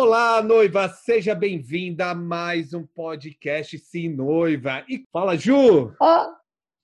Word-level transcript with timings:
Olá, 0.00 0.40
noiva, 0.40 0.88
seja 0.88 1.34
bem-vinda 1.34 2.10
a 2.10 2.14
mais 2.14 2.72
um 2.72 2.86
podcast 2.86 3.76
Sim 3.80 4.10
Noiva. 4.10 4.84
E 4.88 5.04
fala, 5.12 5.36
Ju! 5.36 5.92
Oh, 6.00 6.37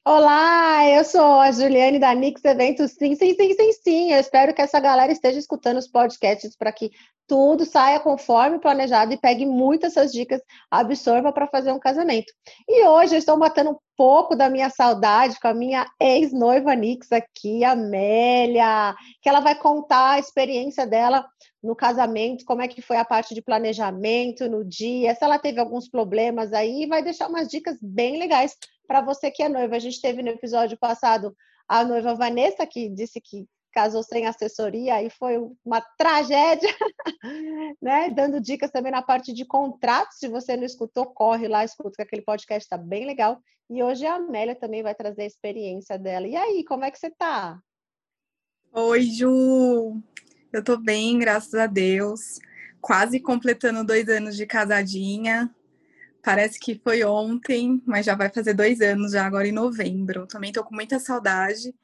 olá, 0.07 0.87
eu 0.87 1.03
sou 1.03 1.41
a 1.41 1.51
Juliane 1.51 1.99
da 1.99 2.15
Nix 2.15 2.45
Eventos. 2.45 2.93
Sim, 2.93 3.15
sim, 3.15 3.35
sim, 3.35 3.55
sim, 3.55 3.73
sim. 3.73 4.13
Eu 4.13 4.21
espero 4.21 4.53
que 4.55 4.61
essa 4.61 4.79
galera 4.79 5.11
esteja 5.11 5.39
escutando 5.39 5.79
os 5.79 5.89
podcasts 5.89 6.55
para 6.57 6.71
que 6.73 6.91
tudo 7.27 7.65
saia 7.65 7.99
conforme 7.99 8.59
planejado 8.59 9.15
e 9.15 9.17
pegue 9.17 9.47
muitas 9.47 9.97
essas 9.97 10.13
dicas, 10.13 10.43
absorva 10.71 11.33
para 11.33 11.47
fazer 11.47 11.73
um 11.73 11.79
casamento. 11.79 12.31
E 12.69 12.85
hoje 12.87 13.15
eu 13.15 13.19
estou 13.19 13.39
matando 13.39 13.71
um 13.71 13.79
pouco 13.97 14.37
da 14.37 14.51
minha 14.51 14.69
saudade 14.69 15.41
com 15.41 15.49
a 15.49 15.55
minha 15.55 15.87
ex-noiva 15.99 16.75
Nix 16.75 17.11
aqui, 17.11 17.65
Amélia, 17.65 18.95
que 19.23 19.29
ela 19.29 19.41
vai 19.41 19.55
contar 19.55 20.13
a 20.13 20.19
experiência 20.19 20.87
dela 20.87 21.25
no 21.63 21.75
casamento, 21.75 22.45
como 22.45 22.61
é 22.61 22.69
que 22.69 22.83
foi 22.83 22.99
a 22.99 23.07
parte 23.07 23.35
de 23.35 23.41
planejamento 23.41 24.47
no 24.51 24.63
dia, 24.63 25.15
se 25.15 25.25
ela 25.25 25.39
teve 25.39 25.59
alguns 25.59 25.89
problemas 25.89 26.53
aí, 26.53 26.87
vai 26.87 27.03
deixar 27.03 27.27
umas 27.27 27.49
dicas 27.49 27.79
bem 27.81 28.19
legais 28.19 28.55
para 28.87 29.01
você 29.01 29.31
que 29.31 29.43
é 29.43 29.49
noiva. 29.49 29.77
A 29.77 29.79
gente 29.79 30.01
teve 30.01 30.23
no 30.23 30.31
episódio 30.31 30.77
passado 30.79 31.35
a 31.69 31.85
noiva 31.85 32.15
Vanessa, 32.15 32.67
que 32.67 32.89
disse 32.89 33.21
que 33.21 33.47
casou 33.73 34.05
sem 34.05 34.25
assessoria, 34.25 34.95
aí 34.95 35.11
foi 35.11 35.37
uma 35.65 35.81
tragédia, 35.99 36.69
né? 37.83 38.09
Dando 38.11 38.41
dicas 38.41 38.71
também 38.71 38.93
na 38.93 39.03
parte 39.03 39.33
de 39.33 39.45
contratos. 39.45 40.19
Se 40.19 40.29
você 40.29 40.57
não 40.57 40.65
escutou, 40.65 41.07
corre 41.07 41.49
lá, 41.49 41.65
escuta, 41.65 41.97
que 41.97 42.03
aquele 42.03 42.23
podcast 42.23 42.65
está 42.65 42.79
bem 42.79 43.05
legal. 43.05 43.41
E 43.69 43.83
hoje 43.83 44.07
a 44.07 44.15
Amélia 44.15 44.55
também 44.55 44.83
vai 44.83 44.95
trazer 44.95 45.23
a 45.23 45.27
experiência 45.27 45.99
dela. 45.99 46.29
E 46.29 46.37
aí, 46.37 46.65
como 46.65 46.85
é 46.85 46.91
que 46.91 46.99
você 46.99 47.11
tá? 47.11 47.59
Oi, 48.73 49.03
Ju! 49.03 50.01
Eu 50.53 50.63
tô 50.63 50.77
bem, 50.77 51.19
graças 51.19 51.55
a 51.55 51.67
Deus. 51.67 52.39
Quase 52.81 53.19
completando 53.19 53.83
dois 53.83 54.09
anos 54.09 54.37
de 54.37 54.47
casadinha. 54.47 55.53
Parece 56.25 56.59
que 56.59 56.81
foi 56.83 57.05
ontem, 57.05 57.83
mas 57.87 58.07
já 58.07 58.15
vai 58.15 58.31
fazer 58.31 58.55
dois 58.55 58.81
anos 58.81 59.13
já 59.13 59.27
agora 59.27 59.47
em 59.47 59.53
novembro. 59.53 60.27
Também 60.27 60.53
tô 60.53 60.65
com 60.65 60.75
muita 60.75 60.99
saudade. 60.99 61.75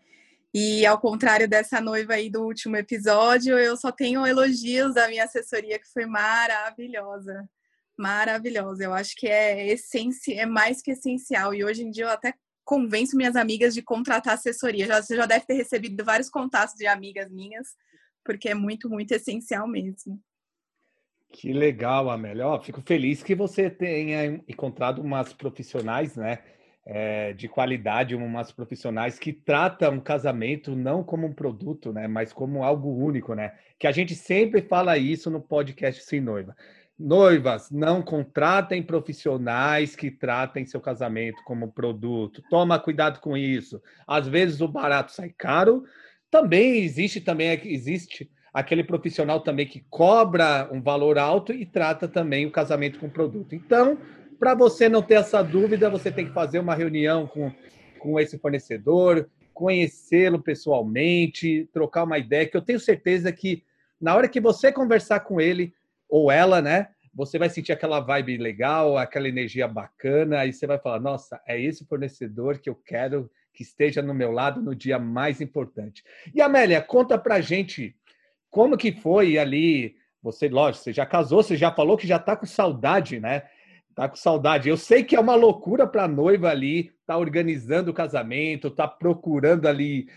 E 0.55 0.87
ao 0.87 0.99
contrário 0.99 1.47
dessa 1.47 1.81
noiva 1.81 2.15
aí 2.15 2.31
do 2.31 2.43
último 2.43 2.77
episódio, 2.77 3.59
eu 3.59 3.77
só 3.77 3.93
tenho 3.93 4.27
elogios 4.27 4.95
da 4.95 5.09
minha 5.09 5.25
assessoria 5.25 5.79
que 5.79 5.87
foi 5.93 6.07
maravilhosa. 6.07 7.49
Maravilhosa. 7.99 8.85
Eu 8.85 8.95
acho 8.95 9.15
que 9.15 9.29
é 9.29 9.69
essenci... 9.69 10.33
é 10.33 10.47
mais 10.47 10.81
que 10.81 10.93
essencial. 10.93 11.55
E 11.55 11.63
hoje 11.63 11.85
em 11.85 11.91
dia 11.91 12.05
eu 12.05 12.11
até 12.11 12.33
convenço 12.65 13.17
minhas 13.17 13.37
amigas 13.37 13.75
de 13.75 13.83
contratar 13.83 14.35
assessoria. 14.35 14.87
Já, 14.87 15.03
você 15.03 15.17
já 15.17 15.27
deve 15.27 15.45
ter 15.45 15.55
recebido 15.55 16.03
vários 16.03 16.31
contatos 16.31 16.75
de 16.75 16.87
amigas 16.87 17.31
minhas 17.31 17.69
porque 18.25 18.49
é 18.49 18.55
muito, 18.55 18.89
muito 18.89 19.13
essencial 19.13 19.69
mesmo. 19.69 20.19
Que 21.33 21.53
legal, 21.53 22.11
Amélia. 22.11 22.47
Ó, 22.47 22.61
fico 22.61 22.83
feliz 22.83 23.23
que 23.23 23.35
você 23.35 23.71
tenha 23.71 24.43
encontrado 24.49 25.01
umas 25.01 25.33
profissionais, 25.33 26.17
né, 26.17 26.41
é, 26.85 27.33
de 27.33 27.49
qualidade, 27.49 28.17
umas 28.17 28.51
profissionais 28.51 29.19
que 29.19 29.33
tratam 29.33 29.99
o 29.99 30.03
casamento 30.03 30.75
não 30.75 31.05
como 31.05 31.27
um 31.27 31.33
produto, 31.33 31.93
né, 31.93 32.09
mas 32.09 32.33
como 32.33 32.65
algo 32.65 32.91
único, 32.93 33.35
né? 33.35 33.53
Que 33.79 33.87
a 33.87 33.93
gente 33.93 34.15
sempre 34.15 34.63
fala 34.63 34.99
isso 34.99 35.31
no 35.31 35.41
podcast 35.41 36.03
Sem 36.03 36.21
Noiva. 36.21 36.57
Noivas, 36.99 37.71
não 37.71 38.03
contratem 38.03 38.83
profissionais 38.83 39.97
que 39.97 40.11
tratem 40.11 40.67
seu 40.67 40.81
casamento 40.81 41.43
como 41.45 41.73
produto. 41.73 42.43
Toma 42.51 42.79
cuidado 42.79 43.21
com 43.21 43.37
isso. 43.37 43.81
Às 44.07 44.29
vezes 44.29 44.61
o 44.61 44.69
barato 44.69 45.13
sai 45.13 45.31
caro, 45.31 45.85
também 46.31 46.83
existe 46.83 47.21
também 47.21 47.49
existe 47.65 48.31
aquele 48.53 48.85
profissional 48.85 49.41
também 49.41 49.67
que 49.67 49.85
cobra 49.89 50.69
um 50.73 50.81
valor 50.81 51.19
alto 51.19 51.53
e 51.53 51.65
trata 51.65 52.09
também 52.09 52.47
o 52.47 52.51
casamento 52.51 52.99
com 52.99 53.07
o 53.07 53.11
produto. 53.11 53.55
Então, 53.55 53.99
para 54.39 54.55
você 54.55 54.89
não 54.89 55.03
ter 55.03 55.15
essa 55.15 55.43
dúvida, 55.43 55.91
você 55.91 56.11
tem 56.11 56.27
que 56.27 56.33
fazer 56.33 56.59
uma 56.59 56.75
reunião 56.75 57.27
com, 57.27 57.53
com 57.99 58.19
esse 58.19 58.39
fornecedor, 58.39 59.29
conhecê-lo 59.53 60.41
pessoalmente, 60.41 61.69
trocar 61.73 62.05
uma 62.05 62.19
ideia, 62.19 62.47
que 62.47 62.57
eu 62.57 62.63
tenho 62.63 62.81
certeza 62.81 63.31
que 63.31 63.63
na 64.01 64.15
hora 64.15 64.29
que 64.29 64.41
você 64.41 64.73
conversar 64.73 65.21
com 65.21 65.41
ele 65.41 65.75
ou 66.09 66.33
ela, 66.33 66.63
né, 66.63 66.89
você 67.15 67.39
vai 67.39 67.51
sentir 67.51 67.73
aquela 67.73 68.01
vibe 68.01 68.39
legal, 68.39 68.97
aquela 68.97 69.29
energia 69.29 69.69
bacana, 69.69 70.41
aí 70.41 70.53
você 70.53 70.67
vai 70.67 70.79
falar: 70.79 71.01
"Nossa, 71.01 71.41
é 71.47 71.61
esse 71.61 71.85
fornecedor 71.85 72.59
que 72.59 72.71
eu 72.71 72.75
quero 72.75 73.31
que 73.53 73.63
esteja 73.63 74.01
no 74.01 74.15
meu 74.15 74.31
lado 74.31 74.63
no 74.63 74.75
dia 74.75 74.99
mais 74.99 75.41
importante. 75.41 76.03
E 76.35 76.41
Amélia, 76.41 76.81
conta 76.81 77.19
pra 77.19 77.41
gente 77.41 77.95
como 78.51 78.77
que 78.77 78.93
foi 78.93 79.39
ali. 79.39 79.97
Você, 80.23 80.49
lógico, 80.49 80.85
você 80.85 80.93
já 80.93 81.07
casou, 81.07 81.43
você 81.43 81.57
já 81.57 81.73
falou 81.73 81.97
que 81.97 82.07
já 82.07 82.19
tá 82.19 82.37
com 82.37 82.47
saudade, 82.47 83.19
né? 83.19 83.45
Tá 83.95 84.09
com 84.09 84.17
saudade. 84.17 84.69
Eu 84.69 84.77
sei 84.77 85.03
que 85.03 85.17
é 85.17 85.21
uma 85.21 85.35
loucura 85.35 85.87
para 85.87 86.05
a 86.05 86.09
noiva 86.09 86.51
ali, 86.51 86.93
tá 87.07 87.17
organizando 87.17 87.91
o 87.91 87.95
casamento, 87.95 88.71
tá 88.71 88.87
procurando 88.87 89.67
ali 89.67 90.09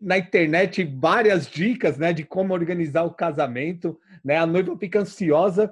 na 0.00 0.16
internet 0.16 0.82
várias 0.82 1.46
dicas, 1.46 1.98
né, 1.98 2.10
de 2.12 2.24
como 2.24 2.54
organizar 2.54 3.02
o 3.04 3.12
casamento, 3.12 4.00
né? 4.24 4.36
A 4.36 4.46
noiva 4.46 4.76
fica 4.78 5.00
ansiosa 5.00 5.70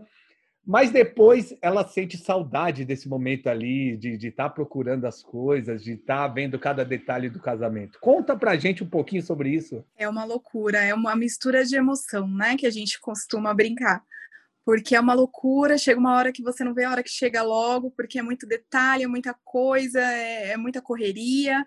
mas 0.69 0.91
depois 0.91 1.57
ela 1.63 1.89
sente 1.89 2.19
saudade 2.19 2.85
desse 2.85 3.09
momento 3.09 3.47
ali, 3.47 3.97
de 3.97 4.29
estar 4.29 4.51
tá 4.51 4.51
procurando 4.51 5.07
as 5.07 5.23
coisas, 5.23 5.83
de 5.83 5.93
estar 5.93 6.29
tá 6.29 6.29
vendo 6.29 6.59
cada 6.59 6.85
detalhe 6.85 7.31
do 7.31 7.41
casamento. 7.41 7.99
Conta 8.03 8.37
pra 8.37 8.55
gente 8.55 8.85
um 8.85 8.87
pouquinho 8.87 9.23
sobre 9.23 9.49
isso. 9.49 9.83
É 9.97 10.07
uma 10.07 10.27
loucura, 10.27 10.77
é 10.81 10.93
uma 10.93 11.17
mistura 11.17 11.65
de 11.65 11.75
emoção, 11.75 12.29
né? 12.29 12.55
Que 12.55 12.67
a 12.67 12.71
gente 12.71 13.01
costuma 13.01 13.55
brincar. 13.55 14.05
Porque 14.63 14.95
é 14.95 15.01
uma 15.01 15.15
loucura, 15.15 15.79
chega 15.79 15.99
uma 15.99 16.15
hora 16.15 16.33
que 16.33 16.43
você 16.43 16.63
não 16.63 16.75
vê 16.75 16.85
a 16.85 16.91
hora 16.91 17.03
que 17.03 17.09
chega 17.09 17.43
logo, 17.43 17.91
porque 17.93 18.19
é 18.19 18.23
muito 18.23 18.47
detalhe, 18.47 19.05
é 19.05 19.09
muita 19.09 19.35
coisa, 19.43 19.99
é, 19.99 20.51
é 20.51 20.57
muita 20.59 20.83
correria 20.83 21.67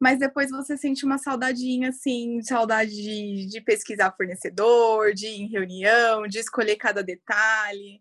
mas 0.00 0.20
depois 0.20 0.48
você 0.48 0.76
sente 0.76 1.04
uma 1.04 1.18
saudadinha, 1.18 1.88
assim, 1.88 2.40
saudade 2.42 2.92
de, 2.92 3.48
de, 3.48 3.60
pesquisar 3.60 4.14
fornecedor, 4.16 5.12
de 5.12 5.26
ir 5.26 5.42
em 5.42 5.48
reunião, 5.48 6.28
de 6.28 6.38
escolher 6.38 6.76
cada 6.76 7.02
detalhe 7.02 8.00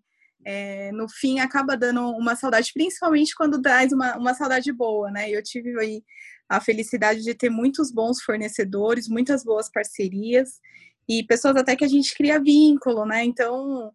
é, 0.50 0.94
no 0.94 1.10
fim 1.10 1.40
acaba 1.40 1.76
dando 1.76 2.10
uma 2.12 2.34
saudade, 2.34 2.72
principalmente 2.74 3.36
quando 3.36 3.62
traz 3.62 3.92
uma, 3.92 4.16
uma 4.16 4.34
saudade 4.34 4.72
boa, 4.72 5.12
né? 5.12 5.30
Eu 5.30 5.44
tive 5.44 5.78
aí 5.78 6.02
a 6.48 6.62
felicidade 6.62 7.22
de 7.22 7.36
ter 7.36 7.50
muitos 7.50 7.92
bons 7.92 8.22
fornecedores, 8.22 9.10
muitas 9.10 9.44
boas 9.44 9.70
parcerias 9.70 10.62
e 11.06 11.22
pessoas 11.26 11.58
até 11.58 11.76
que 11.76 11.84
a 11.84 11.88
gente 11.90 12.16
cria 12.16 12.40
vínculo, 12.40 13.06
né? 13.06 13.26
Então 13.26 13.92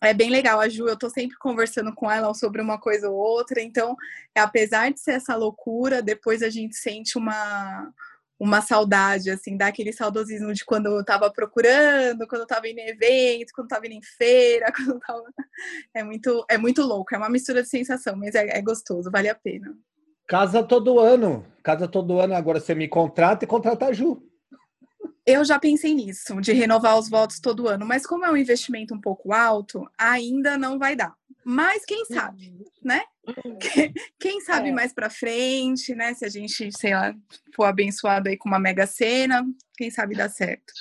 é 0.00 0.14
bem 0.14 0.30
legal. 0.30 0.60
A 0.60 0.68
Ju, 0.68 0.86
eu 0.86 0.96
tô 0.96 1.10
sempre 1.10 1.36
conversando 1.38 1.92
com 1.92 2.08
ela 2.08 2.32
sobre 2.34 2.62
uma 2.62 2.78
coisa 2.78 3.10
ou 3.10 3.16
outra, 3.16 3.60
então 3.60 3.96
apesar 4.32 4.92
de 4.92 5.00
ser 5.00 5.14
essa 5.14 5.34
loucura, 5.34 6.00
depois 6.00 6.40
a 6.40 6.50
gente 6.50 6.76
sente 6.76 7.18
uma 7.18 7.92
uma 8.40 8.62
saudade, 8.62 9.30
assim, 9.30 9.54
dá 9.54 9.66
aquele 9.66 9.92
saudosismo 9.92 10.54
de 10.54 10.64
quando 10.64 10.86
eu 10.86 11.04
tava 11.04 11.30
procurando, 11.30 12.26
quando 12.26 12.40
eu 12.40 12.46
tava 12.46 12.66
indo 12.66 12.78
em 12.78 12.88
evento, 12.88 13.52
quando 13.54 13.66
eu 13.66 13.68
tava 13.76 13.86
indo 13.86 13.96
em 13.96 14.02
feira, 14.02 14.72
quando 14.74 14.92
eu 14.92 15.00
tava... 15.00 15.22
É 15.92 16.02
muito, 16.02 16.46
é 16.48 16.56
muito 16.56 16.82
louco, 16.82 17.14
é 17.14 17.18
uma 17.18 17.28
mistura 17.28 17.62
de 17.62 17.68
sensação, 17.68 18.16
mas 18.16 18.34
é, 18.34 18.56
é 18.56 18.62
gostoso, 18.62 19.10
vale 19.10 19.28
a 19.28 19.34
pena. 19.34 19.76
Casa 20.26 20.62
todo 20.62 20.98
ano, 20.98 21.44
casa 21.62 21.86
todo 21.86 22.18
ano, 22.18 22.34
agora 22.34 22.58
você 22.58 22.74
me 22.74 22.88
contrata 22.88 23.44
e 23.44 23.48
contrata 23.48 23.86
a 23.86 23.92
Ju. 23.92 24.22
Eu 25.26 25.44
já 25.44 25.58
pensei 25.58 25.92
nisso, 25.92 26.40
de 26.40 26.52
renovar 26.54 26.98
os 26.98 27.10
votos 27.10 27.40
todo 27.40 27.68
ano, 27.68 27.84
mas 27.84 28.06
como 28.06 28.24
é 28.24 28.32
um 28.32 28.36
investimento 28.36 28.94
um 28.94 29.00
pouco 29.00 29.34
alto, 29.34 29.86
ainda 29.98 30.56
não 30.56 30.78
vai 30.78 30.96
dar. 30.96 31.14
Mas 31.44 31.84
quem 31.84 32.06
sabe, 32.06 32.48
uhum. 32.48 32.64
né? 32.82 33.02
Quem 34.18 34.40
sabe 34.40 34.68
é. 34.68 34.72
mais 34.72 34.92
para 34.92 35.10
frente, 35.10 35.94
né? 35.94 36.14
Se 36.14 36.24
a 36.24 36.28
gente, 36.28 36.70
sei 36.76 36.94
lá, 36.94 37.14
for 37.54 37.64
abençoado 37.64 38.28
aí 38.28 38.36
com 38.36 38.48
uma 38.48 38.58
mega 38.58 38.86
cena, 38.86 39.44
quem 39.76 39.90
sabe 39.90 40.14
dá 40.14 40.28
certo. 40.28 40.72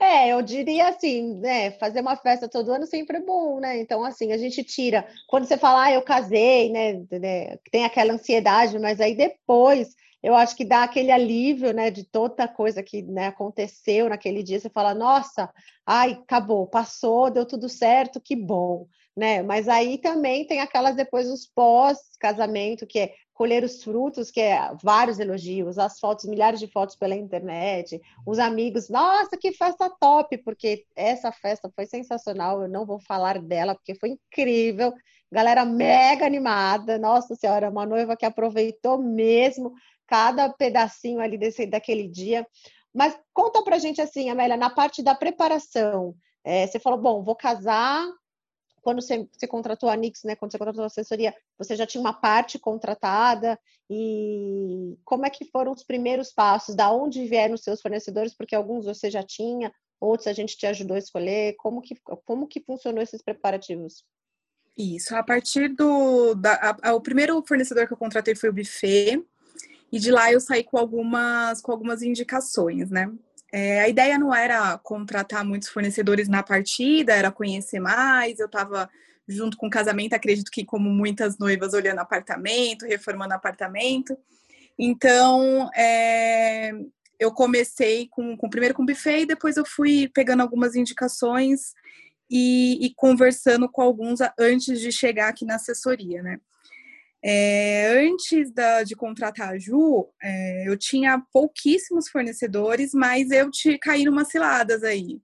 É, 0.00 0.28
eu 0.32 0.42
diria 0.42 0.88
assim, 0.88 1.36
né? 1.36 1.70
Fazer 1.72 2.00
uma 2.00 2.16
festa 2.16 2.48
todo 2.48 2.72
ano 2.72 2.86
sempre 2.86 3.18
é 3.18 3.20
bom, 3.20 3.60
né? 3.60 3.78
Então, 3.80 4.04
assim, 4.04 4.32
a 4.32 4.36
gente 4.36 4.62
tira. 4.64 5.06
Quando 5.28 5.44
você 5.44 5.56
fala, 5.56 5.84
ah, 5.84 5.92
eu 5.92 6.02
casei, 6.02 6.70
né? 6.70 7.04
né 7.18 7.56
tem 7.70 7.84
aquela 7.84 8.14
ansiedade, 8.14 8.78
mas 8.78 9.00
aí 9.00 9.14
depois 9.14 9.94
eu 10.22 10.34
acho 10.34 10.56
que 10.56 10.64
dá 10.64 10.84
aquele 10.84 11.10
alívio, 11.10 11.72
né, 11.72 11.90
de 11.90 12.04
toda 12.04 12.46
coisa 12.46 12.82
que 12.82 13.02
né, 13.02 13.26
aconteceu 13.26 14.08
naquele 14.08 14.42
dia. 14.42 14.60
Você 14.60 14.70
fala, 14.70 14.94
nossa, 14.94 15.52
ai, 15.84 16.12
acabou, 16.12 16.66
passou, 16.66 17.28
deu 17.28 17.44
tudo 17.44 17.68
certo, 17.68 18.20
que 18.20 18.36
bom, 18.36 18.86
né? 19.16 19.42
Mas 19.42 19.68
aí 19.68 19.98
também 19.98 20.46
tem 20.46 20.60
aquelas 20.60 20.96
depois 20.96 21.28
os 21.28 21.46
pós-casamento, 21.46 22.86
que 22.86 22.98
é 22.98 23.14
colher 23.34 23.64
os 23.64 23.82
frutos, 23.82 24.30
que 24.30 24.40
é 24.40 24.72
vários 24.82 25.18
elogios, 25.18 25.78
as 25.78 25.98
fotos, 25.98 26.26
milhares 26.26 26.60
de 26.60 26.66
fotos 26.68 26.94
pela 26.96 27.14
internet, 27.14 28.00
os 28.26 28.38
amigos, 28.38 28.88
nossa, 28.88 29.36
que 29.36 29.52
festa 29.52 29.90
top, 30.00 30.38
porque 30.38 30.84
essa 30.94 31.32
festa 31.32 31.70
foi 31.74 31.86
sensacional, 31.86 32.62
eu 32.62 32.68
não 32.68 32.86
vou 32.86 33.00
falar 33.00 33.40
dela, 33.40 33.74
porque 33.74 33.94
foi 33.94 34.10
incrível, 34.10 34.92
galera 35.30 35.64
mega 35.64 36.26
animada, 36.26 36.98
nossa 36.98 37.34
senhora, 37.34 37.70
uma 37.70 37.86
noiva 37.86 38.16
que 38.16 38.26
aproveitou 38.26 38.98
mesmo 38.98 39.72
cada 40.06 40.48
pedacinho 40.52 41.20
ali 41.20 41.38
desse, 41.38 41.66
daquele 41.66 42.06
dia. 42.08 42.46
Mas 42.94 43.18
conta 43.32 43.62
pra 43.62 43.78
gente 43.78 44.00
assim, 44.00 44.28
Amélia, 44.30 44.56
na 44.56 44.70
parte 44.70 45.02
da 45.02 45.14
preparação, 45.14 46.14
É, 46.44 46.66
você 46.66 46.80
falou, 46.80 46.98
bom, 47.00 47.22
vou 47.22 47.36
casar. 47.36 48.04
Quando 48.82 49.00
você, 49.00 49.28
você, 49.32 49.46
contratou 49.46 49.88
a 49.88 49.96
Nix, 49.96 50.24
né? 50.24 50.34
Quando 50.34 50.50
você 50.50 50.58
contratou 50.58 50.82
a 50.82 50.86
assessoria, 50.86 51.34
você 51.56 51.76
já 51.76 51.86
tinha 51.86 52.00
uma 52.00 52.12
parte 52.12 52.58
contratada. 52.58 53.58
E 53.88 54.98
como 55.04 55.24
é 55.24 55.30
que 55.30 55.44
foram 55.46 55.72
os 55.72 55.84
primeiros 55.84 56.32
passos? 56.32 56.74
Da 56.74 56.92
onde 56.92 57.26
vieram 57.26 57.54
os 57.54 57.62
seus 57.62 57.80
fornecedores? 57.80 58.34
Porque 58.34 58.54
alguns 58.54 58.84
você 58.84 59.08
já 59.08 59.22
tinha, 59.22 59.72
outros 60.00 60.26
a 60.26 60.32
gente 60.32 60.56
te 60.56 60.66
ajudou 60.66 60.96
a 60.96 60.98
escolher. 60.98 61.54
Como 61.56 61.80
que, 61.80 61.94
como 62.24 62.48
que 62.48 62.60
funcionou 62.60 63.02
esses 63.02 63.22
preparativos? 63.22 64.04
Isso, 64.76 65.14
a 65.14 65.22
partir 65.22 65.68
do. 65.68 66.34
Da, 66.34 66.54
a, 66.54 66.90
a, 66.90 66.94
o 66.94 67.00
primeiro 67.00 67.42
fornecedor 67.46 67.86
que 67.86 67.92
eu 67.92 67.98
contratei 67.98 68.34
foi 68.34 68.48
o 68.48 68.52
buffet, 68.52 69.22
e 69.92 69.98
de 69.98 70.10
lá 70.10 70.32
eu 70.32 70.40
saí 70.40 70.64
com 70.64 70.78
algumas, 70.78 71.60
com 71.60 71.70
algumas 71.70 72.02
indicações, 72.02 72.90
né? 72.90 73.12
É, 73.52 73.82
a 73.82 73.88
ideia 73.88 74.18
não 74.18 74.34
era 74.34 74.78
contratar 74.78 75.44
muitos 75.44 75.68
fornecedores 75.68 76.26
na 76.26 76.42
partida, 76.42 77.12
era 77.12 77.30
conhecer 77.30 77.78
mais. 77.78 78.38
Eu 78.38 78.46
estava 78.46 78.88
junto 79.28 79.56
com 79.56 79.66
o 79.66 79.70
casamento, 79.70 80.14
acredito 80.14 80.50
que 80.50 80.64
como 80.64 80.88
muitas 80.90 81.38
noivas 81.38 81.74
olhando 81.74 81.98
apartamento, 81.98 82.86
reformando 82.86 83.34
apartamento. 83.34 84.16
Então, 84.78 85.70
é, 85.76 86.72
eu 87.20 87.30
comecei 87.30 88.08
com, 88.08 88.36
com 88.36 88.48
primeiro 88.48 88.74
com 88.74 88.86
buffet 88.86 89.20
e 89.20 89.26
depois 89.26 89.56
eu 89.56 89.64
fui 89.64 90.08
pegando 90.08 90.40
algumas 90.40 90.74
indicações 90.74 91.72
e, 92.30 92.86
e 92.86 92.94
conversando 92.96 93.68
com 93.68 93.82
alguns 93.82 94.20
antes 94.38 94.80
de 94.80 94.90
chegar 94.90 95.28
aqui 95.28 95.44
na 95.44 95.56
assessoria, 95.56 96.22
né? 96.22 96.40
É, 97.24 98.08
antes 98.08 98.52
da, 98.52 98.82
de 98.82 98.96
contratar 98.96 99.50
a 99.50 99.58
Ju, 99.58 100.08
é, 100.20 100.68
eu 100.68 100.76
tinha 100.76 101.22
pouquíssimos 101.32 102.08
fornecedores, 102.08 102.92
mas 102.92 103.30
eu 103.30 103.48
te 103.50 103.78
caí 103.78 104.04
numas 104.04 104.28
ciladas 104.28 104.82
aí. 104.82 105.20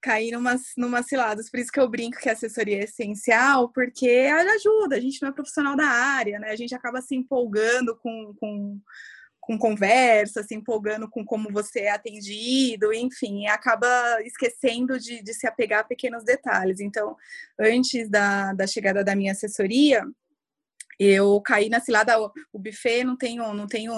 Caí 0.00 0.30
numas, 0.30 0.62
numas 0.78 1.06
ciladas, 1.06 1.50
por 1.50 1.60
isso 1.60 1.70
que 1.70 1.78
eu 1.78 1.88
brinco 1.88 2.18
que 2.18 2.30
a 2.30 2.32
assessoria 2.32 2.78
é 2.78 2.84
essencial, 2.84 3.70
porque 3.70 4.08
ela 4.08 4.50
ajuda, 4.52 4.96
a 4.96 5.00
gente 5.00 5.20
não 5.20 5.28
é 5.28 5.32
profissional 5.32 5.76
da 5.76 5.86
área, 5.86 6.38
né? 6.38 6.50
A 6.50 6.56
gente 6.56 6.74
acaba 6.74 7.02
se 7.02 7.14
empolgando 7.14 7.94
com, 7.98 8.32
com, 8.40 8.80
com 9.38 9.58
conversa, 9.58 10.42
se 10.42 10.54
empolgando 10.54 11.06
com 11.06 11.22
como 11.22 11.52
você 11.52 11.80
é 11.80 11.90
atendido, 11.90 12.94
enfim, 12.94 13.46
acaba 13.46 13.86
esquecendo 14.22 14.98
de, 14.98 15.22
de 15.22 15.34
se 15.34 15.46
apegar 15.46 15.80
a 15.80 15.84
pequenos 15.84 16.24
detalhes. 16.24 16.80
Então, 16.80 17.14
antes 17.58 18.08
da, 18.08 18.54
da 18.54 18.66
chegada 18.66 19.04
da 19.04 19.14
minha 19.14 19.32
assessoria, 19.32 20.02
eu 21.02 21.40
caí 21.40 21.70
na 21.70 21.80
cilada, 21.80 22.20
o 22.52 22.58
buffet 22.58 23.04
não 23.04 23.16
tenho, 23.16 23.54
não 23.54 23.66
tenho, 23.66 23.94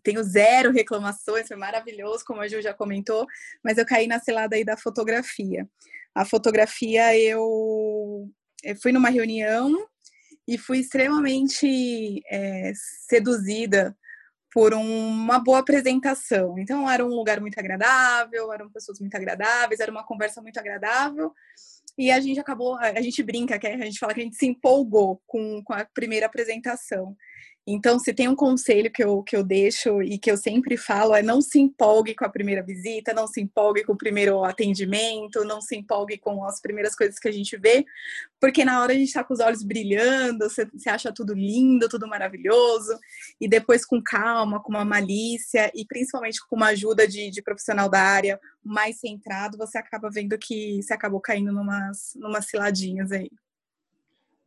tenho 0.00 0.22
zero 0.22 0.70
reclamações, 0.70 1.48
foi 1.48 1.56
maravilhoso, 1.56 2.24
como 2.24 2.40
a 2.40 2.46
Ju 2.46 2.62
já 2.62 2.72
comentou, 2.72 3.26
mas 3.64 3.78
eu 3.78 3.84
caí 3.84 4.06
na 4.06 4.20
cilada 4.20 4.54
aí 4.54 4.64
da 4.64 4.76
fotografia. 4.76 5.68
A 6.14 6.24
fotografia 6.24 7.18
eu, 7.18 8.30
eu 8.62 8.76
fui 8.76 8.92
numa 8.92 9.08
reunião 9.10 9.88
e 10.46 10.56
fui 10.56 10.78
extremamente 10.78 12.22
é, 12.30 12.72
seduzida 13.08 13.96
por 14.52 14.72
uma 14.72 15.40
boa 15.40 15.58
apresentação. 15.58 16.56
Então, 16.58 16.88
era 16.88 17.04
um 17.04 17.08
lugar 17.08 17.40
muito 17.40 17.58
agradável, 17.58 18.52
eram 18.52 18.70
pessoas 18.70 19.00
muito 19.00 19.16
agradáveis, 19.16 19.80
era 19.80 19.90
uma 19.90 20.06
conversa 20.06 20.40
muito 20.40 20.58
agradável. 20.58 21.34
E 21.98 22.10
a 22.10 22.20
gente 22.20 22.38
acabou, 22.38 22.76
a 22.76 23.00
gente 23.00 23.22
brinca, 23.22 23.56
a 23.56 23.84
gente 23.84 23.98
fala 23.98 24.12
que 24.12 24.20
a 24.20 24.24
gente 24.24 24.36
se 24.36 24.46
empolgou 24.46 25.22
com, 25.26 25.62
com 25.64 25.72
a 25.72 25.84
primeira 25.84 26.26
apresentação. 26.26 27.16
Então, 27.68 27.98
se 27.98 28.14
tem 28.14 28.28
um 28.28 28.36
conselho 28.36 28.92
que 28.92 29.02
eu, 29.02 29.24
que 29.24 29.36
eu 29.36 29.42
deixo 29.42 30.00
e 30.00 30.18
que 30.18 30.30
eu 30.30 30.36
sempre 30.36 30.76
falo 30.76 31.16
é 31.16 31.20
não 31.20 31.42
se 31.42 31.58
empolgue 31.58 32.14
com 32.14 32.24
a 32.24 32.28
primeira 32.28 32.62
visita, 32.62 33.12
não 33.12 33.26
se 33.26 33.40
empolgue 33.40 33.82
com 33.82 33.94
o 33.94 33.98
primeiro 33.98 34.44
atendimento, 34.44 35.44
não 35.44 35.60
se 35.60 35.74
empolgue 35.74 36.16
com 36.16 36.44
as 36.44 36.60
primeiras 36.60 36.94
coisas 36.94 37.18
que 37.18 37.26
a 37.26 37.32
gente 37.32 37.56
vê, 37.56 37.84
porque 38.40 38.64
na 38.64 38.80
hora 38.80 38.92
a 38.92 38.94
gente 38.94 39.08
está 39.08 39.24
com 39.24 39.34
os 39.34 39.40
olhos 39.40 39.64
brilhando, 39.64 40.48
você, 40.48 40.64
você 40.64 40.88
acha 40.88 41.12
tudo 41.12 41.34
lindo, 41.34 41.88
tudo 41.88 42.06
maravilhoso, 42.06 42.96
e 43.40 43.48
depois 43.48 43.84
com 43.84 44.00
calma, 44.00 44.62
com 44.62 44.70
uma 44.70 44.84
malícia 44.84 45.68
e 45.74 45.84
principalmente 45.84 46.38
com 46.48 46.54
uma 46.54 46.68
ajuda 46.68 47.08
de, 47.08 47.30
de 47.30 47.42
profissional 47.42 47.88
da 47.88 48.00
área 48.00 48.38
mais 48.62 49.00
centrado, 49.00 49.58
você 49.58 49.76
acaba 49.76 50.08
vendo 50.08 50.38
que 50.38 50.80
você 50.82 50.94
acabou 50.94 51.20
caindo 51.20 51.52
numas, 51.52 52.12
numas 52.14 52.46
ciladinhas 52.46 53.10
aí. 53.10 53.28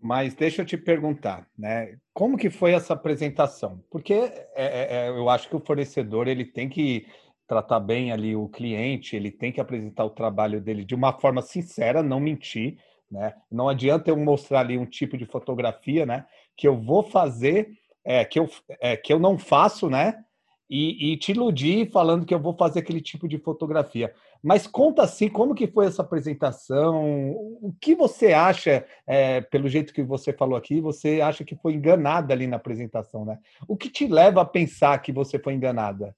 Mas 0.02 0.34
deixa 0.34 0.62
eu 0.62 0.66
te 0.66 0.78
perguntar, 0.78 1.46
né? 1.58 1.98
Como 2.14 2.38
que 2.38 2.50
foi 2.50 2.72
essa 2.72 2.94
apresentação? 2.94 3.84
Porque 3.90 4.14
é, 4.14 4.48
é, 4.56 4.88
é, 4.92 5.10
eu 5.10 5.30
acho 5.30 5.50
que 5.50 5.56
o 5.56 5.60
fornecedor 5.60 6.28
ele 6.28 6.46
tem 6.46 6.70
que 6.70 7.06
tratar 7.46 7.80
bem 7.80 8.12
ali 8.12 8.36
o 8.36 8.48
cliente, 8.48 9.16
ele 9.16 9.32
tem 9.32 9.52
que 9.52 9.60
apresentar 9.60 10.06
o 10.06 10.10
trabalho 10.10 10.62
dele 10.62 10.86
de 10.86 10.96
uma 10.96 11.12
forma 11.12 11.42
sincera, 11.42 12.02
não 12.02 12.20
mentir, 12.20 12.78
né? 13.12 13.34
Não 13.52 13.68
adianta 13.68 14.10
eu 14.10 14.16
mostrar 14.16 14.62
ali 14.62 14.78
um 14.78 14.86
tipo 14.86 15.18
de 15.18 15.26
fotografia, 15.26 16.06
né? 16.06 16.26
Que 16.56 16.68
eu 16.68 16.78
vou 16.78 17.04
fazer, 17.04 17.70
é, 18.06 18.24
que, 18.24 18.40
eu, 18.40 18.50
é, 18.80 18.96
que 18.96 19.12
eu 19.12 19.20
não 19.20 19.38
faço, 19.38 19.90
né? 19.90 20.24
E, 20.70 21.12
e 21.12 21.18
te 21.18 21.32
iludir 21.32 21.90
falando 21.92 22.26
que 22.26 22.34
eu 22.34 22.40
vou 22.40 22.56
fazer 22.56 22.80
aquele 22.80 23.02
tipo 23.02 23.28
de 23.28 23.40
fotografia. 23.40 24.14
Mas 24.42 24.66
conta 24.66 25.04
assim, 25.04 25.28
como 25.28 25.54
que 25.54 25.68
foi 25.68 25.86
essa 25.86 26.02
apresentação? 26.02 27.32
O 27.62 27.74
que 27.80 27.94
você 27.94 28.32
acha, 28.32 28.86
é, 29.06 29.42
pelo 29.42 29.68
jeito 29.68 29.94
que 29.94 30.02
você 30.02 30.32
falou 30.32 30.58
aqui, 30.58 30.80
você 30.80 31.20
acha 31.20 31.44
que 31.44 31.56
foi 31.56 31.74
enganada 31.74 32.34
ali 32.34 32.48
na 32.48 32.56
apresentação, 32.56 33.26
né? 33.26 33.38
O 33.68 33.76
que 33.76 33.90
te 33.90 34.08
leva 34.08 34.42
a 34.42 34.46
pensar 34.46 34.98
que 35.00 35.12
você 35.12 35.38
foi 35.38 35.54
enganada? 35.54 36.16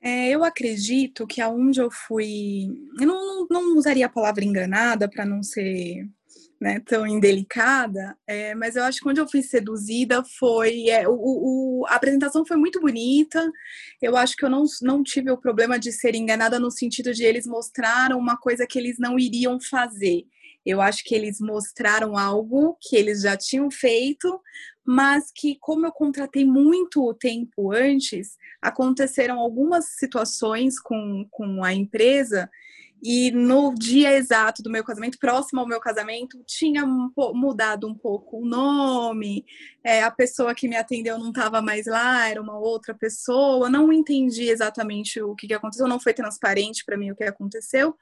É, 0.00 0.28
eu 0.30 0.44
acredito 0.44 1.26
que 1.26 1.40
aonde 1.40 1.80
eu 1.80 1.90
fui, 1.90 2.68
eu 3.00 3.06
não, 3.06 3.46
não 3.50 3.76
usaria 3.76 4.06
a 4.06 4.10
palavra 4.10 4.44
enganada 4.44 5.08
para 5.08 5.24
não 5.26 5.42
ser 5.42 6.08
né, 6.60 6.80
tão 6.80 7.06
indelicada, 7.06 8.16
é, 8.26 8.54
mas 8.54 8.76
eu 8.76 8.84
acho 8.84 9.00
que 9.00 9.08
onde 9.08 9.20
eu 9.20 9.28
fui 9.28 9.42
seduzida 9.42 10.24
foi. 10.24 10.88
É, 10.88 11.06
o, 11.06 11.14
o, 11.14 11.86
a 11.86 11.96
apresentação 11.96 12.46
foi 12.46 12.56
muito 12.56 12.80
bonita. 12.80 13.50
Eu 14.00 14.16
acho 14.16 14.36
que 14.36 14.44
eu 14.44 14.50
não, 14.50 14.64
não 14.82 15.02
tive 15.02 15.30
o 15.30 15.36
problema 15.36 15.78
de 15.78 15.92
ser 15.92 16.14
enganada 16.14 16.58
no 16.58 16.70
sentido 16.70 17.12
de 17.12 17.24
eles 17.24 17.46
mostraram 17.46 18.18
uma 18.18 18.36
coisa 18.36 18.66
que 18.66 18.78
eles 18.78 18.98
não 18.98 19.18
iriam 19.18 19.60
fazer. 19.60 20.24
Eu 20.64 20.80
acho 20.80 21.04
que 21.04 21.14
eles 21.14 21.40
mostraram 21.40 22.16
algo 22.16 22.76
que 22.80 22.96
eles 22.96 23.22
já 23.22 23.36
tinham 23.36 23.70
feito, 23.70 24.40
mas 24.84 25.30
que, 25.32 25.56
como 25.60 25.86
eu 25.86 25.92
contratei 25.92 26.44
muito 26.44 27.14
tempo 27.14 27.72
antes, 27.72 28.36
aconteceram 28.60 29.38
algumas 29.38 29.96
situações 29.96 30.80
com, 30.80 31.26
com 31.30 31.62
a 31.62 31.72
empresa 31.72 32.50
e 33.02 33.30
no 33.30 33.74
dia 33.74 34.14
exato 34.14 34.62
do 34.62 34.70
meu 34.70 34.82
casamento, 34.82 35.18
próximo 35.18 35.60
ao 35.60 35.66
meu 35.66 35.78
casamento, 35.78 36.42
tinha 36.46 36.84
mudado 36.86 37.86
um 37.86 37.94
pouco 37.94 38.38
o 38.38 38.46
nome, 38.46 39.44
é, 39.84 40.02
a 40.02 40.10
pessoa 40.10 40.54
que 40.54 40.66
me 40.66 40.76
atendeu 40.76 41.18
não 41.18 41.28
estava 41.28 41.60
mais 41.60 41.86
lá, 41.86 42.28
era 42.28 42.40
uma 42.40 42.58
outra 42.58 42.94
pessoa, 42.94 43.68
não 43.68 43.92
entendi 43.92 44.48
exatamente 44.48 45.20
o 45.20 45.34
que, 45.34 45.46
que 45.46 45.54
aconteceu, 45.54 45.86
não 45.86 46.00
foi 46.00 46.14
transparente 46.14 46.84
para 46.84 46.96
mim 46.96 47.10
o 47.10 47.16
que 47.16 47.24
aconteceu. 47.24 47.94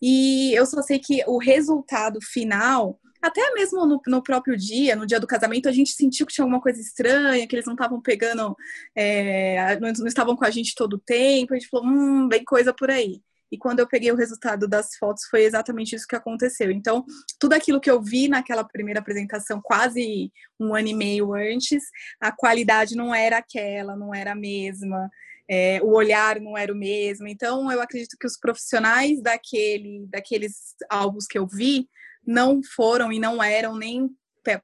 E 0.00 0.52
eu 0.54 0.64
só 0.64 0.80
sei 0.82 0.98
que 0.98 1.22
o 1.26 1.38
resultado 1.38 2.18
final, 2.22 2.98
até 3.20 3.52
mesmo 3.52 3.84
no, 3.84 4.00
no, 4.06 4.22
próprio 4.22 4.56
dia, 4.56 4.96
no 4.96 5.06
dia 5.06 5.20
do 5.20 5.26
casamento, 5.26 5.68
a 5.68 5.72
gente 5.72 5.90
sentiu 5.90 6.26
que 6.26 6.32
tinha 6.32 6.44
alguma 6.44 6.60
coisa 6.60 6.80
estranha, 6.80 7.46
que 7.46 7.54
eles 7.54 7.66
não 7.66 7.74
estavam 7.74 8.00
pegando, 8.00 8.56
é, 8.96 9.78
não, 9.78 9.92
não, 9.92 10.06
estavam 10.06 10.34
com 10.34 10.44
a 10.44 10.50
gente 10.50 10.74
todo 10.74 10.94
o 10.94 10.98
tempo, 10.98 11.52
a 11.52 11.58
gente 11.58 11.68
falou, 11.68 11.86
hum, 11.86 12.26
bem 12.28 12.42
coisa 12.42 12.72
por 12.72 12.90
aí. 12.90 13.22
E 13.50 13.58
quando 13.58 13.80
eu 13.80 13.86
peguei 13.86 14.12
o 14.12 14.16
resultado 14.16 14.68
das 14.68 14.96
fotos, 14.96 15.24
foi 15.24 15.42
exatamente 15.42 15.94
isso 15.94 16.06
que 16.06 16.16
aconteceu. 16.16 16.70
Então, 16.70 17.04
tudo 17.38 17.54
aquilo 17.54 17.80
que 17.80 17.90
eu 17.90 18.00
vi 18.00 18.28
naquela 18.28 18.64
primeira 18.64 19.00
apresentação, 19.00 19.60
quase 19.62 20.32
um 20.58 20.74
ano 20.74 20.88
e 20.88 20.94
meio 20.94 21.34
antes, 21.34 21.84
a 22.20 22.30
qualidade 22.30 22.94
não 22.94 23.14
era 23.14 23.38
aquela, 23.38 23.96
não 23.96 24.14
era 24.14 24.32
a 24.32 24.36
mesma. 24.36 25.10
É, 25.48 25.80
o 25.82 25.92
olhar 25.94 26.40
não 26.40 26.56
era 26.56 26.72
o 26.72 26.76
mesmo. 26.76 27.26
Então, 27.26 27.70
eu 27.72 27.80
acredito 27.80 28.16
que 28.18 28.26
os 28.26 28.38
profissionais 28.38 29.20
daquele, 29.20 30.06
daqueles 30.08 30.76
álbuns 30.88 31.26
que 31.26 31.38
eu 31.38 31.46
vi 31.46 31.88
não 32.24 32.60
foram 32.62 33.10
e 33.12 33.18
não 33.18 33.42
eram 33.42 33.76
nem 33.76 34.08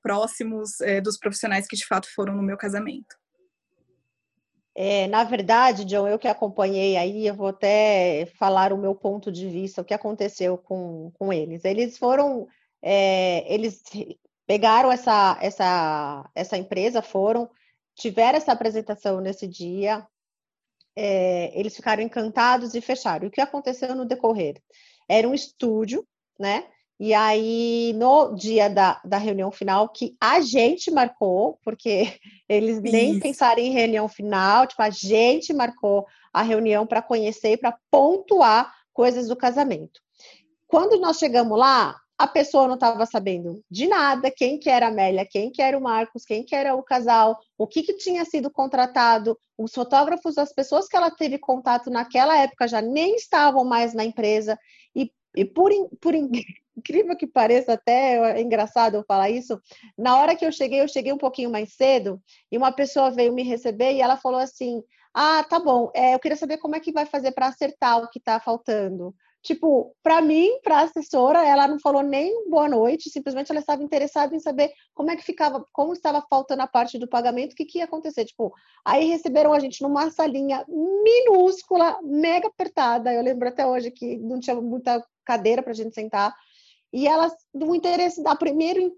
próximos 0.03 0.81
é, 0.81 1.01
dos 1.01 1.19
profissionais 1.19 1.67
que 1.67 1.77
de 1.77 1.87
fato 1.87 2.09
foram 2.15 2.35
no 2.35 2.43
meu 2.43 2.57
casamento. 2.57 3.17
É, 4.79 5.07
na 5.07 5.25
verdade, 5.25 5.87
John, 5.87 6.07
eu 6.07 6.19
que 6.19 6.29
acompanhei 6.29 6.99
aí, 6.99 7.27
eu 7.27 7.35
vou 7.35 7.47
até 7.47 8.27
falar 8.39 8.75
o 8.75 8.79
meu 8.79 8.95
ponto 8.95 9.33
de 9.33 9.49
vista, 9.49 9.81
o 9.81 9.85
que 9.85 9.95
aconteceu 9.95 10.59
com, 10.59 11.11
com 11.19 11.33
eles. 11.33 11.65
Eles 11.65 11.97
foram, 11.97 12.47
é, 12.83 13.51
eles 13.53 13.83
pegaram 14.47 14.93
essa, 14.93 15.39
essa, 15.41 16.31
essa 16.35 16.59
empresa, 16.59 17.01
foram, 17.01 17.49
tiveram 17.95 18.37
essa 18.37 18.53
apresentação 18.53 19.19
nesse 19.19 19.47
dia, 19.47 20.07
é, 20.95 21.59
eles 21.59 21.75
ficaram 21.75 22.03
encantados 22.03 22.75
e 22.75 22.81
fecharam. 22.83 23.29
O 23.29 23.31
que 23.31 23.41
aconteceu 23.41 23.95
no 23.95 24.05
decorrer? 24.05 24.63
Era 25.09 25.27
um 25.27 25.33
estúdio, 25.33 26.07
né? 26.39 26.67
E 26.99 27.13
aí, 27.13 27.93
no 27.95 28.35
dia 28.35 28.71
da, 28.71 29.01
da 29.05 29.19
reunião 29.19 29.51
final, 29.51 29.89
que 29.89 30.17
a 30.21 30.41
gente 30.41 30.91
marcou, 30.91 31.59
porque 31.63 32.13
eles 32.49 32.81
nem 32.81 33.13
Isso. 33.13 33.21
pensaram 33.21 33.61
em 33.61 33.71
reunião 33.71 34.09
final, 34.09 34.67
tipo, 34.67 34.81
a 34.81 34.91
gente 34.91 35.53
marcou 35.53 36.07
a 36.33 36.43
reunião 36.43 36.87
para 36.87 37.03
conhecer 37.03 37.53
e 37.53 37.57
para 37.57 37.77
pontuar 37.91 38.73
coisas 38.93 39.29
do 39.29 39.37
casamento. 39.37 40.01
Quando 40.67 40.99
nós 40.99 41.19
chegamos 41.19 41.59
lá, 41.59 41.97
a 42.19 42.27
pessoa 42.27 42.67
não 42.67 42.75
estava 42.75 43.05
sabendo 43.05 43.63
de 43.71 43.87
nada, 43.87 44.31
quem 44.31 44.59
que 44.59 44.71
era 44.71 44.87
a 44.87 44.89
Amélia, 44.89 45.27
quem 45.31 45.51
que 45.51 45.61
era 45.61 45.77
o 45.77 45.83
Marcos, 45.83 46.25
quem 46.25 46.43
que 46.43 46.55
era 46.55 46.75
o 46.75 46.83
casal, 46.83 47.39
o 47.59 47.67
que, 47.67 47.83
que 47.83 47.93
tinha 47.93 48.25
sido 48.25 48.51
contratado, 48.51 49.39
os 49.59 49.73
fotógrafos, 49.73 50.39
as 50.39 50.53
pessoas 50.53 50.89
que 50.89 50.97
ela 50.97 51.11
teve 51.11 51.39
contato 51.39 51.91
naquela 51.91 52.37
época 52.39 52.67
já 52.67 52.81
nem 52.81 53.17
estavam 53.17 53.65
mais 53.65 53.93
na 53.93 54.05
empresa, 54.05 54.59
e, 54.95 55.11
e 55.37 55.45
por, 55.45 55.71
por 56.01 56.15
incrível 56.77 57.17
que 57.17 57.27
pareça, 57.27 57.75
até 57.75 58.39
é 58.39 58.41
engraçado 58.41 58.97
eu 58.97 59.05
falar 59.05 59.31
isso, 59.31 59.61
na 59.97 60.19
hora 60.19 60.35
que 60.35 60.45
eu 60.45 60.51
cheguei, 60.51 60.81
eu 60.81 60.89
cheguei 60.89 61.13
um 61.13 61.19
pouquinho 61.19 61.51
mais 61.51 61.75
cedo, 61.75 62.21
e 62.51 62.57
uma 62.57 62.73
pessoa 62.73 63.11
veio 63.11 63.33
me 63.33 63.43
receber 63.43 63.93
e 63.93 64.01
ela 64.01 64.17
falou 64.17 64.41
assim, 64.41 64.83
ah, 65.15 65.45
tá 65.45 65.59
bom, 65.59 65.91
é, 65.95 66.15
eu 66.15 66.19
queria 66.19 66.37
saber 66.37 66.59
como 66.59 66.77
é 66.77 66.81
que 66.81 66.93
vai 66.93 67.07
fazer 67.07 67.33
para 67.33 67.47
acertar 67.47 68.03
o 68.03 68.09
que 68.09 68.19
está 68.19 68.41
faltando. 68.41 69.15
Tipo, 69.47 69.95
para 70.03 70.21
mim, 70.21 70.59
para 70.61 70.79
a 70.79 70.83
assessora, 70.83 71.47
ela 71.47 71.69
não 71.69 71.79
falou 71.79 72.03
nem 72.03 72.51
boa 72.51 72.69
noite, 72.69 73.09
simplesmente 73.09 73.49
ela 73.53 73.61
estava 73.61 73.81
interessada 73.81 74.35
em 74.35 74.41
saber 74.41 74.73
como 74.93 75.09
é 75.09 75.17
que 75.17 75.23
ficava, 75.23 75.65
como 75.73 75.93
estava 75.93 76.21
faltando 76.29 76.63
a 76.63 76.67
parte 76.67 76.99
do 76.99 77.07
pagamento, 77.07 77.53
o 77.53 77.55
que, 77.55 77.65
que 77.65 77.79
ia 77.79 77.85
acontecer. 77.85 78.25
Tipo, 78.25 78.53
aí 78.85 79.07
receberam 79.07 79.53
a 79.53 79.61
gente 79.61 79.81
numa 79.83 80.11
salinha 80.11 80.65
minúscula, 80.69 81.97
mega 82.03 82.49
apertada. 82.49 83.15
Eu 83.15 83.23
lembro 83.23 83.49
até 83.49 83.65
hoje 83.65 83.93
que 83.93 84.17
não 84.17 84.41
tinha 84.41 84.57
muita 84.57 85.01
cadeira 85.25 85.63
para 85.63 85.71
a 85.71 85.77
gente 85.77 85.95
sentar. 85.95 86.35
E 86.93 87.07
ela, 87.07 87.31
o 87.55 87.75
interesse 87.75 88.23
da 88.23 88.35
primeiro, 88.35 88.95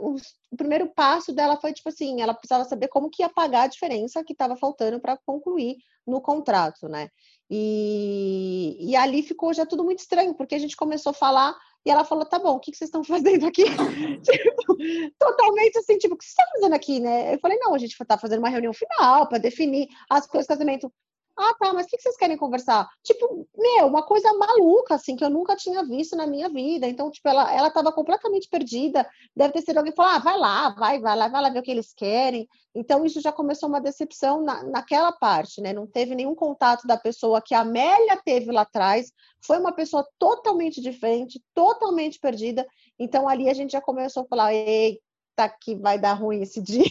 o 0.00 0.16
primeiro 0.56 0.88
passo 0.88 1.32
dela 1.32 1.56
foi 1.56 1.72
tipo 1.72 1.88
assim, 1.88 2.22
ela 2.22 2.32
precisava 2.32 2.64
saber 2.64 2.88
como 2.88 3.10
que 3.10 3.22
ia 3.22 3.28
pagar 3.28 3.62
a 3.62 3.68
diferença 3.68 4.24
que 4.24 4.32
estava 4.32 4.56
faltando 4.56 5.00
para 5.00 5.18
concluir 5.26 5.76
no 6.06 6.20
contrato, 6.20 6.88
né? 6.88 7.08
E, 7.50 8.76
e 8.80 8.96
ali 8.96 9.22
ficou 9.22 9.52
já 9.52 9.66
tudo 9.66 9.84
muito 9.84 10.00
estranho, 10.00 10.34
porque 10.34 10.54
a 10.54 10.58
gente 10.58 10.76
começou 10.76 11.10
a 11.10 11.14
falar 11.14 11.56
e 11.84 11.90
ela 11.90 12.04
falou: 12.04 12.24
tá 12.24 12.38
bom, 12.38 12.56
o 12.56 12.60
que, 12.60 12.70
que 12.70 12.76
vocês 12.76 12.88
estão 12.88 13.04
fazendo 13.04 13.46
aqui? 13.46 13.64
tipo, 14.22 14.76
totalmente 15.18 15.78
assim, 15.78 15.98
tipo, 15.98 16.14
o 16.14 16.18
que 16.18 16.24
vocês 16.24 16.34
estão 16.38 16.46
fazendo 16.54 16.74
aqui, 16.74 17.00
né? 17.00 17.34
Eu 17.34 17.38
falei: 17.40 17.58
não, 17.58 17.74
a 17.74 17.78
gente 17.78 17.94
está 18.00 18.18
fazendo 18.18 18.38
uma 18.38 18.48
reunião 18.48 18.72
final 18.72 19.28
para 19.28 19.38
definir 19.38 19.88
as 20.08 20.26
coisas 20.26 20.46
do 20.46 20.48
casamento. 20.48 20.92
Ah, 21.36 21.52
tá, 21.58 21.72
mas 21.72 21.86
o 21.86 21.88
que 21.88 22.00
vocês 22.00 22.16
querem 22.16 22.36
conversar? 22.36 22.88
Tipo, 23.02 23.46
meu, 23.56 23.86
uma 23.86 24.04
coisa 24.04 24.32
maluca, 24.34 24.94
assim, 24.94 25.16
que 25.16 25.24
eu 25.24 25.30
nunca 25.30 25.56
tinha 25.56 25.84
visto 25.84 26.14
na 26.14 26.28
minha 26.28 26.48
vida. 26.48 26.86
Então, 26.86 27.10
tipo, 27.10 27.28
ela, 27.28 27.52
ela 27.52 27.70
tava 27.70 27.90
completamente 27.90 28.48
perdida. 28.48 29.08
Deve 29.34 29.52
ter 29.54 29.62
sido 29.62 29.78
alguém 29.78 29.92
falou, 29.92 30.12
ah, 30.12 30.18
vai 30.20 30.38
lá, 30.38 30.70
vai, 30.70 31.00
vai 31.00 31.16
lá, 31.16 31.26
vai 31.28 31.42
lá 31.42 31.50
ver 31.50 31.58
o 31.58 31.62
que 31.62 31.72
eles 31.72 31.92
querem. 31.92 32.48
Então, 32.72 33.04
isso 33.04 33.20
já 33.20 33.32
começou 33.32 33.68
uma 33.68 33.80
decepção 33.80 34.42
na, 34.42 34.62
naquela 34.62 35.10
parte, 35.10 35.60
né? 35.60 35.72
Não 35.72 35.88
teve 35.88 36.14
nenhum 36.14 36.36
contato 36.36 36.86
da 36.86 36.96
pessoa 36.96 37.42
que 37.42 37.54
a 37.54 37.60
Amélia 37.60 38.20
teve 38.24 38.52
lá 38.52 38.62
atrás. 38.62 39.12
Foi 39.44 39.58
uma 39.58 39.72
pessoa 39.72 40.06
totalmente 40.18 40.80
diferente, 40.80 41.42
totalmente 41.52 42.20
perdida. 42.20 42.64
Então, 42.96 43.28
ali 43.28 43.48
a 43.48 43.54
gente 43.54 43.72
já 43.72 43.80
começou 43.80 44.22
a 44.22 44.26
falar, 44.26 44.54
eita, 44.54 45.48
que 45.60 45.74
vai 45.74 45.98
dar 45.98 46.14
ruim 46.14 46.42
esse 46.42 46.62
dia. 46.62 46.84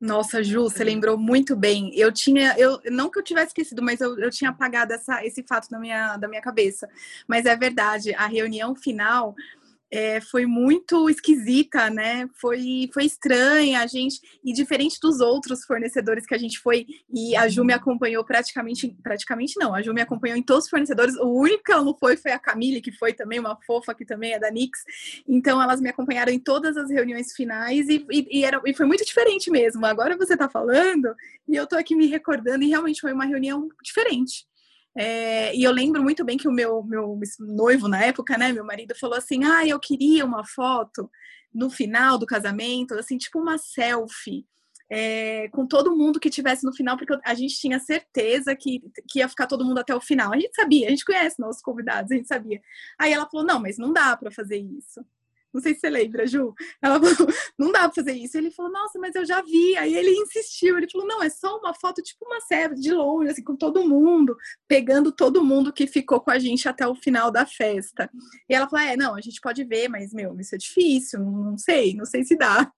Nossa, 0.00 0.44
Ju, 0.44 0.62
você 0.62 0.84
lembrou 0.84 1.18
muito 1.18 1.56
bem. 1.56 1.90
Eu 1.94 2.12
tinha, 2.12 2.54
eu 2.56 2.80
não 2.90 3.10
que 3.10 3.18
eu 3.18 3.22
tivesse 3.22 3.48
esquecido, 3.48 3.82
mas 3.82 4.00
eu, 4.00 4.16
eu 4.18 4.30
tinha 4.30 4.50
apagado 4.50 4.92
essa, 4.92 5.24
esse 5.24 5.42
fato 5.42 5.68
da 5.68 5.78
minha, 5.78 6.16
da 6.16 6.28
minha 6.28 6.40
cabeça. 6.40 6.88
Mas 7.26 7.46
é 7.46 7.56
verdade, 7.56 8.14
a 8.14 8.26
reunião 8.26 8.76
final 8.76 9.34
é, 9.90 10.20
foi 10.20 10.44
muito 10.44 11.08
esquisita, 11.08 11.88
né? 11.88 12.28
Foi, 12.34 12.90
foi 12.92 13.04
estranha 13.04 13.80
a 13.80 13.86
gente 13.86 14.20
e 14.44 14.52
diferente 14.52 14.98
dos 15.00 15.20
outros 15.20 15.64
fornecedores 15.64 16.26
que 16.26 16.34
a 16.34 16.38
gente 16.38 16.58
foi 16.58 16.86
e 17.12 17.34
a 17.34 17.48
Ju 17.48 17.64
me 17.64 17.72
acompanhou 17.72 18.22
praticamente, 18.24 18.94
praticamente 19.02 19.54
não, 19.58 19.74
a 19.74 19.80
Ju 19.80 19.94
me 19.94 20.02
acompanhou 20.02 20.36
em 20.36 20.42
todos 20.42 20.64
os 20.64 20.70
fornecedores. 20.70 21.16
O 21.16 21.28
único 21.28 21.64
que 21.64 21.72
ela 21.72 21.84
não 21.84 21.96
foi 21.96 22.16
foi 22.16 22.32
a 22.32 22.38
Camille, 22.38 22.82
que 22.82 22.92
foi 22.92 23.12
também 23.12 23.38
uma 23.38 23.58
fofa 23.66 23.94
que 23.94 24.04
também 24.04 24.32
é 24.32 24.38
da 24.38 24.50
Nix. 24.50 24.78
Então 25.26 25.60
elas 25.60 25.80
me 25.80 25.88
acompanharam 25.88 26.32
em 26.32 26.38
todas 26.38 26.76
as 26.76 26.90
reuniões 26.90 27.32
finais 27.32 27.88
e, 27.88 28.04
e, 28.10 28.40
e, 28.40 28.44
era, 28.44 28.60
e 28.66 28.74
foi 28.74 28.86
muito 28.86 29.04
diferente 29.04 29.50
mesmo. 29.50 29.84
Agora 29.86 30.16
você 30.16 30.34
está 30.34 30.48
falando 30.48 31.14
e 31.48 31.56
eu 31.56 31.66
tô 31.66 31.76
aqui 31.76 31.94
me 31.94 32.06
recordando 32.06 32.62
e 32.62 32.68
realmente 32.68 33.00
foi 33.00 33.12
uma 33.12 33.24
reunião 33.24 33.68
diferente. 33.82 34.46
É, 34.96 35.54
e 35.54 35.62
eu 35.62 35.72
lembro 35.72 36.02
muito 36.02 36.24
bem 36.24 36.36
que 36.36 36.48
o 36.48 36.52
meu, 36.52 36.82
meu 36.82 37.18
noivo 37.38 37.88
na 37.88 38.04
época, 38.04 38.36
né, 38.36 38.52
meu 38.52 38.64
marido, 38.64 38.94
falou 38.94 39.16
assim: 39.16 39.44
ah, 39.44 39.66
eu 39.66 39.78
queria 39.78 40.24
uma 40.24 40.44
foto 40.44 41.10
no 41.54 41.70
final 41.70 42.18
do 42.18 42.26
casamento, 42.26 42.94
assim, 42.94 43.18
tipo 43.18 43.38
uma 43.40 43.58
selfie. 43.58 44.46
É, 44.90 45.48
com 45.50 45.66
todo 45.66 45.94
mundo 45.94 46.18
que 46.18 46.30
tivesse 46.30 46.64
no 46.64 46.72
final, 46.72 46.96
porque 46.96 47.14
a 47.22 47.34
gente 47.34 47.56
tinha 47.56 47.78
certeza 47.78 48.56
que, 48.56 48.80
que 49.06 49.18
ia 49.18 49.28
ficar 49.28 49.46
todo 49.46 49.64
mundo 49.64 49.78
até 49.78 49.94
o 49.94 50.00
final. 50.00 50.32
A 50.32 50.38
gente 50.38 50.54
sabia, 50.54 50.86
a 50.86 50.90
gente 50.90 51.04
conhece 51.04 51.38
nossos 51.38 51.60
convidados, 51.60 52.10
a 52.10 52.14
gente 52.14 52.26
sabia. 52.26 52.60
Aí 52.98 53.12
ela 53.12 53.28
falou: 53.30 53.46
não, 53.46 53.60
mas 53.60 53.76
não 53.78 53.92
dá 53.92 54.16
para 54.16 54.30
fazer 54.30 54.56
isso. 54.56 55.04
Não 55.58 55.62
sei 55.62 55.74
se 55.74 55.80
você 55.80 55.90
lembra, 55.90 56.24
Ju. 56.24 56.54
Ela 56.80 57.00
falou, 57.00 57.32
não 57.58 57.72
dá 57.72 57.80
pra 57.80 57.92
fazer 57.92 58.12
isso. 58.12 58.38
Ele 58.38 58.52
falou, 58.52 58.70
nossa, 58.70 58.96
mas 58.96 59.12
eu 59.16 59.26
já 59.26 59.42
vi. 59.42 59.76
Aí 59.76 59.92
ele 59.92 60.12
insistiu, 60.12 60.78
ele 60.78 60.88
falou, 60.88 61.04
não, 61.04 61.20
é 61.20 61.28
só 61.28 61.58
uma 61.58 61.74
foto, 61.74 62.00
tipo 62.00 62.24
uma 62.24 62.40
série 62.42 62.76
de 62.76 62.92
longe, 62.92 63.32
assim, 63.32 63.42
com 63.42 63.56
todo 63.56 63.86
mundo, 63.86 64.36
pegando 64.68 65.10
todo 65.10 65.44
mundo 65.44 65.72
que 65.72 65.88
ficou 65.88 66.20
com 66.20 66.30
a 66.30 66.38
gente 66.38 66.68
até 66.68 66.86
o 66.86 66.94
final 66.94 67.32
da 67.32 67.44
festa. 67.44 68.08
E 68.48 68.54
ela 68.54 68.68
falou, 68.68 68.86
é, 68.86 68.96
não, 68.96 69.16
a 69.16 69.20
gente 69.20 69.40
pode 69.40 69.64
ver, 69.64 69.88
mas, 69.88 70.14
meu, 70.14 70.38
isso 70.38 70.54
é 70.54 70.58
difícil, 70.58 71.18
não 71.18 71.58
sei, 71.58 71.92
não 71.94 72.04
sei 72.04 72.22
se 72.22 72.36
dá. 72.36 72.70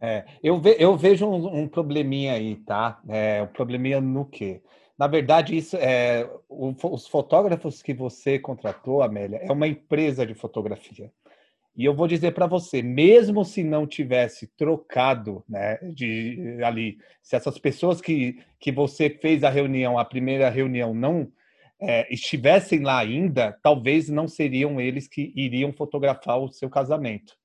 É, 0.00 0.24
eu, 0.42 0.60
ve, 0.60 0.74
eu 0.80 0.96
vejo 0.96 1.24
um, 1.24 1.60
um, 1.60 1.68
probleminha 1.68 2.32
aí, 2.32 2.56
tá? 2.56 3.00
É, 3.08 3.42
um 3.42 3.46
probleminha 3.46 4.00
no 4.00 4.24
quê? 4.24 4.60
Na 5.02 5.08
verdade, 5.08 5.56
isso 5.56 5.76
é 5.76 6.30
o, 6.48 6.72
os 6.92 7.08
fotógrafos 7.08 7.82
que 7.82 7.92
você 7.92 8.38
contratou, 8.38 9.02
Amélia, 9.02 9.38
é 9.38 9.50
uma 9.50 9.66
empresa 9.66 10.24
de 10.24 10.32
fotografia. 10.32 11.10
E 11.76 11.84
eu 11.84 11.92
vou 11.92 12.06
dizer 12.06 12.32
para 12.34 12.46
você, 12.46 12.82
mesmo 12.82 13.44
se 13.44 13.64
não 13.64 13.84
tivesse 13.84 14.46
trocado, 14.56 15.42
né, 15.48 15.78
de 15.92 16.56
ali, 16.62 16.98
se 17.20 17.34
essas 17.34 17.58
pessoas 17.58 18.00
que, 18.00 18.44
que 18.60 18.70
você 18.70 19.10
fez 19.10 19.42
a 19.42 19.50
reunião, 19.50 19.98
a 19.98 20.04
primeira 20.04 20.48
reunião, 20.48 20.94
não 20.94 21.32
é, 21.80 22.06
estivessem 22.14 22.78
lá 22.78 23.00
ainda, 23.00 23.58
talvez 23.60 24.08
não 24.08 24.28
seriam 24.28 24.80
eles 24.80 25.08
que 25.08 25.32
iriam 25.34 25.72
fotografar 25.72 26.38
o 26.38 26.52
seu 26.52 26.70
casamento? 26.70 27.36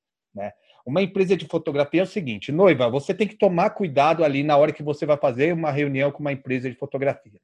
Uma 0.88 1.02
empresa 1.02 1.36
de 1.36 1.46
fotografia 1.46 2.00
é 2.00 2.04
o 2.06 2.08
seguinte, 2.08 2.50
noiva, 2.50 2.90
você 2.90 3.14
tem 3.14 3.28
que 3.28 3.36
tomar 3.36 3.72
cuidado 3.72 4.24
ali 4.24 4.42
na 4.42 4.56
hora 4.56 4.72
que 4.72 4.82
você 4.82 5.06
vai 5.06 5.18
fazer 5.18 5.54
uma 5.54 5.70
reunião 5.70 6.14
com 6.14 6.22
uma 6.22 6.32
empresa 6.32 6.70
de 6.70 6.78
fotografia. 6.78 7.42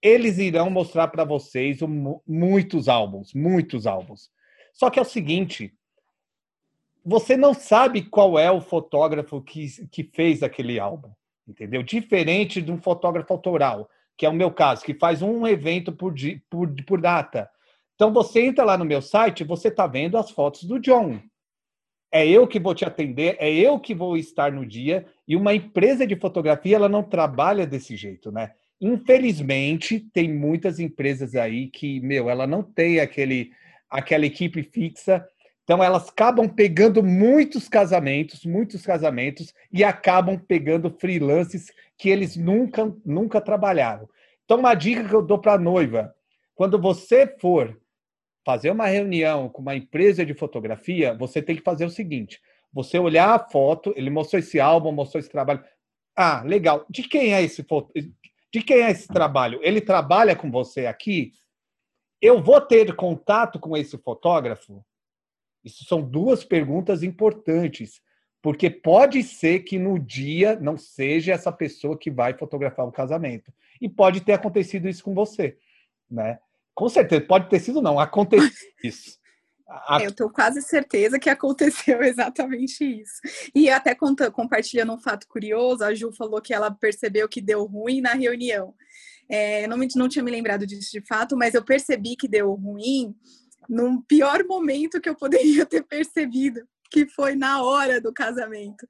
Eles 0.00 0.38
irão 0.38 0.70
mostrar 0.70 1.08
para 1.08 1.24
vocês 1.24 1.80
muitos 2.24 2.88
álbuns, 2.88 3.34
muitos 3.34 3.84
álbuns. 3.84 4.30
Só 4.72 4.90
que 4.90 5.00
é 5.00 5.02
o 5.02 5.04
seguinte, 5.04 5.74
você 7.04 7.36
não 7.36 7.52
sabe 7.52 8.02
qual 8.02 8.38
é 8.38 8.48
o 8.48 8.60
fotógrafo 8.60 9.42
que, 9.42 9.66
que 9.88 10.04
fez 10.04 10.44
aquele 10.44 10.78
álbum, 10.78 11.10
entendeu? 11.48 11.82
Diferente 11.82 12.62
de 12.62 12.70
um 12.70 12.80
fotógrafo 12.80 13.32
autoral, 13.32 13.90
que 14.16 14.24
é 14.24 14.28
o 14.28 14.32
meu 14.32 14.52
caso, 14.52 14.84
que 14.84 14.94
faz 14.94 15.20
um 15.20 15.44
evento 15.48 15.90
por, 15.90 16.14
por, 16.48 16.72
por 16.86 17.00
data. 17.00 17.50
Então 17.96 18.12
você 18.12 18.40
entra 18.40 18.62
lá 18.62 18.78
no 18.78 18.84
meu 18.84 19.02
site, 19.02 19.42
você 19.42 19.66
está 19.66 19.84
vendo 19.88 20.16
as 20.16 20.30
fotos 20.30 20.62
do 20.62 20.78
John 20.78 21.20
é 22.10 22.26
eu 22.26 22.46
que 22.46 22.58
vou 22.58 22.74
te 22.74 22.84
atender, 22.84 23.36
é 23.38 23.52
eu 23.52 23.78
que 23.78 23.94
vou 23.94 24.16
estar 24.16 24.50
no 24.50 24.64
dia, 24.64 25.06
e 25.26 25.36
uma 25.36 25.54
empresa 25.54 26.06
de 26.06 26.16
fotografia 26.16 26.76
ela 26.76 26.88
não 26.88 27.02
trabalha 27.02 27.66
desse 27.66 27.96
jeito, 27.96 28.32
né? 28.32 28.52
Infelizmente, 28.80 30.00
tem 30.12 30.32
muitas 30.32 30.78
empresas 30.78 31.34
aí 31.34 31.66
que, 31.68 32.00
meu, 32.00 32.30
ela 32.30 32.46
não 32.46 32.62
tem 32.62 33.00
aquele 33.00 33.50
aquela 33.90 34.26
equipe 34.26 34.62
fixa, 34.62 35.26
então 35.64 35.82
elas 35.82 36.08
acabam 36.08 36.46
pegando 36.48 37.02
muitos 37.02 37.68
casamentos, 37.68 38.44
muitos 38.44 38.84
casamentos 38.84 39.54
e 39.72 39.82
acabam 39.82 40.38
pegando 40.38 40.90
freelances 40.90 41.72
que 41.96 42.10
eles 42.10 42.36
nunca 42.36 42.94
nunca 43.04 43.40
trabalharam. 43.40 44.08
Então 44.44 44.58
uma 44.58 44.74
dica 44.74 45.04
que 45.04 45.14
eu 45.14 45.22
dou 45.22 45.38
para 45.38 45.54
a 45.54 45.58
noiva, 45.58 46.14
quando 46.54 46.80
você 46.80 47.26
for 47.40 47.78
fazer 48.48 48.70
uma 48.70 48.86
reunião 48.86 49.46
com 49.50 49.60
uma 49.60 49.76
empresa 49.76 50.24
de 50.24 50.32
fotografia, 50.32 51.12
você 51.12 51.42
tem 51.42 51.54
que 51.54 51.60
fazer 51.60 51.84
o 51.84 51.90
seguinte: 51.90 52.40
você 52.72 52.98
olhar 52.98 53.34
a 53.34 53.38
foto, 53.38 53.92
ele 53.94 54.08
mostrou 54.08 54.40
esse 54.40 54.58
álbum, 54.58 54.90
mostrou 54.90 55.20
esse 55.20 55.28
trabalho. 55.28 55.62
Ah, 56.16 56.42
legal. 56.42 56.86
De 56.88 57.02
quem 57.02 57.34
é 57.34 57.42
esse 57.42 57.62
foto? 57.62 57.92
De 58.50 58.62
quem 58.62 58.78
é 58.78 58.90
esse 58.90 59.06
trabalho? 59.06 59.60
Ele 59.62 59.82
trabalha 59.82 60.34
com 60.34 60.50
você 60.50 60.86
aqui? 60.86 61.34
Eu 62.22 62.42
vou 62.42 62.58
ter 62.58 62.96
contato 62.96 63.60
com 63.60 63.76
esse 63.76 63.98
fotógrafo? 63.98 64.82
Isso 65.62 65.84
são 65.84 66.00
duas 66.00 66.42
perguntas 66.42 67.02
importantes, 67.02 68.00
porque 68.40 68.70
pode 68.70 69.22
ser 69.24 69.60
que 69.60 69.78
no 69.78 69.98
dia 69.98 70.58
não 70.58 70.78
seja 70.78 71.34
essa 71.34 71.52
pessoa 71.52 71.98
que 71.98 72.10
vai 72.10 72.32
fotografar 72.32 72.86
o 72.86 72.92
casamento. 72.92 73.52
E 73.78 73.90
pode 73.90 74.22
ter 74.22 74.32
acontecido 74.32 74.88
isso 74.88 75.04
com 75.04 75.12
você, 75.12 75.58
né? 76.10 76.38
Com 76.78 76.88
certeza, 76.88 77.20
pode 77.22 77.48
ter 77.50 77.58
sido 77.58 77.82
não, 77.82 77.98
aconteceu 77.98 78.48
isso. 78.84 79.18
A... 79.68 80.00
Eu 80.00 80.14
tenho 80.14 80.30
quase 80.30 80.62
certeza 80.62 81.18
que 81.18 81.28
aconteceu 81.28 82.00
exatamente 82.06 82.84
isso. 82.84 83.20
E 83.52 83.68
até 83.68 83.96
conta, 83.96 84.30
compartilhando 84.30 84.92
um 84.92 84.98
fato 84.98 85.26
curioso, 85.26 85.82
a 85.82 85.92
Ju 85.92 86.12
falou 86.12 86.40
que 86.40 86.54
ela 86.54 86.70
percebeu 86.70 87.28
que 87.28 87.40
deu 87.40 87.64
ruim 87.64 88.00
na 88.00 88.12
reunião. 88.14 88.76
É, 89.28 89.66
não, 89.66 89.76
não 89.96 90.08
tinha 90.08 90.22
me 90.22 90.30
lembrado 90.30 90.64
disso 90.64 90.92
de 90.92 91.04
fato, 91.04 91.36
mas 91.36 91.52
eu 91.52 91.64
percebi 91.64 92.14
que 92.14 92.28
deu 92.28 92.54
ruim 92.54 93.12
num 93.68 94.00
pior 94.00 94.44
momento 94.44 95.00
que 95.00 95.08
eu 95.08 95.16
poderia 95.16 95.66
ter 95.66 95.82
percebido 95.82 96.60
que 96.90 97.06
foi 97.06 97.34
na 97.34 97.62
hora 97.62 98.00
do 98.00 98.12
casamento. 98.12 98.86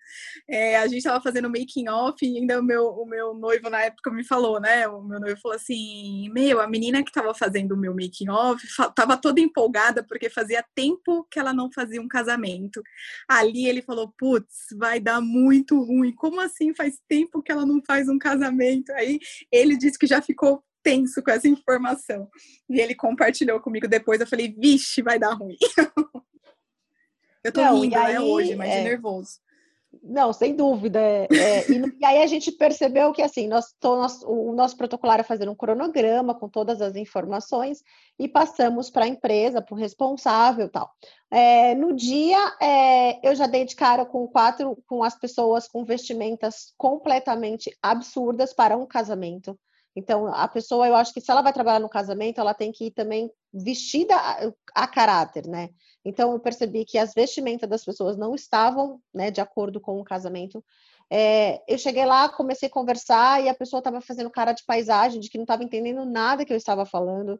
É, 0.49 0.77
a 0.77 0.87
gente 0.87 0.99
estava 0.99 1.23
fazendo 1.23 1.49
making 1.49 1.89
off 1.89 2.25
e 2.25 2.39
ainda 2.39 2.61
o 2.61 2.63
meu, 2.63 2.87
o 2.89 3.07
meu 3.07 3.35
noivo 3.35 3.69
na 3.69 3.83
época 3.83 4.11
me 4.11 4.25
falou, 4.25 4.61
né? 4.61 4.87
O 4.89 5.03
meu 5.03 5.21
noivo 5.21 5.41
falou 5.41 5.57
assim: 5.57 6.29
Meu, 6.31 6.61
a 6.61 6.69
menina 6.69 7.03
que 7.03 7.11
estava 7.11 7.35
fazendo 7.35 7.73
o 7.73 7.77
meu 7.77 7.95
making 7.95 8.29
off 8.29 8.65
estava 8.67 9.17
toda 9.17 9.41
empolgada 9.41 10.05
porque 10.05 10.31
fazia 10.31 10.65
tempo 10.75 11.27
que 11.31 11.39
ela 11.39 11.53
não 11.53 11.71
fazia 11.73 12.01
um 12.01 12.09
casamento. 12.09 12.83
Ali 13.29 13.67
ele 13.67 13.83
falou: 13.83 14.13
Putz, 14.19 14.67
vai 14.77 15.01
dar 15.01 15.21
muito 15.21 15.83
ruim. 15.83 16.13
Como 16.13 16.41
assim 16.41 16.75
faz 16.75 16.99
tempo 17.09 17.43
que 17.43 17.53
ela 17.53 17.67
não 17.67 17.83
faz 17.87 18.09
um 18.09 18.19
casamento? 18.19 18.93
Aí 18.93 19.19
ele 19.53 19.77
disse 19.77 19.99
que 19.99 20.07
já 20.07 20.23
ficou 20.23 20.63
tenso 20.83 21.23
com 21.23 21.31
essa 21.31 21.49
informação. 21.49 22.29
E 22.71 22.81
ele 22.81 22.95
compartilhou 22.95 23.61
comigo 23.61 23.89
depois. 23.89 24.21
Eu 24.21 24.27
falei: 24.27 24.55
Vixe, 24.57 25.03
vai 25.03 25.19
dar 25.19 25.35
ruim. 25.35 25.57
Eu 27.49 27.53
tô 27.53 27.61
não, 27.61 27.81
rindo, 27.81 27.97
né, 27.97 28.03
aí, 28.03 28.13
né, 28.15 28.21
hoje, 28.21 28.55
mas 28.55 28.71
é... 28.71 28.83
nervoso. 28.83 29.39
Não, 30.03 30.33
sem 30.33 30.55
dúvida. 30.55 31.01
É, 31.01 31.27
é, 31.31 31.71
e, 31.71 31.97
e, 31.99 32.05
aí 32.05 32.23
a 32.23 32.27
gente 32.27 32.53
percebeu 32.53 33.13
que 33.13 33.23
assim, 33.23 33.49
nós, 33.49 33.75
nós, 33.83 34.23
o 34.23 34.53
nosso 34.53 34.77
protocolo 34.77 35.13
era 35.13 35.25
fazer 35.25 35.49
um 35.49 35.55
cronograma 35.55 36.35
com 36.35 36.49
todas 36.49 36.83
as 36.83 36.95
informações 36.95 37.83
e 38.19 38.29
passamos 38.29 38.91
para 38.91 39.07
a 39.07 39.09
empresa, 39.09 39.63
para 39.63 39.75
o 39.75 39.79
responsável 39.79 40.69
tal. 40.69 40.91
É, 41.31 41.75
no 41.75 41.95
dia, 41.95 42.39
é, 42.61 43.27
eu 43.27 43.35
já 43.35 43.47
dei 43.47 43.65
de 43.65 43.75
cara 43.75 44.05
com 44.05 44.29
quatro, 44.29 44.77
com 44.87 45.03
as 45.03 45.19
pessoas 45.19 45.67
com 45.67 45.85
vestimentas 45.85 46.73
completamente 46.77 47.75
absurdas 47.83 48.53
para 48.53 48.77
um 48.77 48.87
casamento. 48.87 49.59
Então, 49.97 50.27
a 50.29 50.47
pessoa, 50.47 50.87
eu 50.87 50.95
acho 50.95 51.13
que 51.13 51.21
se 51.21 51.31
ela 51.31 51.43
vai 51.43 51.53
trabalhar 51.53 51.81
no 51.81 51.89
casamento, 51.89 52.41
ela 52.41 52.55
tem 52.55 52.71
que 52.71 52.87
ir 52.87 52.91
também 52.93 53.29
vestida 53.53 54.15
a, 54.15 54.53
a 54.75 54.87
caráter, 54.87 55.47
né? 55.49 55.71
Então, 56.09 56.33
eu 56.33 56.41
percebi 56.41 56.87
que 56.87 56.97
as 56.97 57.13
vestimentas 57.13 57.69
das 57.69 57.85
pessoas 57.85 58.17
não 58.17 58.35
estavam 58.35 58.99
né, 59.13 59.31
de 59.31 59.43
acordo 59.43 59.79
com 59.79 60.01
o 60.01 60.05
casamento. 60.05 60.65
É, 61.11 61.63
eu 61.69 61.77
cheguei 61.77 62.07
lá, 62.07 62.29
comecei 62.31 62.69
a 62.69 62.73
conversar 62.73 63.43
e 63.43 63.49
a 63.49 63.55
pessoa 63.55 63.81
estava 63.81 64.01
fazendo 64.01 64.31
cara 64.31 64.53
de 64.53 64.65
paisagem, 64.65 65.21
de 65.21 65.29
que 65.29 65.37
não 65.37 65.45
estava 65.45 65.63
entendendo 65.63 66.05
nada 66.07 66.47
que 66.47 66.53
eu 66.53 66.57
estava 66.57 66.87
falando. 66.87 67.39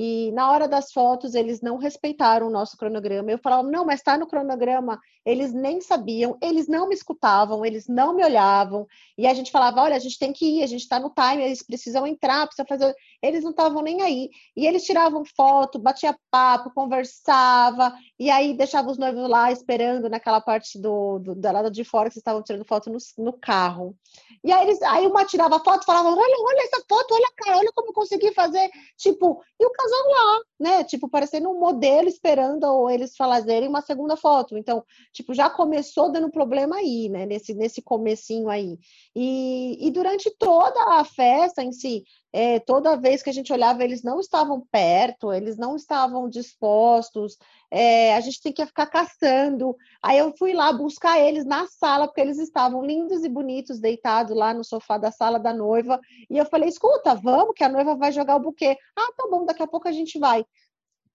E 0.00 0.30
na 0.30 0.52
hora 0.52 0.68
das 0.68 0.92
fotos, 0.92 1.34
eles 1.34 1.60
não 1.60 1.76
respeitaram 1.76 2.46
o 2.46 2.50
nosso 2.50 2.76
cronograma. 2.76 3.32
Eu 3.32 3.38
falava, 3.38 3.68
não, 3.68 3.84
mas 3.84 3.98
está 3.98 4.16
no 4.16 4.28
cronograma. 4.28 5.00
Eles 5.26 5.52
nem 5.52 5.80
sabiam, 5.80 6.38
eles 6.40 6.68
não 6.68 6.88
me 6.88 6.94
escutavam, 6.94 7.66
eles 7.66 7.88
não 7.88 8.14
me 8.14 8.24
olhavam. 8.24 8.86
E 9.16 9.26
a 9.26 9.34
gente 9.34 9.50
falava, 9.50 9.82
olha, 9.82 9.96
a 9.96 9.98
gente 9.98 10.16
tem 10.16 10.32
que 10.32 10.60
ir, 10.60 10.62
a 10.62 10.68
gente 10.68 10.82
está 10.82 11.00
no 11.00 11.10
time, 11.10 11.42
eles 11.42 11.64
precisam 11.64 12.06
entrar, 12.06 12.46
precisa 12.46 12.64
fazer. 12.64 12.94
Eles 13.22 13.42
não 13.42 13.50
estavam 13.50 13.82
nem 13.82 14.02
aí. 14.02 14.30
E 14.56 14.66
eles 14.66 14.84
tiravam 14.84 15.24
foto, 15.24 15.78
batia 15.78 16.16
papo, 16.30 16.72
conversava, 16.72 17.92
e 18.18 18.30
aí 18.30 18.54
deixava 18.54 18.90
os 18.90 18.98
noivos 18.98 19.28
lá 19.28 19.50
esperando 19.50 20.08
naquela 20.08 20.40
parte 20.40 20.78
do, 20.78 21.18
do 21.18 21.34
da 21.34 21.52
lado 21.52 21.70
de 21.70 21.84
fora 21.84 22.08
que 22.08 22.14
vocês 22.14 22.20
estavam 22.20 22.42
tirando 22.42 22.64
foto 22.64 22.90
no, 22.90 22.98
no 23.18 23.32
carro. 23.32 23.96
E 24.44 24.52
aí, 24.52 24.66
eles, 24.66 24.80
aí 24.82 25.06
uma 25.06 25.24
tirava 25.24 25.58
foto 25.60 25.84
falava: 25.84 26.08
olha, 26.08 26.36
olha 26.40 26.62
essa 26.62 26.82
foto, 26.88 27.14
olha, 27.14 27.28
cara, 27.36 27.58
olha 27.58 27.72
como 27.74 27.88
eu 27.88 27.94
consegui 27.94 28.32
fazer. 28.32 28.70
Tipo, 28.96 29.42
e 29.58 29.66
o 29.66 29.70
casal 29.70 30.08
lá, 30.08 30.40
né? 30.60 30.84
Tipo, 30.84 31.08
parecendo 31.08 31.50
um 31.50 31.58
modelo 31.58 32.08
esperando 32.08 32.88
eles 32.90 33.16
fazerem 33.16 33.68
uma 33.68 33.82
segunda 33.82 34.16
foto. 34.16 34.56
Então, 34.56 34.84
tipo, 35.12 35.34
já 35.34 35.50
começou 35.50 36.12
dando 36.12 36.30
problema 36.30 36.76
aí, 36.76 37.08
né? 37.08 37.26
Nesse, 37.26 37.54
nesse 37.54 37.82
comecinho 37.82 38.48
aí. 38.48 38.78
E, 39.14 39.86
e 39.86 39.90
durante 39.90 40.30
toda 40.38 40.98
a 40.98 41.04
festa 41.04 41.62
em 41.62 41.72
si, 41.72 42.04
é, 42.32 42.60
toda 42.60 42.96
vez 42.96 43.22
que 43.22 43.30
a 43.30 43.32
gente 43.32 43.52
olhava, 43.52 43.82
eles 43.82 44.02
não 44.02 44.20
estavam 44.20 44.60
perto, 44.70 45.32
eles 45.32 45.56
não 45.56 45.76
estavam 45.76 46.28
dispostos, 46.28 47.38
é, 47.70 48.14
a 48.14 48.20
gente 48.20 48.42
tem 48.42 48.52
que 48.52 48.64
ficar 48.66 48.86
caçando. 48.86 49.76
Aí 50.02 50.18
eu 50.18 50.34
fui 50.36 50.52
lá 50.52 50.72
buscar 50.72 51.18
eles 51.18 51.44
na 51.44 51.66
sala, 51.66 52.06
porque 52.06 52.20
eles 52.20 52.38
estavam 52.38 52.84
lindos 52.84 53.24
e 53.24 53.28
bonitos, 53.28 53.80
deitados 53.80 54.36
lá 54.36 54.52
no 54.52 54.64
sofá 54.64 54.98
da 54.98 55.10
sala 55.10 55.38
da 55.38 55.54
noiva. 55.54 56.00
E 56.30 56.36
eu 56.36 56.46
falei: 56.46 56.68
escuta, 56.68 57.14
vamos, 57.14 57.54
que 57.54 57.64
a 57.64 57.68
noiva 57.68 57.96
vai 57.96 58.12
jogar 58.12 58.36
o 58.36 58.40
buquê. 58.40 58.76
Ah, 58.96 59.12
tá 59.16 59.26
bom, 59.30 59.44
daqui 59.44 59.62
a 59.62 59.66
pouco 59.66 59.88
a 59.88 59.92
gente 59.92 60.18
vai 60.18 60.44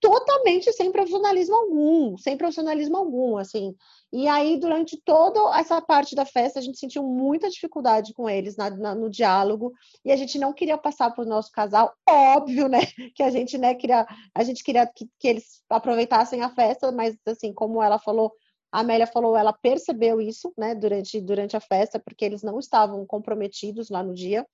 totalmente 0.04 0.70
sem 0.74 0.92
profissionalismo 0.92 1.56
algum, 1.56 2.18
sem 2.18 2.36
profissionalismo 2.36 2.98
algum, 2.98 3.38
assim. 3.38 3.74
E 4.12 4.28
aí, 4.28 4.60
durante 4.60 5.02
toda 5.02 5.58
essa 5.58 5.82
parte 5.82 6.14
da 6.14 6.26
festa, 6.26 6.60
a 6.60 6.62
gente 6.62 6.78
sentiu 6.78 7.04
muita 7.04 7.50
dificuldade 7.50 8.14
com 8.14 8.30
eles 8.30 8.58
na, 8.58 8.70
na, 8.70 8.94
no 8.94 9.10
diálogo, 9.10 9.72
e 10.04 10.12
a 10.12 10.18
gente 10.18 10.38
não 10.38 10.52
queria 10.52 10.78
passar 10.78 11.10
para 11.12 11.24
o 11.24 11.28
nosso 11.28 11.54
casal, 11.54 11.96
óbvio, 12.08 12.68
né, 12.68 12.82
que 13.16 13.24
a 13.24 13.30
gente, 13.30 13.58
né, 13.58 13.74
queria, 13.76 14.06
a 14.36 14.44
gente 14.44 14.62
queria 14.62 14.86
que, 14.86 15.08
que 15.18 15.28
eles 15.30 15.64
aproveitassem 15.70 16.42
a 16.42 16.50
festa, 16.50 16.92
mas, 16.92 17.16
assim, 17.26 17.54
como 17.54 17.82
ela 17.82 17.98
falou, 17.98 18.34
a 18.74 18.82
Amélia 18.82 19.08
falou, 19.08 19.38
ela 19.38 19.54
percebeu 19.54 20.20
isso, 20.20 20.52
né, 20.58 20.76
durante, 20.76 21.22
durante 21.22 21.56
a 21.56 21.62
festa, 21.62 21.98
porque 21.98 22.26
eles 22.26 22.44
não 22.44 22.60
estavam 22.60 23.06
comprometidos 23.06 23.90
lá 23.90 24.04
no 24.04 24.14
dia, 24.14 24.46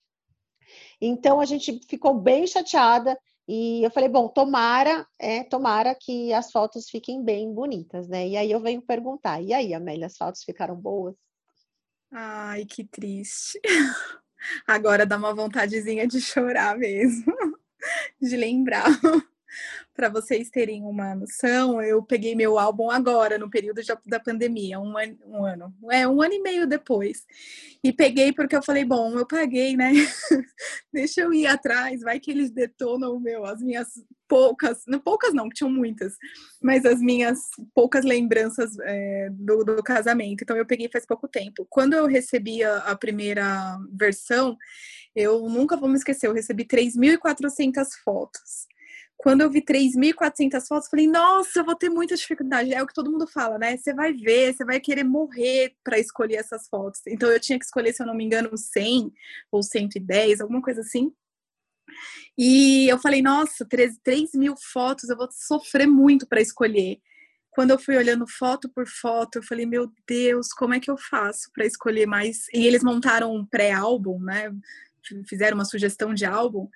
então 1.02 1.40
a 1.40 1.46
gente 1.46 1.80
ficou 1.90 2.14
bem 2.14 2.46
chateada 2.46 3.18
e 3.52 3.84
eu 3.84 3.90
falei, 3.90 4.08
bom, 4.08 4.28
tomara, 4.28 5.08
é, 5.18 5.44
tomara 5.44 5.96
que 5.96 6.32
as 6.32 6.52
fotos 6.52 6.88
fiquem 6.88 7.24
bem 7.24 7.52
bonitas, 7.52 8.08
né? 8.08 8.28
E 8.28 8.38
aí 8.38 8.52
eu 8.52 8.60
venho 8.60 8.80
perguntar, 8.80 9.42
e 9.42 9.52
aí, 9.52 9.74
Amélia, 9.74 10.06
as 10.06 10.16
fotos 10.16 10.44
ficaram 10.44 10.76
boas? 10.76 11.16
Ai, 12.12 12.64
que 12.64 12.84
triste. 12.84 13.60
Agora 14.68 15.04
dá 15.04 15.18
uma 15.18 15.34
vontadezinha 15.34 16.08
de 16.08 16.22
chorar 16.22 16.78
mesmo, 16.78 17.34
de 18.22 18.38
lembrar. 18.38 18.86
Para 19.96 20.10
vocês 20.10 20.50
terem 20.50 20.84
uma 20.84 21.16
noção, 21.16 21.82
eu 21.82 22.02
peguei 22.04 22.36
meu 22.36 22.58
álbum 22.58 22.90
agora, 22.90 23.38
no 23.38 23.50
período 23.50 23.82
da 24.06 24.20
pandemia, 24.20 24.80
um 24.80 24.98
ano, 24.98 25.18
um 25.26 25.46
ano, 25.46 25.74
é 25.92 26.08
um 26.08 26.22
ano 26.22 26.34
e 26.34 26.42
meio 26.42 26.68
depois. 26.68 27.26
E 27.84 27.92
peguei 27.92 28.32
porque 28.34 28.56
eu 28.56 28.64
falei, 28.64 28.86
bom, 28.86 29.18
eu 29.18 29.26
paguei, 29.26 29.76
né? 29.76 29.92
Deixa 30.94 31.22
eu 31.22 31.34
ir 31.34 31.48
atrás, 31.48 32.02
vai 32.02 32.20
que 32.20 32.32
eles 32.32 32.52
detonam 32.52 33.20
meu, 33.20 33.46
as 33.46 33.62
minhas 33.62 33.88
poucas, 34.30 34.84
não 34.88 35.00
poucas 35.00 35.34
não, 35.34 35.50
tinham 35.50 35.72
muitas, 35.72 36.16
mas 36.62 36.86
as 36.86 37.02
minhas 37.02 37.40
poucas 37.74 38.06
lembranças 38.06 38.78
é, 38.82 39.30
do, 39.32 39.64
do, 39.64 39.84
casamento. 39.84 40.44
Então 40.44 40.56
eu 40.56 40.66
peguei 40.66 40.88
faz 40.88 41.06
pouco 41.06 41.28
tempo. 41.28 41.66
Quando 41.68 41.94
eu 41.94 42.06
recebi 42.06 42.64
a, 42.64 42.78
a 42.78 42.96
primeira 42.96 43.78
versão, 43.92 44.56
eu 45.16 45.42
nunca 45.50 45.76
vou 45.76 45.90
me 45.90 45.96
esquecer, 45.96 46.28
eu 46.28 46.34
recebi 46.34 46.64
3.400 46.64 47.88
fotos. 48.04 48.68
Quando 49.20 49.42
eu 49.42 49.50
vi 49.50 49.62
3.400 49.62 50.66
fotos, 50.66 50.90
falei, 50.90 51.06
nossa, 51.06 51.60
eu 51.60 51.66
vou 51.66 51.76
ter 51.76 51.90
muita 51.90 52.16
dificuldade. 52.16 52.74
É 52.74 52.82
o 52.82 52.88
que 52.88 52.94
todo 52.94 53.12
mundo 53.12 53.28
fala, 53.28 53.58
né? 53.58 53.76
Você 53.76 53.94
vai 53.94 54.14
ver, 54.14 54.54
você 54.54 54.64
vai 54.64 54.80
querer 54.80 55.04
morrer 55.04 55.76
para 55.84 56.00
escolher 56.00 56.36
essas 56.36 56.70
fotos. 56.70 57.02
Então, 57.06 57.30
eu 57.30 57.38
tinha 57.38 57.60
que 57.60 57.66
escolher, 57.66 57.92
se 57.92 58.02
eu 58.02 58.08
não 58.08 58.16
me 58.16 58.24
engano, 58.24 58.58
100 58.58 59.12
ou 59.52 59.62
110, 59.62 60.40
alguma 60.40 60.62
coisa 60.62 60.80
assim. 60.80 61.12
E 62.38 62.88
eu 62.88 62.98
falei, 62.98 63.22
nossa, 63.22 63.66
3, 63.66 64.00
3 64.02 64.32
mil 64.36 64.56
fotos, 64.56 65.10
eu 65.10 65.18
vou 65.18 65.28
sofrer 65.30 65.86
muito 65.86 66.26
para 66.26 66.40
escolher. 66.40 66.98
Quando 67.52 67.72
eu 67.72 67.80
fui 67.80 67.98
olhando 67.98 68.26
foto 68.26 68.70
por 68.70 68.88
foto, 68.88 69.40
eu 69.40 69.44
falei, 69.44 69.66
meu 69.66 69.92
Deus, 70.08 70.54
como 70.54 70.74
é 70.74 70.80
que 70.80 70.90
eu 70.90 70.98
faço 70.98 71.52
para 71.54 71.66
escolher 71.66 72.06
mais? 72.06 72.48
E 72.54 72.66
eles 72.66 72.82
montaram 72.82 73.36
um 73.36 73.46
pré-álbum, 73.46 74.18
né? 74.18 74.50
Fizeram 75.28 75.56
uma 75.56 75.66
sugestão 75.66 76.14
de 76.14 76.26
álbum 76.26 76.68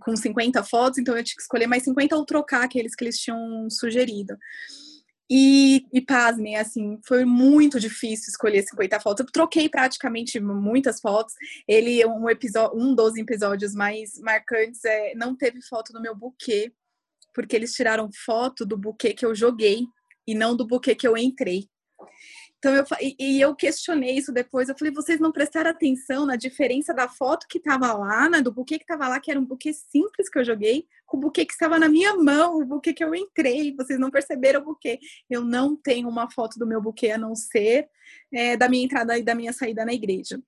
com 0.00 0.14
50 0.14 0.62
fotos, 0.64 0.98
então 0.98 1.16
eu 1.16 1.24
tinha 1.24 1.36
que 1.36 1.42
escolher 1.42 1.66
mais 1.66 1.82
50 1.82 2.16
ou 2.16 2.24
trocar 2.24 2.64
aqueles 2.64 2.94
que 2.94 3.04
eles 3.04 3.18
tinham 3.18 3.68
sugerido. 3.70 4.36
E, 5.30 5.86
e 5.92 6.00
pasmem, 6.00 6.56
assim, 6.56 6.98
foi 7.06 7.24
muito 7.24 7.78
difícil 7.78 8.30
escolher 8.30 8.62
50 8.62 8.98
fotos. 9.00 9.26
Eu 9.26 9.30
troquei 9.30 9.68
praticamente 9.68 10.40
muitas 10.40 11.00
fotos. 11.00 11.34
Ele, 11.66 12.04
um 12.06 12.30
episódio, 12.30 12.78
um 12.80 12.94
dos 12.94 13.14
episódios 13.14 13.74
mais 13.74 14.18
marcantes 14.20 14.82
é 14.86 15.14
não 15.14 15.36
teve 15.36 15.60
foto 15.60 15.92
no 15.92 16.00
meu 16.00 16.14
buquê, 16.14 16.72
porque 17.34 17.54
eles 17.54 17.74
tiraram 17.74 18.08
foto 18.24 18.64
do 18.64 18.76
buquê 18.76 19.12
que 19.12 19.26
eu 19.26 19.34
joguei 19.34 19.86
e 20.26 20.34
não 20.34 20.56
do 20.56 20.66
buquê 20.66 20.94
que 20.94 21.06
eu 21.06 21.14
entrei. 21.14 21.68
Então 22.58 22.74
eu 22.74 22.84
e 23.18 23.40
eu 23.40 23.54
questionei 23.54 24.16
isso 24.16 24.32
depois. 24.32 24.68
Eu 24.68 24.76
falei, 24.76 24.92
vocês 24.92 25.20
não 25.20 25.30
prestaram 25.30 25.70
atenção 25.70 26.26
na 26.26 26.34
diferença 26.34 26.92
da 26.92 27.08
foto 27.08 27.46
que 27.48 27.58
estava 27.58 27.92
lá, 27.92 28.28
né, 28.28 28.42
do 28.42 28.52
buquê 28.52 28.78
que 28.78 28.84
estava 28.84 29.08
lá, 29.08 29.20
que 29.20 29.30
era 29.30 29.38
um 29.38 29.44
buquê 29.44 29.72
simples 29.72 30.28
que 30.28 30.38
eu 30.38 30.44
joguei, 30.44 30.86
com 31.06 31.16
o 31.16 31.20
buquê 31.20 31.44
que 31.44 31.52
estava 31.52 31.78
na 31.78 31.88
minha 31.88 32.16
mão, 32.16 32.58
o 32.58 32.66
buquê 32.66 32.92
que 32.92 33.04
eu 33.04 33.14
entrei. 33.14 33.74
Vocês 33.76 33.98
não 33.98 34.10
perceberam 34.10 34.60
o 34.60 34.64
buquê. 34.64 34.98
Eu 35.30 35.42
não 35.44 35.76
tenho 35.76 36.08
uma 36.08 36.28
foto 36.30 36.58
do 36.58 36.66
meu 36.66 36.82
buquê 36.82 37.10
a 37.12 37.18
não 37.18 37.34
ser 37.36 37.88
é, 38.32 38.56
da 38.56 38.68
minha 38.68 38.84
entrada 38.84 39.16
e 39.16 39.22
da 39.22 39.34
minha 39.34 39.52
saída 39.52 39.84
na 39.84 39.92
igreja. 39.92 40.42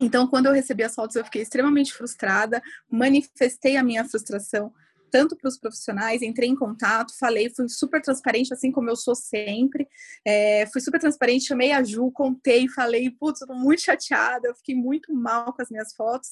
Então, 0.00 0.26
quando 0.26 0.46
eu 0.46 0.52
recebi 0.52 0.82
as 0.82 0.94
fotos, 0.94 1.16
eu 1.16 1.24
fiquei 1.24 1.42
extremamente 1.42 1.92
frustrada, 1.92 2.62
manifestei 2.88 3.76
a 3.76 3.82
minha 3.82 4.04
frustração 4.04 4.72
tanto 5.10 5.36
para 5.36 5.48
os 5.48 5.58
profissionais, 5.58 6.22
entrei 6.22 6.48
em 6.48 6.56
contato, 6.56 7.16
falei, 7.18 7.50
fui 7.54 7.68
super 7.68 8.00
transparente, 8.00 8.52
assim 8.52 8.72
como 8.72 8.90
eu 8.90 8.96
sou 8.96 9.14
sempre. 9.14 9.88
É, 10.24 10.66
fui 10.72 10.80
super 10.80 11.00
transparente, 11.00 11.46
chamei 11.46 11.72
a 11.72 11.82
Ju, 11.82 12.10
contei, 12.10 12.68
falei, 12.68 13.10
putz, 13.10 13.40
tô 13.40 13.54
muito 13.54 13.82
chateada, 13.82 14.48
eu 14.48 14.54
fiquei 14.54 14.74
muito 14.74 15.12
mal 15.14 15.52
com 15.52 15.62
as 15.62 15.70
minhas 15.70 15.94
fotos. 15.94 16.30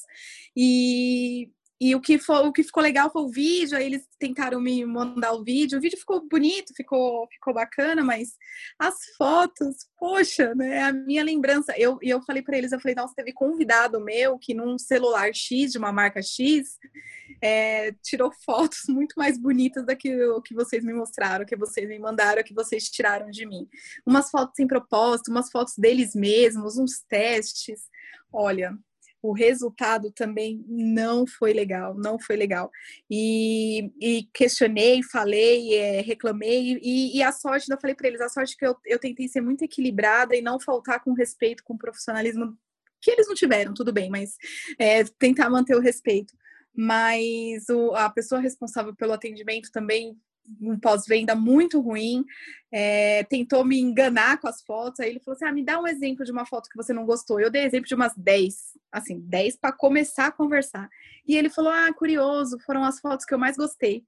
E, 0.56 1.50
e 1.84 1.96
o 1.96 2.00
que, 2.00 2.16
foi, 2.16 2.46
o 2.46 2.52
que 2.52 2.62
ficou 2.62 2.80
legal 2.80 3.10
foi 3.10 3.22
o 3.22 3.28
vídeo, 3.28 3.76
aí 3.76 3.84
eles 3.86 4.06
tentaram 4.16 4.60
me 4.60 4.84
mandar 4.86 5.32
o 5.32 5.42
vídeo. 5.42 5.78
O 5.78 5.80
vídeo 5.80 5.98
ficou 5.98 6.24
bonito, 6.28 6.72
ficou, 6.76 7.26
ficou 7.26 7.52
bacana, 7.52 8.04
mas 8.04 8.36
as 8.78 8.94
fotos, 9.18 9.78
poxa, 9.98 10.54
né? 10.54 10.80
A 10.84 10.92
minha 10.92 11.24
lembrança. 11.24 11.74
Eu, 11.76 11.98
e 12.00 12.08
eu 12.08 12.22
falei 12.22 12.40
para 12.40 12.56
eles, 12.56 12.70
eu 12.70 12.78
falei, 12.78 12.94
nossa, 12.94 13.16
teve 13.16 13.32
convidado 13.32 14.00
meu 14.00 14.38
que 14.38 14.54
num 14.54 14.78
celular 14.78 15.34
X, 15.34 15.72
de 15.72 15.78
uma 15.78 15.90
marca 15.90 16.22
X, 16.22 16.78
é, 17.42 17.90
tirou 18.00 18.30
fotos 18.44 18.82
muito 18.88 19.14
mais 19.16 19.36
bonitas 19.36 19.84
do 19.84 19.96
que 19.96 20.24
o 20.26 20.40
que 20.40 20.54
vocês 20.54 20.84
me 20.84 20.94
mostraram, 20.94 21.44
que 21.44 21.56
vocês 21.56 21.88
me 21.88 21.98
mandaram, 21.98 22.44
que 22.44 22.54
vocês 22.54 22.88
tiraram 22.90 23.28
de 23.28 23.44
mim. 23.44 23.66
Umas 24.06 24.30
fotos 24.30 24.54
sem 24.54 24.68
propósito, 24.68 25.32
umas 25.32 25.50
fotos 25.50 25.74
deles 25.76 26.14
mesmos, 26.14 26.78
uns 26.78 27.00
testes. 27.08 27.88
Olha, 28.32 28.72
o 29.22 29.32
resultado 29.32 30.10
também 30.10 30.64
não 30.68 31.24
foi 31.24 31.52
legal, 31.52 31.94
não 31.94 32.18
foi 32.18 32.34
legal. 32.34 32.70
E, 33.08 33.92
e 34.00 34.28
questionei, 34.34 35.00
falei, 35.04 35.74
é, 35.74 36.00
reclamei, 36.00 36.78
e, 36.82 37.16
e, 37.16 37.22
a 37.22 37.30
sorte, 37.30 37.70
eu 37.70 37.80
falei 37.80 37.94
para 37.94 38.08
eles, 38.08 38.20
a 38.20 38.28
sorte 38.28 38.56
que 38.56 38.66
eu, 38.66 38.76
eu 38.84 38.98
tentei 38.98 39.28
ser 39.28 39.40
muito 39.40 39.62
equilibrada 39.62 40.34
e 40.34 40.42
não 40.42 40.58
faltar 40.58 41.02
com 41.04 41.12
respeito, 41.12 41.62
com 41.62 41.78
profissionalismo, 41.78 42.58
que 43.00 43.12
eles 43.12 43.28
não 43.28 43.34
tiveram, 43.34 43.72
tudo 43.72 43.92
bem, 43.92 44.10
mas 44.10 44.36
é, 44.78 45.04
tentar 45.04 45.48
manter 45.48 45.76
o 45.76 45.80
respeito. 45.80 46.34
Mas 46.74 47.68
o, 47.68 47.94
a 47.94 48.10
pessoa 48.10 48.40
responsável 48.40 48.94
pelo 48.94 49.12
atendimento 49.12 49.70
também 49.70 50.18
um 50.60 50.78
pós-venda 50.78 51.34
muito 51.34 51.80
ruim, 51.80 52.24
é, 52.70 53.24
tentou 53.24 53.64
me 53.64 53.78
enganar 53.78 54.38
com 54.40 54.48
as 54.48 54.62
fotos. 54.62 55.00
Aí 55.00 55.10
ele 55.10 55.20
falou 55.20 55.36
assim: 55.36 55.44
ah, 55.44 55.52
me 55.52 55.64
dá 55.64 55.80
um 55.80 55.86
exemplo 55.86 56.24
de 56.24 56.32
uma 56.32 56.46
foto 56.46 56.68
que 56.68 56.76
você 56.76 56.92
não 56.92 57.04
gostou. 57.04 57.40
Eu 57.40 57.50
dei 57.50 57.64
exemplo 57.64 57.86
de 57.86 57.94
umas 57.94 58.14
10, 58.16 58.54
assim, 58.90 59.20
10 59.20 59.56
para 59.56 59.72
começar 59.72 60.26
a 60.26 60.32
conversar. 60.32 60.88
E 61.26 61.36
ele 61.36 61.50
falou: 61.50 61.70
ah, 61.70 61.92
curioso, 61.92 62.58
foram 62.64 62.84
as 62.84 63.00
fotos 63.00 63.26
que 63.26 63.34
eu 63.34 63.38
mais 63.38 63.56
gostei. 63.56 64.04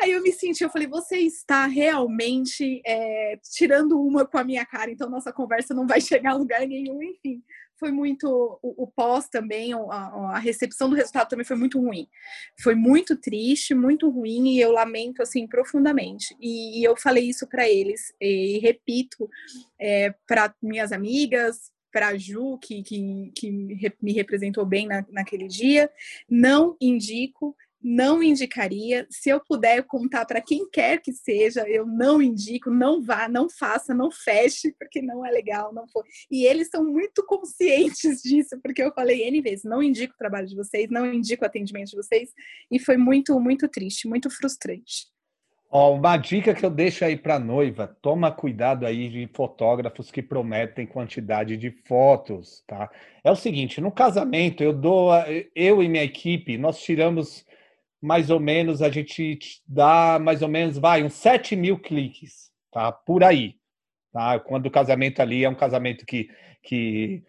Aí 0.00 0.12
eu 0.12 0.22
me 0.22 0.30
senti, 0.30 0.62
eu 0.62 0.68
falei, 0.68 0.86
você 0.86 1.16
está 1.16 1.64
realmente 1.64 2.82
é, 2.86 3.38
tirando 3.54 3.98
uma 3.98 4.26
com 4.26 4.36
a 4.36 4.44
minha 4.44 4.62
cara, 4.66 4.90
então 4.90 5.08
nossa 5.08 5.32
conversa 5.32 5.72
não 5.72 5.86
vai 5.86 6.00
chegar 6.02 6.32
a 6.32 6.36
lugar 6.36 6.66
nenhum, 6.66 7.02
enfim 7.02 7.42
foi 7.78 7.90
muito. 7.90 8.26
O, 8.62 8.84
o 8.84 8.86
pós 8.86 9.28
também, 9.28 9.72
a, 9.72 9.76
a, 9.76 10.38
recepção 10.38 10.88
do 10.88 10.96
resultado 10.96 11.28
também 11.28 11.44
foi 11.44 11.56
muito 11.56 11.80
ruim. 11.80 12.08
Foi 12.60 12.74
muito 12.74 13.16
triste, 13.16 13.74
muito 13.74 14.08
ruim, 14.08 14.48
e 14.48 14.60
eu 14.60 14.72
lamento 14.72 15.22
assim 15.22 15.46
profundamente. 15.46 16.36
E, 16.40 16.80
e 16.80 16.84
eu 16.84 16.96
falei 16.96 17.28
isso 17.28 17.46
para 17.46 17.68
eles, 17.68 18.12
e 18.20 18.58
repito 18.58 19.28
é, 19.78 20.14
para 20.26 20.54
minhas 20.62 20.92
amigas, 20.92 21.70
para 21.92 22.08
a 22.08 22.18
Ju, 22.18 22.58
que, 22.58 22.82
que, 22.82 23.32
que 23.34 23.50
me 24.02 24.12
representou 24.12 24.66
bem 24.66 24.86
na, 24.86 25.04
naquele 25.10 25.48
dia. 25.48 25.90
Não 26.28 26.76
indico 26.78 27.56
não 27.88 28.20
indicaria. 28.20 29.06
Se 29.08 29.30
eu 29.30 29.38
puder 29.38 29.84
contar 29.84 30.26
para 30.26 30.40
quem 30.40 30.68
quer 30.68 31.00
que 31.00 31.12
seja, 31.12 31.60
eu 31.68 31.86
não 31.86 32.20
indico, 32.20 32.68
não 32.68 33.00
vá, 33.00 33.28
não 33.28 33.48
faça, 33.48 33.94
não 33.94 34.10
feche, 34.10 34.74
porque 34.76 35.00
não 35.00 35.24
é 35.24 35.30
legal, 35.30 35.72
não 35.72 35.86
foi. 35.86 36.02
E 36.28 36.44
eles 36.44 36.68
são 36.68 36.84
muito 36.84 37.24
conscientes 37.24 38.22
disso, 38.26 38.58
porque 38.60 38.82
eu 38.82 38.92
falei 38.92 39.22
N 39.28 39.40
vezes, 39.40 39.64
não 39.64 39.80
indico 39.80 40.14
o 40.14 40.18
trabalho 40.18 40.48
de 40.48 40.56
vocês, 40.56 40.90
não 40.90 41.06
indico 41.06 41.44
o 41.44 41.46
atendimento 41.46 41.90
de 41.90 41.96
vocês, 41.96 42.32
e 42.68 42.80
foi 42.80 42.96
muito, 42.96 43.38
muito 43.38 43.68
triste, 43.68 44.08
muito 44.08 44.28
frustrante. 44.30 45.06
Ó, 45.70 45.94
uma 45.94 46.16
dica 46.16 46.54
que 46.54 46.66
eu 46.66 46.70
deixo 46.70 47.04
aí 47.04 47.16
para 47.16 47.38
noiva: 47.38 47.96
toma 48.02 48.32
cuidado 48.32 48.84
aí 48.84 49.08
de 49.08 49.28
fotógrafos 49.32 50.10
que 50.10 50.22
prometem 50.22 50.86
quantidade 50.86 51.56
de 51.56 51.70
fotos, 51.70 52.64
tá? 52.66 52.90
É 53.22 53.30
o 53.30 53.36
seguinte, 53.36 53.80
no 53.80 53.92
casamento 53.92 54.62
eu 54.62 54.72
dou, 54.72 55.10
eu 55.54 55.82
e 55.82 55.88
minha 55.88 56.04
equipe, 56.04 56.58
nós 56.58 56.80
tiramos 56.80 57.46
mais 58.00 58.30
ou 58.30 58.38
menos, 58.38 58.82
a 58.82 58.90
gente 58.90 59.62
dá 59.66 60.18
mais 60.20 60.42
ou 60.42 60.48
menos, 60.48 60.78
vai, 60.78 61.02
uns 61.02 61.14
7 61.14 61.56
mil 61.56 61.78
cliques, 61.78 62.50
tá? 62.70 62.92
Por 62.92 63.24
aí. 63.24 63.56
Tá? 64.12 64.38
Quando 64.38 64.66
o 64.66 64.70
casamento 64.70 65.20
ali 65.20 65.44
é 65.44 65.48
um 65.48 65.54
casamento 65.54 66.06
que, 66.06 66.30
que, 66.62 67.22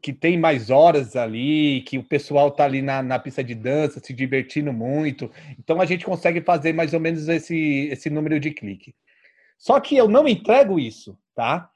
que 0.00 0.12
tem 0.12 0.38
mais 0.38 0.70
horas 0.70 1.14
ali, 1.16 1.82
que 1.82 1.98
o 1.98 2.04
pessoal 2.04 2.50
tá 2.50 2.64
ali 2.64 2.80
na, 2.80 3.02
na 3.02 3.18
pista 3.18 3.44
de 3.44 3.54
dança, 3.54 4.00
se 4.00 4.14
divertindo 4.14 4.72
muito. 4.72 5.30
Então 5.58 5.80
a 5.80 5.84
gente 5.84 6.04
consegue 6.04 6.40
fazer 6.40 6.72
mais 6.72 6.94
ou 6.94 7.00
menos 7.00 7.28
esse, 7.28 7.88
esse 7.90 8.08
número 8.08 8.40
de 8.40 8.50
clique. 8.50 8.94
Só 9.58 9.78
que 9.80 9.96
eu 9.96 10.08
não 10.08 10.26
entrego 10.26 10.78
isso, 10.78 11.18
tá? 11.34 11.70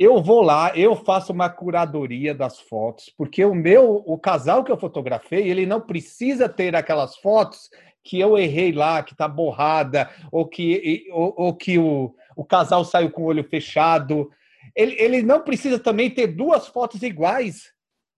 Eu 0.00 0.22
vou 0.22 0.40
lá, 0.40 0.74
eu 0.74 0.96
faço 0.96 1.30
uma 1.30 1.50
curadoria 1.50 2.34
das 2.34 2.58
fotos, 2.58 3.12
porque 3.18 3.44
o 3.44 3.54
meu, 3.54 4.02
o 4.06 4.18
casal 4.18 4.64
que 4.64 4.72
eu 4.72 4.78
fotografei, 4.78 5.46
ele 5.46 5.66
não 5.66 5.78
precisa 5.78 6.48
ter 6.48 6.74
aquelas 6.74 7.16
fotos 7.16 7.68
que 8.02 8.18
eu 8.18 8.38
errei 8.38 8.72
lá, 8.72 9.02
que 9.02 9.14
tá 9.14 9.28
borrada, 9.28 10.08
ou 10.32 10.46
que, 10.46 11.06
ou, 11.12 11.34
ou 11.36 11.54
que 11.54 11.78
o, 11.78 12.14
o 12.34 12.42
casal 12.42 12.82
saiu 12.82 13.10
com 13.10 13.24
o 13.24 13.26
olho 13.26 13.44
fechado. 13.44 14.30
Ele, 14.74 14.96
ele 14.98 15.22
não 15.22 15.42
precisa 15.42 15.78
também 15.78 16.08
ter 16.08 16.28
duas 16.28 16.66
fotos 16.66 17.02
iguais. 17.02 17.70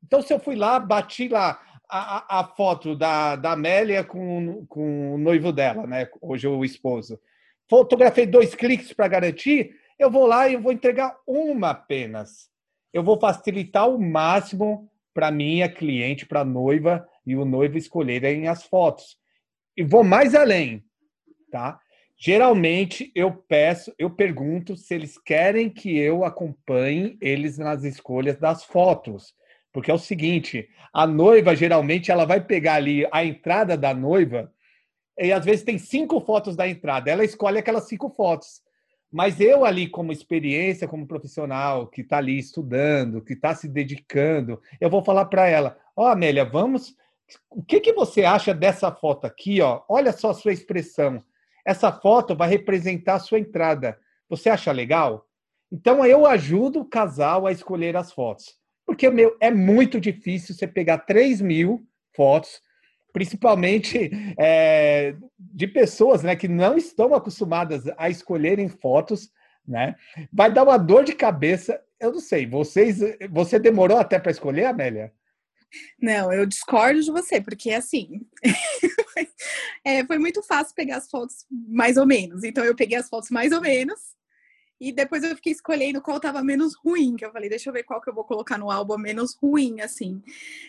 Então, 0.04 0.22
se 0.22 0.32
eu 0.32 0.38
fui 0.38 0.54
lá, 0.54 0.78
bati 0.78 1.26
lá 1.26 1.60
a, 1.90 2.38
a 2.38 2.44
foto 2.44 2.94
da, 2.94 3.34
da 3.34 3.52
Amélia 3.52 4.04
com, 4.04 4.64
com 4.68 5.16
o 5.16 5.18
noivo 5.18 5.52
dela, 5.52 5.84
né? 5.84 6.08
Hoje 6.20 6.46
o 6.46 6.64
esposo. 6.64 7.18
Fotografei 7.68 8.24
dois 8.24 8.54
cliques 8.54 8.92
para 8.92 9.08
garantir 9.08 9.81
eu 10.02 10.10
vou 10.10 10.26
lá 10.26 10.48
e 10.48 10.56
vou 10.56 10.72
entregar 10.72 11.16
uma 11.26 11.70
apenas. 11.70 12.50
Eu 12.92 13.02
vou 13.02 13.18
facilitar 13.18 13.88
o 13.88 13.98
máximo 13.98 14.90
para 15.14 15.30
minha 15.30 15.68
cliente, 15.68 16.26
para 16.26 16.40
a 16.40 16.44
noiva 16.44 17.06
e 17.26 17.36
o 17.36 17.44
noivo 17.44 17.78
escolherem 17.78 18.48
as 18.48 18.64
fotos. 18.64 19.16
E 19.76 19.82
vou 19.82 20.04
mais 20.04 20.34
além, 20.34 20.84
tá? 21.50 21.80
Geralmente 22.16 23.10
eu 23.14 23.32
peço, 23.32 23.92
eu 23.98 24.10
pergunto 24.10 24.76
se 24.76 24.94
eles 24.94 25.18
querem 25.18 25.68
que 25.70 25.98
eu 25.98 26.24
acompanhe 26.24 27.16
eles 27.20 27.58
nas 27.58 27.82
escolhas 27.84 28.38
das 28.38 28.64
fotos. 28.64 29.34
Porque 29.72 29.90
é 29.90 29.94
o 29.94 29.98
seguinte, 29.98 30.68
a 30.92 31.06
noiva 31.06 31.56
geralmente 31.56 32.10
ela 32.10 32.24
vai 32.24 32.40
pegar 32.40 32.74
ali 32.74 33.06
a 33.10 33.24
entrada 33.24 33.76
da 33.76 33.94
noiva 33.94 34.52
e 35.18 35.32
às 35.32 35.44
vezes 35.44 35.64
tem 35.64 35.78
cinco 35.78 36.20
fotos 36.20 36.54
da 36.54 36.68
entrada. 36.68 37.10
Ela 37.10 37.24
escolhe 37.24 37.58
aquelas 37.58 37.88
cinco 37.88 38.10
fotos. 38.10 38.62
Mas 39.12 39.38
eu 39.40 39.64
ali, 39.64 39.86
como 39.86 40.10
experiência, 40.10 40.88
como 40.88 41.06
profissional, 41.06 41.86
que 41.86 42.00
está 42.00 42.16
ali 42.16 42.38
estudando, 42.38 43.20
que 43.20 43.34
está 43.34 43.54
se 43.54 43.68
dedicando, 43.68 44.60
eu 44.80 44.88
vou 44.88 45.04
falar 45.04 45.26
para 45.26 45.46
ela: 45.46 45.78
Ó, 45.94 46.04
oh, 46.04 46.06
Amélia, 46.06 46.46
vamos. 46.46 46.96
O 47.50 47.62
que, 47.62 47.80
que 47.80 47.92
você 47.92 48.24
acha 48.24 48.54
dessa 48.54 48.90
foto 48.90 49.26
aqui? 49.26 49.60
Ó? 49.60 49.82
Olha 49.88 50.12
só 50.12 50.30
a 50.30 50.34
sua 50.34 50.52
expressão. 50.52 51.22
Essa 51.64 51.92
foto 51.92 52.34
vai 52.34 52.48
representar 52.48 53.14
a 53.14 53.20
sua 53.20 53.38
entrada. 53.38 53.98
Você 54.28 54.48
acha 54.48 54.72
legal? 54.72 55.26
Então 55.70 56.04
eu 56.04 56.26
ajudo 56.26 56.80
o 56.80 56.84
casal 56.84 57.46
a 57.46 57.52
escolher 57.52 57.96
as 57.96 58.12
fotos. 58.12 58.56
Porque, 58.84 59.08
meu, 59.10 59.36
é 59.40 59.50
muito 59.50 60.00
difícil 60.00 60.54
você 60.54 60.66
pegar 60.66 60.98
3 60.98 61.40
mil 61.40 61.86
fotos 62.14 62.60
principalmente 63.12 64.10
é, 64.38 65.14
de 65.38 65.66
pessoas 65.66 66.22
né, 66.22 66.34
que 66.34 66.48
não 66.48 66.76
estão 66.76 67.14
acostumadas 67.14 67.84
a 67.96 68.08
escolherem 68.08 68.68
fotos, 68.68 69.30
né? 69.66 69.94
Vai 70.32 70.52
dar 70.52 70.64
uma 70.64 70.76
dor 70.76 71.04
de 71.04 71.14
cabeça. 71.14 71.80
Eu 72.00 72.12
não 72.12 72.20
sei, 72.20 72.46
vocês, 72.46 72.98
você 73.30 73.58
demorou 73.58 73.98
até 73.98 74.18
para 74.18 74.32
escolher, 74.32 74.66
Amélia? 74.66 75.12
Não, 76.00 76.32
eu 76.32 76.44
discordo 76.44 77.00
de 77.00 77.10
você, 77.10 77.40
porque 77.40 77.70
assim 77.70 78.20
é, 79.84 80.04
foi 80.04 80.18
muito 80.18 80.42
fácil 80.42 80.74
pegar 80.74 80.98
as 80.98 81.08
fotos 81.08 81.46
mais 81.50 81.96
ou 81.96 82.06
menos. 82.06 82.44
Então 82.44 82.64
eu 82.64 82.74
peguei 82.74 82.98
as 82.98 83.08
fotos 83.08 83.30
mais 83.30 83.52
ou 83.52 83.60
menos 83.60 84.00
e 84.82 84.90
depois 84.90 85.22
eu 85.22 85.36
fiquei 85.36 85.52
escolhendo 85.52 86.02
qual 86.02 86.18
tava 86.18 86.42
menos 86.42 86.74
ruim, 86.74 87.14
que 87.14 87.24
eu 87.24 87.30
falei, 87.30 87.48
deixa 87.48 87.70
eu 87.70 87.72
ver 87.72 87.84
qual 87.84 88.00
que 88.00 88.10
eu 88.10 88.14
vou 88.14 88.24
colocar 88.24 88.58
no 88.58 88.68
álbum 88.68 88.98
menos 88.98 89.32
ruim, 89.40 89.80
assim. 89.80 90.20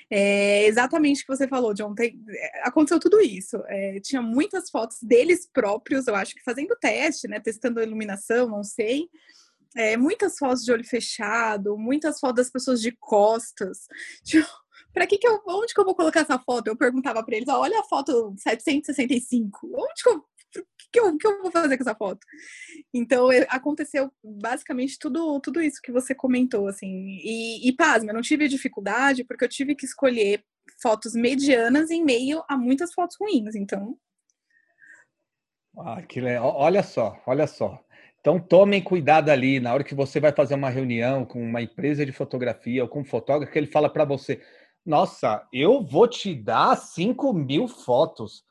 É, 0.07 0.67
exatamente 0.67 1.23
o 1.23 1.25
que 1.25 1.35
você 1.35 1.47
falou, 1.47 1.73
John. 1.73 1.95
Tem, 1.95 2.23
é, 2.29 2.67
aconteceu 2.67 2.99
tudo 2.99 3.19
isso. 3.19 3.57
É, 3.65 3.99
tinha 4.01 4.21
muitas 4.21 4.69
fotos 4.69 5.01
deles 5.01 5.49
próprios, 5.51 6.05
eu 6.05 6.13
acho 6.15 6.35
que 6.35 6.43
fazendo 6.43 6.77
teste, 6.79 7.27
né? 7.27 7.39
Testando 7.39 7.79
a 7.79 7.83
iluminação, 7.83 8.47
não 8.47 8.63
sei. 8.63 9.09
É, 9.75 9.97
muitas 9.97 10.37
fotos 10.37 10.63
de 10.63 10.71
olho 10.71 10.85
fechado, 10.85 11.75
muitas 11.75 12.19
fotos 12.19 12.35
das 12.35 12.51
pessoas 12.51 12.81
de 12.81 12.91
costas. 12.91 13.87
Tipo, 14.23 14.47
para 14.93 15.07
que 15.07 15.17
que 15.17 15.27
eu, 15.27 15.41
onde 15.47 15.73
que 15.73 15.79
eu 15.79 15.85
vou 15.85 15.95
colocar 15.95 16.19
essa 16.19 16.37
foto? 16.37 16.67
Eu 16.67 16.77
perguntava 16.77 17.23
para 17.23 17.35
eles, 17.35 17.49
olha 17.49 17.79
a 17.79 17.83
foto 17.83 18.35
765, 18.37 19.71
onde 19.73 20.03
que 20.03 20.09
eu 20.09 20.23
que 20.93 20.99
eu, 20.99 21.17
que 21.17 21.25
eu 21.25 21.41
vou 21.41 21.51
fazer 21.51 21.75
com 21.75 21.83
essa 21.83 21.95
foto? 21.95 22.19
Então, 22.93 23.31
é, 23.31 23.47
aconteceu 23.49 24.13
basicamente 24.23 24.99
tudo, 24.99 25.39
tudo 25.39 25.59
isso 25.59 25.81
que 25.81 25.91
você 25.91 26.13
comentou, 26.13 26.67
assim. 26.67 27.19
E, 27.23 27.67
e 27.67 27.75
pasma, 27.75 28.11
eu 28.11 28.13
não 28.13 28.21
tive 28.21 28.47
dificuldade 28.47 29.23
porque 29.23 29.43
eu 29.43 29.49
tive 29.49 29.73
que 29.73 29.85
escolher 29.85 30.43
fotos 30.81 31.13
medianas 31.13 31.89
em 31.89 32.05
meio 32.05 32.43
a 32.47 32.55
muitas 32.55 32.93
fotos 32.93 33.17
ruins, 33.19 33.55
então... 33.55 33.97
Ah, 35.75 36.03
que 36.03 36.21
legal. 36.21 36.53
Olha 36.55 36.83
só, 36.83 37.19
olha 37.25 37.47
só. 37.47 37.83
Então, 38.19 38.39
tomem 38.39 38.81
cuidado 38.81 39.29
ali 39.29 39.59
na 39.59 39.73
hora 39.73 39.83
que 39.83 39.95
você 39.95 40.19
vai 40.19 40.31
fazer 40.31 40.53
uma 40.53 40.69
reunião 40.69 41.25
com 41.25 41.43
uma 41.43 41.61
empresa 41.61 42.05
de 42.05 42.11
fotografia 42.11 42.83
ou 42.83 42.87
com 42.87 43.01
um 43.01 43.05
fotógrafo, 43.05 43.51
que 43.51 43.57
ele 43.57 43.67
fala 43.67 43.89
para 43.89 44.05
você: 44.05 44.39
Nossa, 44.85 45.45
eu 45.51 45.83
vou 45.83 46.07
te 46.07 46.35
dar 46.35 46.77
5 46.77 47.33
mil 47.33 47.67
fotos. 47.67 48.45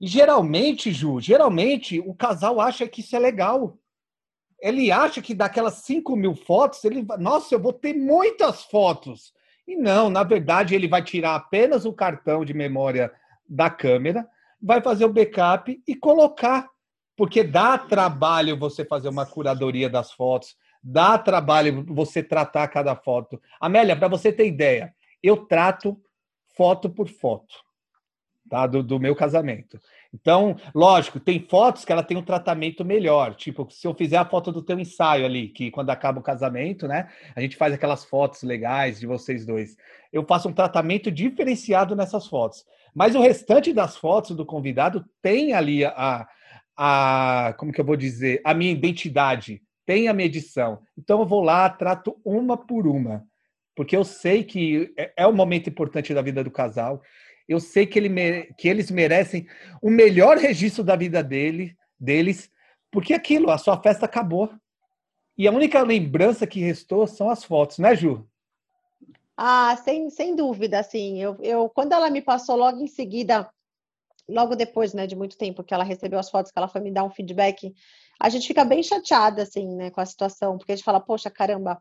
E 0.00 0.06
geralmente, 0.06 0.90
Ju, 0.90 1.20
geralmente 1.20 2.00
o 2.00 2.14
casal 2.14 2.58
acha 2.58 2.88
que 2.88 3.02
isso 3.02 3.14
é 3.14 3.18
legal. 3.18 3.78
Ele 4.58 4.90
acha 4.90 5.20
que 5.20 5.34
daquelas 5.34 5.74
5 5.74 6.16
mil 6.16 6.34
fotos, 6.34 6.82
ele 6.84 7.06
nossa, 7.18 7.54
eu 7.54 7.60
vou 7.60 7.72
ter 7.72 7.92
muitas 7.92 8.64
fotos. 8.64 9.32
E 9.68 9.76
não, 9.76 10.08
na 10.08 10.22
verdade, 10.22 10.74
ele 10.74 10.88
vai 10.88 11.02
tirar 11.04 11.34
apenas 11.34 11.84
o 11.84 11.92
cartão 11.92 12.44
de 12.44 12.54
memória 12.54 13.12
da 13.46 13.68
câmera, 13.68 14.26
vai 14.60 14.80
fazer 14.80 15.04
o 15.04 15.12
backup 15.12 15.82
e 15.86 15.94
colocar. 15.94 16.68
Porque 17.14 17.44
dá 17.44 17.76
trabalho 17.76 18.58
você 18.58 18.84
fazer 18.84 19.10
uma 19.10 19.26
curadoria 19.26 19.90
das 19.90 20.12
fotos, 20.12 20.56
dá 20.82 21.18
trabalho 21.18 21.84
você 21.86 22.22
tratar 22.22 22.66
cada 22.68 22.96
foto. 22.96 23.40
Amélia, 23.60 23.94
para 23.94 24.08
você 24.08 24.32
ter 24.32 24.46
ideia, 24.46 24.94
eu 25.22 25.36
trato 25.36 26.00
foto 26.56 26.88
por 26.88 27.08
foto 27.08 27.69
tá? 28.50 28.66
do, 28.66 28.82
do 28.82 28.98
meu 28.98 29.14
casamento. 29.14 29.80
Então, 30.12 30.56
lógico, 30.74 31.20
tem 31.20 31.38
fotos 31.40 31.84
que 31.84 31.92
ela 31.92 32.02
tem 32.02 32.16
um 32.16 32.22
tratamento 32.22 32.84
melhor. 32.84 33.36
Tipo, 33.36 33.68
se 33.70 33.86
eu 33.86 33.94
fizer 33.94 34.16
a 34.16 34.24
foto 34.24 34.50
do 34.50 34.60
teu 34.60 34.78
ensaio 34.78 35.24
ali, 35.24 35.48
que 35.48 35.70
quando 35.70 35.90
acaba 35.90 36.18
o 36.18 36.22
casamento, 36.22 36.88
né? 36.88 37.08
A 37.34 37.40
gente 37.40 37.56
faz 37.56 37.72
aquelas 37.72 38.04
fotos 38.04 38.42
legais 38.42 38.98
de 38.98 39.06
vocês 39.06 39.46
dois. 39.46 39.76
Eu 40.12 40.26
faço 40.26 40.48
um 40.48 40.52
tratamento 40.52 41.10
diferenciado 41.10 41.94
nessas 41.94 42.26
fotos. 42.26 42.64
Mas 42.92 43.14
o 43.14 43.20
restante 43.20 43.72
das 43.72 43.96
fotos 43.96 44.36
do 44.36 44.44
convidado 44.44 45.04
tem 45.22 45.54
ali 45.54 45.84
a, 45.84 46.26
a 46.76 47.54
como 47.56 47.72
que 47.72 47.80
eu 47.80 47.84
vou 47.84 47.96
dizer, 47.96 48.40
a 48.44 48.52
minha 48.52 48.72
identidade, 48.72 49.62
tem 49.86 50.08
a 50.08 50.12
medição. 50.12 50.80
Então 50.98 51.20
eu 51.20 51.26
vou 51.26 51.40
lá, 51.40 51.70
trato 51.70 52.20
uma 52.24 52.56
por 52.56 52.88
uma 52.88 53.24
porque 53.80 53.96
eu 53.96 54.04
sei 54.04 54.44
que 54.44 54.92
é, 54.94 55.10
é 55.16 55.26
um 55.26 55.32
momento 55.32 55.70
importante 55.70 56.12
da 56.12 56.20
vida 56.20 56.44
do 56.44 56.50
casal. 56.50 57.00
Eu 57.48 57.60
sei 57.60 57.86
que, 57.86 57.98
ele, 57.98 58.52
que 58.56 58.68
eles 58.68 58.90
merecem 58.90 59.46
o 59.82 59.90
melhor 59.90 60.36
registro 60.36 60.84
da 60.84 60.96
vida 60.96 61.22
dele, 61.22 61.76
deles, 61.98 62.50
porque 62.90 63.12
aquilo, 63.12 63.50
a 63.50 63.58
sua 63.58 63.80
festa 63.80 64.06
acabou. 64.06 64.50
E 65.36 65.48
a 65.48 65.52
única 65.52 65.82
lembrança 65.82 66.46
que 66.46 66.60
restou 66.60 67.06
são 67.06 67.30
as 67.30 67.42
fotos, 67.42 67.78
né, 67.78 67.94
Ju? 67.94 68.28
Ah, 69.36 69.74
sem, 69.84 70.10
sem 70.10 70.36
dúvida, 70.36 70.78
assim, 70.78 71.18
eu, 71.18 71.34
eu 71.40 71.68
quando 71.70 71.92
ela 71.92 72.10
me 72.10 72.20
passou 72.20 72.56
logo 72.56 72.78
em 72.78 72.86
seguida, 72.86 73.50
logo 74.28 74.54
depois, 74.54 74.92
né, 74.92 75.06
de 75.06 75.16
muito 75.16 75.38
tempo 75.38 75.64
que 75.64 75.72
ela 75.72 75.82
recebeu 75.82 76.18
as 76.18 76.30
fotos, 76.30 76.52
que 76.52 76.58
ela 76.58 76.68
foi 76.68 76.82
me 76.82 76.90
dar 76.90 77.04
um 77.04 77.10
feedback, 77.10 77.74
a 78.20 78.28
gente 78.28 78.46
fica 78.46 78.66
bem 78.66 78.82
chateada, 78.82 79.42
assim, 79.42 79.66
né, 79.76 79.90
com 79.90 80.00
a 80.00 80.04
situação, 80.04 80.58
porque 80.58 80.72
a 80.72 80.76
gente 80.76 80.84
fala, 80.84 81.00
poxa, 81.00 81.30
caramba, 81.30 81.80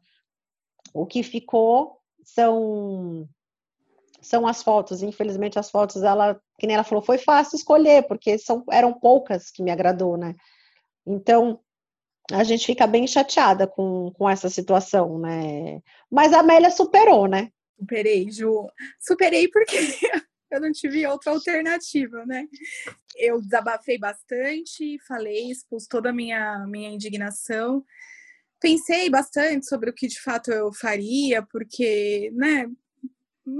o 0.94 1.06
que 1.06 1.22
ficou 1.22 2.00
são 2.24 3.28
são 4.22 4.48
as 4.48 4.64
fotos. 4.64 5.02
Infelizmente, 5.02 5.60
as 5.60 5.70
fotos, 5.70 6.04
ela, 6.04 6.40
que 6.58 6.68
nem 6.68 6.76
ela 6.76 6.84
falou, 6.84 7.04
foi 7.04 7.18
fácil 7.18 7.56
escolher, 7.56 8.08
porque 8.08 8.38
são, 8.38 8.64
eram 8.72 8.94
poucas 8.94 9.50
que 9.50 9.64
me 9.64 9.72
agradou, 9.72 10.18
né? 10.18 10.36
Então, 11.06 11.60
a 12.32 12.44
gente 12.44 12.66
fica 12.66 12.86
bem 12.86 13.08
chateada 13.08 13.66
com, 13.66 14.12
com 14.14 14.30
essa 14.30 14.50
situação, 14.50 15.20
né? 15.20 15.82
Mas 16.10 16.34
a 16.34 16.40
Amélia 16.40 16.70
superou, 16.70 17.28
né? 17.28 17.52
Superei, 17.80 18.30
Ju. 18.30 18.68
Superei 19.00 19.48
porque 19.48 19.78
eu 20.52 20.62
não 20.62 20.72
tive 20.72 21.06
outra 21.08 21.32
alternativa, 21.32 22.26
né? 22.26 22.46
Eu 23.16 23.42
desabafei 23.42 23.98
bastante, 23.98 25.00
falei, 25.08 25.50
expus 25.50 25.88
toda 25.88 26.10
a 26.10 26.14
minha, 26.14 26.66
minha 26.68 26.90
indignação 26.90 27.84
pensei 28.60 29.10
bastante 29.10 29.68
sobre 29.68 29.90
o 29.90 29.94
que 29.94 30.08
de 30.08 30.20
fato 30.20 30.52
eu 30.52 30.72
faria, 30.74 31.42
porque, 31.42 32.32
né, 32.34 32.68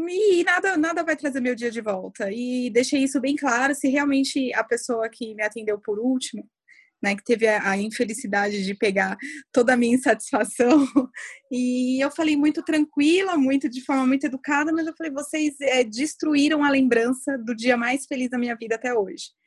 e 0.10 0.44
nada, 0.44 0.78
nada 0.78 1.04
vai 1.04 1.16
trazer 1.16 1.40
meu 1.40 1.56
dia 1.56 1.72
de 1.72 1.82
volta. 1.82 2.32
E 2.32 2.70
deixei 2.70 3.04
isso 3.04 3.20
bem 3.20 3.36
claro, 3.36 3.74
se 3.74 3.88
realmente 3.90 4.54
a 4.54 4.64
pessoa 4.64 5.10
que 5.10 5.34
me 5.36 5.44
atendeu 5.44 5.80
por 5.80 6.00
último, 6.00 6.48
né, 7.02 7.16
que 7.16 7.24
teve 7.24 7.48
a, 7.48 7.72
a 7.72 7.78
infelicidade 7.78 8.66
de 8.66 8.74
pegar 8.76 9.18
toda 9.54 9.74
a 9.74 9.78
minha 9.78 9.96
insatisfação, 9.96 10.86
e 11.52 12.04
eu 12.04 12.12
falei 12.12 12.36
muito 12.36 12.62
tranquila, 12.62 13.38
muito 13.38 13.70
de 13.70 13.84
forma 13.84 14.06
muito 14.06 14.26
educada, 14.26 14.72
mas 14.74 14.86
eu 14.86 14.94
falei, 14.98 15.12
vocês 15.12 15.56
é, 15.62 15.84
destruíram 15.84 16.64
a 16.64 16.70
lembrança 16.70 17.38
do 17.38 17.56
dia 17.56 17.78
mais 17.78 18.06
feliz 18.06 18.30
da 18.30 18.38
minha 18.38 18.56
vida 18.56 18.76
até 18.76 18.94
hoje. 18.94 19.39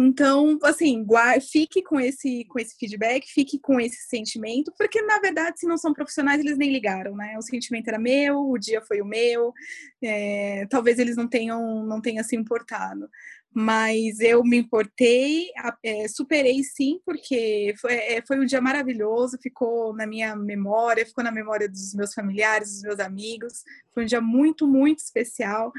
Então, 0.00 0.56
assim, 0.62 1.04
fique 1.50 1.82
com 1.82 1.98
esse, 1.98 2.44
com 2.44 2.60
esse 2.60 2.76
feedback, 2.78 3.26
fique 3.26 3.58
com 3.58 3.80
esse 3.80 4.06
sentimento, 4.08 4.72
porque 4.78 5.02
na 5.02 5.18
verdade, 5.18 5.58
se 5.58 5.66
não 5.66 5.76
são 5.76 5.92
profissionais, 5.92 6.38
eles 6.38 6.56
nem 6.56 6.70
ligaram, 6.72 7.16
né? 7.16 7.36
O 7.36 7.42
sentimento 7.42 7.88
era 7.88 7.98
meu, 7.98 8.48
o 8.48 8.56
dia 8.56 8.80
foi 8.80 9.00
o 9.00 9.04
meu, 9.04 9.52
é, 10.00 10.66
talvez 10.70 11.00
eles 11.00 11.16
não 11.16 11.26
tenham, 11.26 11.84
não 11.84 12.00
tenham 12.00 12.22
se 12.22 12.36
importado. 12.36 13.10
Mas 13.52 14.20
eu 14.20 14.44
me 14.44 14.58
importei, 14.58 15.48
é, 15.82 16.06
superei 16.06 16.62
sim, 16.62 17.00
porque 17.04 17.74
foi, 17.80 17.94
é, 17.94 18.22
foi 18.24 18.38
um 18.38 18.44
dia 18.44 18.60
maravilhoso, 18.60 19.36
ficou 19.42 19.92
na 19.92 20.06
minha 20.06 20.36
memória, 20.36 21.04
ficou 21.04 21.24
na 21.24 21.32
memória 21.32 21.68
dos 21.68 21.92
meus 21.92 22.14
familiares, 22.14 22.70
dos 22.70 22.82
meus 22.82 23.00
amigos. 23.00 23.64
Foi 23.92 24.04
um 24.04 24.06
dia 24.06 24.20
muito, 24.20 24.64
muito 24.64 25.00
especial, 25.00 25.72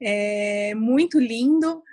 é, 0.00 0.74
muito 0.74 1.20
lindo 1.20 1.84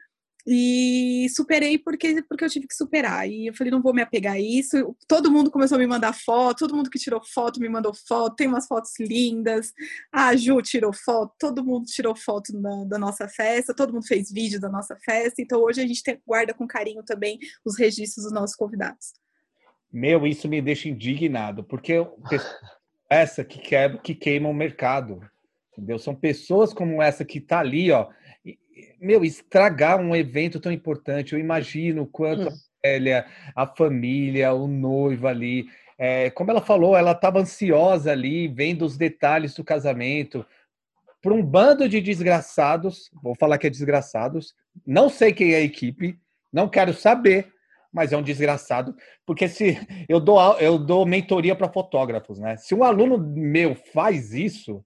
e 0.50 1.28
superei 1.36 1.78
porque, 1.78 2.24
porque 2.24 2.46
eu 2.46 2.50
tive 2.50 2.68
que 2.68 2.74
superar. 2.74 3.30
E 3.30 3.48
eu 3.48 3.54
falei, 3.54 3.70
não 3.70 3.82
vou 3.82 3.94
me 3.94 4.02
apegar 4.02 4.36
a 4.36 4.40
isso. 4.40 4.96
Todo 5.06 5.30
mundo 5.30 5.52
começou 5.52 5.76
a 5.76 5.80
me 5.80 5.86
mandar 5.86 6.14
foto, 6.14 6.60
todo 6.60 6.76
mundo 6.76 6.90
que 6.90 6.98
tirou 6.98 7.22
foto 7.22 7.60
me 7.60 7.68
mandou 7.68 7.94
foto. 7.94 8.38
Tem 8.38 8.48
umas 8.48 8.66
fotos 8.66 8.94
lindas. 8.98 9.74
A 10.10 10.34
Ju 10.38 10.62
tirou 10.62 10.94
foto, 10.94 11.34
todo 11.38 11.66
mundo 11.66 11.86
tirou 11.88 12.16
foto 12.16 12.54
da, 12.54 12.86
da 12.86 12.98
nossa 12.98 13.28
festa, 13.28 13.76
todo 13.76 13.92
mundo 13.92 14.08
fez 14.08 14.32
vídeo 14.32 14.58
da 14.58 14.70
nossa 14.70 14.96
festa. 15.04 15.42
Então 15.42 15.62
hoje 15.62 15.82
a 15.82 15.86
gente 15.86 16.02
tem, 16.02 16.18
guarda 16.26 16.54
com 16.54 16.66
carinho 16.66 17.04
também 17.04 17.38
os 17.66 17.78
registros 17.78 18.24
dos 18.24 18.34
nossos 18.34 18.56
convidados. 18.56 19.16
Meu, 19.92 20.26
isso 20.26 20.48
me 20.48 20.62
deixa 20.62 20.88
indignado, 20.88 21.62
porque 21.62 21.96
essa 23.10 23.44
que 23.44 23.60
quebra, 23.60 23.98
que 23.98 24.16
queima 24.16 24.48
o 24.48 24.54
mercado. 24.54 25.20
Entendeu? 25.74 26.00
São 26.00 26.16
pessoas 26.16 26.74
como 26.74 27.02
essa 27.02 27.26
que 27.26 27.42
tá 27.42 27.60
ali, 27.60 27.92
ó 27.92 28.08
meu, 29.00 29.24
estragar 29.24 30.00
um 30.00 30.16
evento 30.16 30.60
tão 30.60 30.72
importante. 30.72 31.34
Eu 31.34 31.40
imagino 31.40 32.04
o 32.04 32.08
quanto 32.08 32.44
hum. 32.44 32.48
a 32.48 32.88
velha, 32.88 33.26
a 33.56 33.68
família, 33.68 34.54
o 34.54 34.68
noivo 34.68 35.28
ali. 35.28 35.68
É, 35.98 36.30
como 36.30 36.52
ela 36.52 36.62
falou, 36.62 36.96
ela 36.96 37.12
estava 37.12 37.40
ansiosa 37.40 38.12
ali, 38.12 38.48
vendo 38.48 38.86
os 38.86 38.98
detalhes 38.98 39.54
do 39.56 39.64
casamento. 39.64 40.46
Para 41.22 41.34
um 41.34 41.44
bando 41.44 41.90
de 41.90 42.00
desgraçados, 42.00 43.10
vou 43.22 43.36
falar 43.36 43.58
que 43.58 43.68
é 43.68 43.70
desgraçados, 43.70 44.54
não 44.86 45.10
sei 45.10 45.34
quem 45.34 45.54
é 45.54 45.58
a 45.58 45.62
equipe, 45.62 46.18
não 46.54 46.70
quero 46.70 46.94
saber, 46.94 47.52
mas 47.92 48.14
é 48.14 48.18
um 48.18 48.22
desgraçado, 48.22 48.96
porque 49.26 49.48
se 49.48 49.78
eu 50.08 50.20
dou 50.20 50.40
eu 50.60 50.78
dou 50.78 51.06
mentoria 51.06 51.56
para 51.56 51.72
fotógrafos, 51.72 52.40
né? 52.40 52.56
Se 52.58 52.76
um 52.76 52.84
aluno 52.84 53.18
meu 53.18 53.76
faz 53.76 54.34
isso, 54.34 54.86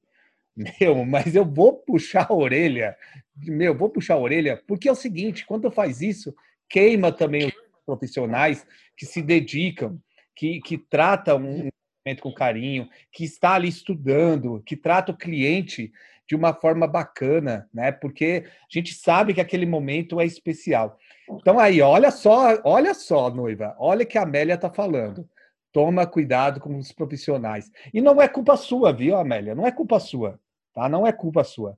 meu, 0.55 1.05
mas 1.05 1.35
eu 1.35 1.45
vou 1.45 1.73
puxar 1.73 2.27
a 2.29 2.33
orelha, 2.33 2.95
meu, 3.35 3.75
vou 3.75 3.89
puxar 3.89 4.15
a 4.15 4.19
orelha, 4.19 4.61
porque 4.67 4.89
é 4.89 4.91
o 4.91 4.95
seguinte, 4.95 5.45
quando 5.45 5.71
faz 5.71 6.01
isso, 6.01 6.35
queima 6.69 7.11
também 7.11 7.47
os 7.47 7.53
profissionais 7.85 8.65
que 8.95 9.05
se 9.05 9.21
dedicam, 9.21 9.99
que, 10.35 10.59
que 10.61 10.77
tratam 10.77 11.37
um 11.37 11.69
momento 12.05 12.21
com 12.21 12.33
carinho, 12.33 12.89
que 13.11 13.23
está 13.23 13.53
ali 13.53 13.67
estudando, 13.67 14.61
que 14.65 14.75
trata 14.75 15.11
o 15.11 15.17
cliente 15.17 15.91
de 16.27 16.35
uma 16.35 16.53
forma 16.53 16.87
bacana, 16.87 17.67
né? 17.73 17.91
Porque 17.91 18.45
a 18.45 18.67
gente 18.69 18.93
sabe 18.93 19.33
que 19.33 19.41
aquele 19.41 19.65
momento 19.65 20.19
é 20.19 20.25
especial. 20.25 20.97
Então 21.29 21.59
aí, 21.59 21.81
olha 21.81 22.09
só, 22.09 22.59
olha 22.63 22.93
só, 22.93 23.29
noiva, 23.29 23.75
olha 23.77 24.05
que 24.05 24.17
a 24.17 24.23
Amélia 24.23 24.55
está 24.55 24.69
falando. 24.69 25.27
Toma 25.71 26.05
cuidado 26.05 26.59
com 26.59 26.77
os 26.77 26.91
profissionais. 26.91 27.71
E 27.93 28.01
não 28.01 28.21
é 28.21 28.27
culpa 28.27 28.57
sua, 28.57 28.91
viu, 28.91 29.15
Amélia? 29.15 29.55
Não 29.55 29.65
é 29.65 29.71
culpa 29.71 29.99
sua, 29.99 30.39
tá? 30.73 30.89
Não 30.89 31.07
é 31.07 31.11
culpa 31.11 31.43
sua. 31.43 31.77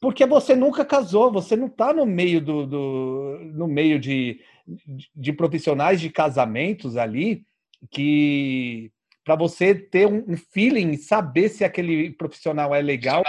Porque 0.00 0.24
você 0.24 0.56
nunca 0.56 0.84
casou, 0.84 1.30
você 1.30 1.54
não 1.54 1.66
está 1.66 1.92
no 1.92 2.06
meio 2.06 2.40
do, 2.40 2.66
do, 2.66 3.38
no 3.52 3.68
meio 3.68 4.00
de, 4.00 4.40
de 5.14 5.32
profissionais 5.32 6.00
de 6.00 6.08
casamentos 6.08 6.96
ali 6.96 7.44
que 7.90 8.90
para 9.24 9.36
você 9.36 9.74
ter 9.74 10.06
um 10.06 10.36
feeling, 10.36 10.96
saber 10.96 11.50
se 11.50 11.64
aquele 11.64 12.10
profissional 12.10 12.74
é 12.74 12.80
legal, 12.80 13.22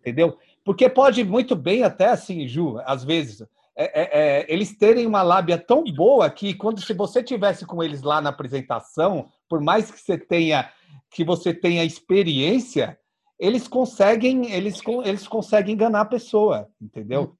entendeu? 0.00 0.38
Porque 0.64 0.88
pode 0.88 1.22
muito 1.24 1.54
bem 1.54 1.82
até 1.82 2.06
assim, 2.06 2.48
Ju, 2.48 2.78
às 2.84 3.04
vezes 3.04 3.46
é, 3.80 3.84
é, 3.84 4.08
é, 4.40 4.46
eles 4.52 4.76
terem 4.76 5.06
uma 5.06 5.22
lábia 5.22 5.56
tão 5.56 5.84
boa 5.84 6.28
que 6.28 6.52
quando 6.52 6.80
se 6.80 6.92
você 6.92 7.22
tivesse 7.22 7.64
com 7.64 7.80
eles 7.80 8.02
lá 8.02 8.20
na 8.20 8.30
apresentação, 8.30 9.28
por 9.48 9.60
mais 9.60 9.88
que 9.88 10.00
você 10.00 10.18
tenha 10.18 10.68
que 11.10 11.24
você 11.24 11.54
tenha 11.54 11.84
experiência, 11.84 12.98
eles 13.38 13.68
conseguem 13.68 14.50
eles, 14.50 14.80
eles 15.04 15.28
conseguem 15.28 15.74
enganar 15.74 16.00
a 16.00 16.06
pessoa, 16.06 16.68
entendeu? 16.82 17.36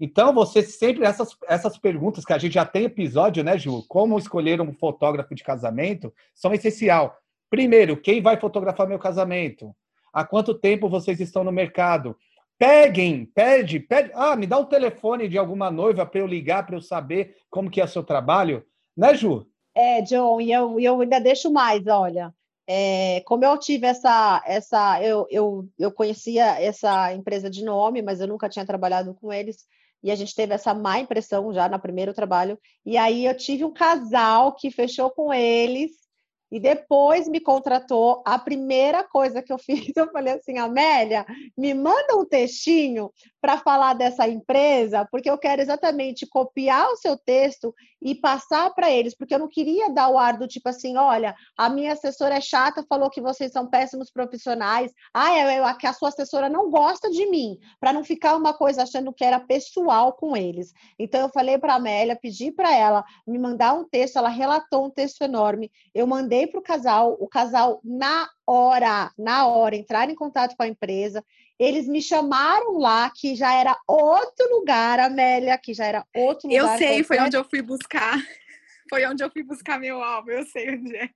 Então 0.00 0.34
você 0.34 0.62
sempre 0.62 1.04
essas 1.04 1.36
essas 1.48 1.78
perguntas 1.78 2.24
que 2.24 2.32
a 2.32 2.38
gente 2.38 2.54
já 2.54 2.66
tem 2.66 2.84
episódio, 2.84 3.44
né, 3.44 3.56
Ju? 3.56 3.84
Como 3.86 4.18
escolher 4.18 4.60
um 4.60 4.74
fotógrafo 4.74 5.32
de 5.32 5.44
casamento 5.44 6.12
são 6.34 6.52
essencial. 6.52 7.16
Primeiro, 7.48 7.96
quem 7.96 8.20
vai 8.20 8.36
fotografar 8.36 8.88
meu 8.88 8.98
casamento? 8.98 9.72
há 10.12 10.24
quanto 10.24 10.54
tempo 10.54 10.88
vocês 10.88 11.20
estão 11.20 11.44
no 11.44 11.52
mercado. 11.52 12.16
Peguem, 12.58 13.24
pede, 13.24 13.78
pede. 13.78 14.10
Ah, 14.14 14.34
me 14.34 14.46
dá 14.46 14.58
o 14.58 14.66
telefone 14.66 15.28
de 15.28 15.38
alguma 15.38 15.70
noiva 15.70 16.04
para 16.04 16.20
eu 16.20 16.26
ligar, 16.26 16.66
para 16.66 16.76
eu 16.76 16.80
saber 16.80 17.36
como 17.48 17.70
que 17.70 17.80
é 17.80 17.84
o 17.84 17.88
seu 17.88 18.02
trabalho. 18.02 18.64
Né, 18.96 19.14
Ju? 19.14 19.46
É, 19.74 20.02
John, 20.02 20.40
e 20.40 20.50
eu, 20.50 20.80
eu 20.80 21.00
ainda 21.00 21.20
deixo 21.20 21.52
mais, 21.52 21.86
olha. 21.86 22.34
É, 22.66 23.22
como 23.24 23.44
eu 23.44 23.56
tive 23.56 23.86
essa, 23.86 24.42
essa 24.44 25.00
eu, 25.02 25.26
eu, 25.30 25.68
eu 25.78 25.92
conhecia 25.92 26.60
essa 26.60 27.14
empresa 27.14 27.48
de 27.48 27.64
nome, 27.64 28.02
mas 28.02 28.20
eu 28.20 28.26
nunca 28.26 28.48
tinha 28.48 28.66
trabalhado 28.66 29.14
com 29.14 29.32
eles, 29.32 29.64
e 30.02 30.10
a 30.10 30.14
gente 30.14 30.34
teve 30.34 30.52
essa 30.52 30.74
má 30.74 30.98
impressão 30.98 31.52
já 31.54 31.68
no 31.68 31.78
primeiro 31.78 32.12
trabalho. 32.12 32.58
E 32.84 32.96
aí 32.98 33.24
eu 33.24 33.36
tive 33.36 33.64
um 33.64 33.72
casal 33.72 34.52
que 34.52 34.70
fechou 34.70 35.10
com 35.10 35.32
eles 35.32 36.07
e 36.50 36.58
depois 36.58 37.28
me 37.28 37.40
contratou. 37.40 38.22
A 38.24 38.38
primeira 38.38 39.04
coisa 39.04 39.42
que 39.42 39.52
eu 39.52 39.58
fiz, 39.58 39.96
eu 39.96 40.10
falei 40.10 40.34
assim, 40.34 40.58
Amélia, 40.58 41.26
me 41.56 41.74
manda 41.74 42.16
um 42.16 42.24
textinho 42.24 43.10
para 43.40 43.58
falar 43.58 43.94
dessa 43.94 44.26
empresa, 44.26 45.06
porque 45.10 45.30
eu 45.30 45.38
quero 45.38 45.62
exatamente 45.62 46.26
copiar 46.26 46.88
o 46.88 46.96
seu 46.96 47.16
texto 47.16 47.74
e 48.00 48.14
passar 48.14 48.70
para 48.74 48.90
eles, 48.90 49.14
porque 49.14 49.34
eu 49.34 49.38
não 49.38 49.48
queria 49.48 49.90
dar 49.90 50.08
o 50.08 50.18
ar 50.18 50.38
do 50.38 50.46
tipo 50.46 50.68
assim, 50.68 50.96
olha, 50.96 51.34
a 51.56 51.68
minha 51.68 51.92
assessora 51.92 52.36
é 52.36 52.40
chata, 52.40 52.84
falou 52.88 53.10
que 53.10 53.20
vocês 53.20 53.52
são 53.52 53.68
péssimos 53.68 54.10
profissionais, 54.10 54.92
ah, 55.12 55.32
é, 55.36 55.58
é 55.58 55.74
que 55.74 55.86
a 55.86 55.92
sua 55.92 56.08
assessora 56.08 56.48
não 56.48 56.70
gosta 56.70 57.10
de 57.10 57.26
mim, 57.26 57.58
para 57.80 57.92
não 57.92 58.04
ficar 58.04 58.36
uma 58.36 58.52
coisa 58.52 58.82
achando 58.82 59.12
que 59.12 59.24
era 59.24 59.40
pessoal 59.40 60.12
com 60.12 60.36
eles. 60.36 60.72
Então 60.98 61.20
eu 61.20 61.28
falei 61.28 61.58
para 61.58 61.74
Amélia, 61.74 62.18
pedi 62.20 62.50
para 62.52 62.74
ela 62.74 63.04
me 63.26 63.38
mandar 63.38 63.74
um 63.74 63.84
texto, 63.84 64.16
ela 64.16 64.28
relatou 64.28 64.86
um 64.86 64.90
texto 64.90 65.22
enorme, 65.22 65.70
eu 65.94 66.06
mandei 66.06 66.37
para 66.46 66.60
o 66.60 66.62
casal, 66.62 67.16
o 67.18 67.28
casal 67.28 67.80
na 67.82 68.28
hora, 68.46 69.10
na 69.18 69.46
hora, 69.46 69.76
entrar 69.76 70.08
em 70.08 70.14
contato 70.14 70.56
com 70.56 70.62
a 70.62 70.68
empresa. 70.68 71.24
Eles 71.58 71.88
me 71.88 72.00
chamaram 72.00 72.78
lá, 72.78 73.10
que 73.10 73.34
já 73.34 73.52
era 73.52 73.76
outro 73.86 74.48
lugar, 74.50 75.00
Amélia, 75.00 75.58
que 75.58 75.74
já 75.74 75.86
era 75.86 76.06
outro 76.14 76.48
lugar. 76.48 76.74
Eu 76.74 76.78
sei, 76.78 77.02
foi 77.02 77.18
onde 77.18 77.36
eu 77.36 77.44
fui 77.44 77.62
buscar. 77.62 78.14
Foi 78.90 79.04
onde 79.04 79.22
eu 79.22 79.30
fui 79.30 79.42
buscar 79.42 79.78
meu 79.78 80.02
álbum, 80.02 80.30
eu 80.30 80.46
sei 80.46 80.74
onde 80.74 80.96
é. 80.96 81.10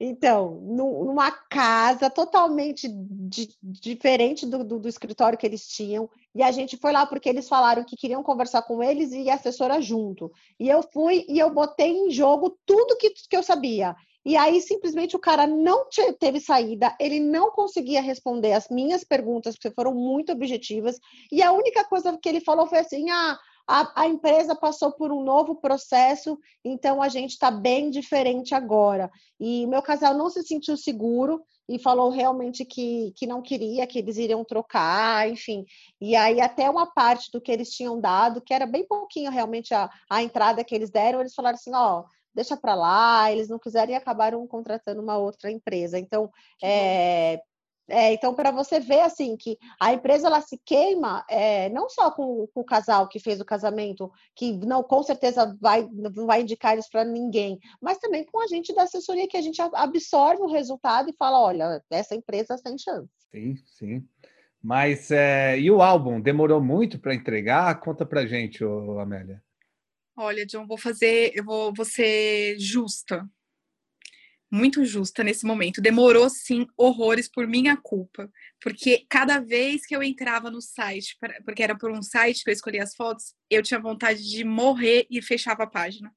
Então, 0.00 0.60
numa 0.60 1.30
casa 1.30 2.10
totalmente 2.10 2.88
di 2.88 3.48
diferente 3.62 4.44
do, 4.44 4.64
do, 4.64 4.80
do, 4.80 4.88
escritório 4.88 5.38
que 5.38 5.46
eles 5.46 5.68
tinham, 5.68 6.10
e 6.34 6.42
a 6.42 6.50
gente 6.50 6.76
foi 6.76 6.92
lá 6.92 7.06
porque 7.06 7.28
eles 7.28 7.48
falaram 7.48 7.84
que 7.84 7.96
queriam 7.96 8.22
conversar 8.22 8.62
com 8.62 8.82
eles 8.82 9.12
e 9.12 9.30
a 9.30 9.34
assessora 9.34 9.80
junto. 9.80 10.32
E 10.58 10.68
eu 10.68 10.82
fui 10.82 11.24
e 11.28 11.38
eu 11.38 11.48
botei 11.50 11.92
em 11.92 12.10
jogo 12.10 12.58
tudo 12.66 12.96
que, 12.96 13.10
que 13.10 13.36
eu 13.36 13.42
sabia. 13.42 13.94
E 14.24 14.36
aí, 14.36 14.60
simplesmente, 14.60 15.14
o 15.14 15.20
cara 15.20 15.46
não 15.46 15.86
teve 16.18 16.40
saída, 16.40 16.96
ele 16.98 17.20
não 17.20 17.50
conseguia 17.50 18.00
responder 18.00 18.52
as 18.52 18.68
minhas 18.70 19.04
perguntas, 19.04 19.54
porque 19.54 19.74
foram 19.74 19.94
muito 19.94 20.32
objetivas, 20.32 20.98
e 21.30 21.42
a 21.42 21.52
única 21.52 21.84
coisa 21.84 22.16
que 22.16 22.28
ele 22.28 22.40
falou 22.40 22.66
foi 22.66 22.78
assim: 22.78 23.10
ah, 23.10 23.38
a, 23.66 24.02
a 24.02 24.06
empresa 24.06 24.54
passou 24.54 24.92
por 24.92 25.10
um 25.10 25.22
novo 25.22 25.56
processo, 25.56 26.38
então 26.64 27.02
a 27.02 27.08
gente 27.08 27.32
está 27.32 27.50
bem 27.50 27.90
diferente 27.90 28.54
agora. 28.54 29.10
E 29.40 29.66
meu 29.66 29.82
casal 29.82 30.14
não 30.14 30.28
se 30.28 30.42
sentiu 30.42 30.76
seguro 30.76 31.42
e 31.68 31.78
falou 31.78 32.10
realmente 32.10 32.64
que, 32.64 33.12
que 33.16 33.26
não 33.26 33.40
queria, 33.40 33.86
que 33.86 33.98
eles 33.98 34.18
iriam 34.18 34.44
trocar, 34.44 35.28
enfim. 35.28 35.64
E 36.00 36.14
aí, 36.14 36.40
até 36.40 36.68
uma 36.68 36.86
parte 36.86 37.30
do 37.32 37.40
que 37.40 37.50
eles 37.50 37.70
tinham 37.70 37.98
dado, 37.98 38.42
que 38.42 38.52
era 38.52 38.66
bem 38.66 38.86
pouquinho 38.86 39.30
realmente 39.30 39.72
a, 39.74 39.90
a 40.10 40.22
entrada 40.22 40.64
que 40.64 40.74
eles 40.74 40.90
deram, 40.90 41.20
eles 41.20 41.34
falaram 41.34 41.56
assim: 41.56 41.74
ó. 41.74 42.00
Oh, 42.00 42.23
deixa 42.34 42.56
para 42.56 42.74
lá, 42.74 43.30
eles 43.30 43.48
não 43.48 43.58
quiseram 43.58 43.92
e 43.92 43.94
acabaram 43.94 44.46
contratando 44.46 45.00
uma 45.00 45.16
outra 45.16 45.50
empresa. 45.50 45.98
Então, 45.98 46.30
é, 46.62 47.40
é, 47.88 48.14
então, 48.14 48.34
para 48.34 48.50
você 48.50 48.80
ver 48.80 49.00
assim 49.00 49.36
que 49.36 49.58
a 49.78 49.92
empresa 49.92 50.26
ela 50.26 50.40
se 50.40 50.58
queima 50.64 51.24
é, 51.28 51.68
não 51.68 51.88
só 51.90 52.10
com, 52.10 52.46
com, 52.54 52.60
o 52.60 52.64
casal 52.64 53.08
que 53.08 53.20
fez 53.20 53.40
o 53.40 53.44
casamento, 53.44 54.10
que 54.34 54.52
não 54.52 54.82
com 54.82 55.02
certeza 55.02 55.56
vai, 55.60 55.86
não 55.92 56.26
vai 56.26 56.40
indicar 56.40 56.78
isso 56.78 56.88
para 56.90 57.04
ninguém, 57.04 57.58
mas 57.82 57.98
também 57.98 58.24
com 58.24 58.42
a 58.42 58.46
gente 58.46 58.74
da 58.74 58.84
assessoria 58.84 59.28
que 59.28 59.36
a 59.36 59.42
gente 59.42 59.60
absorve 59.74 60.42
o 60.42 60.50
resultado 60.50 61.10
e 61.10 61.16
fala, 61.18 61.40
olha, 61.40 61.82
essa 61.90 62.14
empresa 62.14 62.56
tem 62.62 62.78
chance. 62.78 63.10
Sim, 63.30 63.56
sim. 63.66 64.08
Mas 64.62 65.10
é, 65.10 65.58
e 65.58 65.70
o 65.70 65.82
álbum 65.82 66.18
demorou 66.18 66.62
muito 66.62 66.98
para 66.98 67.14
entregar? 67.14 67.78
Conta 67.80 68.06
para 68.06 68.24
gente, 68.24 68.64
ô, 68.64 68.98
Amélia. 68.98 69.43
Olha, 70.16 70.46
John, 70.46 70.66
vou 70.66 70.78
fazer, 70.78 71.32
eu 71.34 71.44
vou, 71.44 71.74
vou 71.74 71.84
ser 71.84 72.56
justa, 72.58 73.28
muito 74.50 74.84
justa 74.84 75.24
nesse 75.24 75.44
momento. 75.44 75.80
Demorou 75.80 76.30
sim 76.30 76.66
horrores 76.76 77.28
por 77.28 77.48
minha 77.48 77.76
culpa, 77.76 78.30
porque 78.60 79.04
cada 79.08 79.40
vez 79.40 79.84
que 79.84 79.96
eu 79.96 80.02
entrava 80.02 80.50
no 80.50 80.60
site, 80.60 81.18
porque 81.44 81.62
era 81.62 81.76
por 81.76 81.90
um 81.90 82.00
site 82.00 82.44
que 82.44 82.50
eu 82.50 82.54
escolhia 82.54 82.84
as 82.84 82.94
fotos, 82.94 83.34
eu 83.50 83.62
tinha 83.62 83.80
vontade 83.80 84.22
de 84.22 84.44
morrer 84.44 85.06
e 85.10 85.20
fechava 85.20 85.64
a 85.64 85.66
página. 85.66 86.14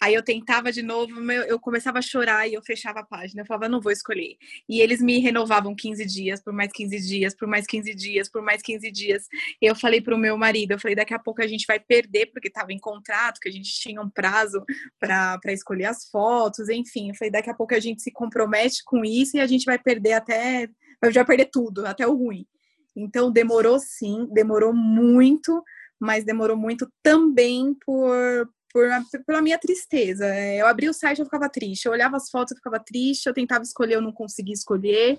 Aí 0.00 0.14
eu 0.14 0.22
tentava 0.22 0.72
de 0.72 0.82
novo, 0.82 1.12
eu 1.32 1.58
começava 1.58 1.98
a 1.98 2.02
chorar 2.02 2.48
e 2.48 2.54
eu 2.54 2.62
fechava 2.62 3.00
a 3.00 3.04
página. 3.04 3.42
Eu 3.42 3.46
falava, 3.46 3.68
não 3.68 3.80
vou 3.80 3.92
escolher. 3.92 4.36
E 4.68 4.80
eles 4.80 5.00
me 5.00 5.18
renovavam 5.18 5.74
15 5.74 6.04
dias, 6.06 6.42
por 6.42 6.52
mais 6.52 6.72
15 6.72 7.00
dias, 7.00 7.34
por 7.34 7.48
mais 7.48 7.66
15 7.66 7.94
dias, 7.94 8.28
por 8.28 8.42
mais 8.42 8.62
15 8.62 8.90
dias. 8.90 9.26
Eu 9.60 9.74
falei 9.74 10.00
para 10.00 10.14
o 10.14 10.18
meu 10.18 10.36
marido, 10.36 10.72
eu 10.72 10.78
falei, 10.78 10.94
daqui 10.94 11.14
a 11.14 11.18
pouco 11.18 11.42
a 11.42 11.46
gente 11.46 11.66
vai 11.66 11.78
perder, 11.78 12.26
porque 12.26 12.48
estava 12.48 12.72
em 12.72 12.78
contrato, 12.78 13.40
que 13.40 13.48
a 13.48 13.52
gente 13.52 13.70
tinha 13.72 14.00
um 14.00 14.10
prazo 14.10 14.64
para 14.98 15.40
escolher 15.46 15.86
as 15.86 16.08
fotos, 16.08 16.68
enfim. 16.68 17.08
Eu 17.10 17.14
falei, 17.14 17.30
daqui 17.30 17.50
a 17.50 17.54
pouco 17.54 17.74
a 17.74 17.80
gente 17.80 18.02
se 18.02 18.10
compromete 18.10 18.82
com 18.84 19.04
isso 19.04 19.36
e 19.36 19.40
a 19.40 19.46
gente 19.46 19.64
vai 19.64 19.78
perder 19.78 20.12
até, 20.12 20.68
vai 21.00 21.24
perder 21.24 21.46
tudo, 21.46 21.86
até 21.86 22.06
o 22.06 22.14
ruim. 22.14 22.46
Então 22.96 23.30
demorou 23.30 23.78
sim, 23.78 24.26
demorou 24.32 24.74
muito, 24.74 25.62
mas 25.98 26.24
demorou 26.24 26.56
muito 26.56 26.90
também 27.02 27.74
por, 27.84 28.48
por, 28.72 28.86
pela 29.26 29.42
minha 29.42 29.58
tristeza. 29.58 30.26
É, 30.26 30.60
eu 30.60 30.66
abri 30.66 30.88
o 30.88 30.92
site, 30.92 31.18
eu 31.18 31.24
ficava 31.24 31.48
triste. 31.48 31.86
Eu 31.86 31.92
olhava 31.92 32.16
as 32.16 32.30
fotos, 32.30 32.52
eu 32.52 32.56
ficava 32.56 32.78
triste. 32.78 33.26
Eu 33.26 33.34
tentava 33.34 33.62
escolher, 33.62 33.94
eu 33.94 34.02
não 34.02 34.12
conseguia 34.12 34.54
escolher. 34.54 35.18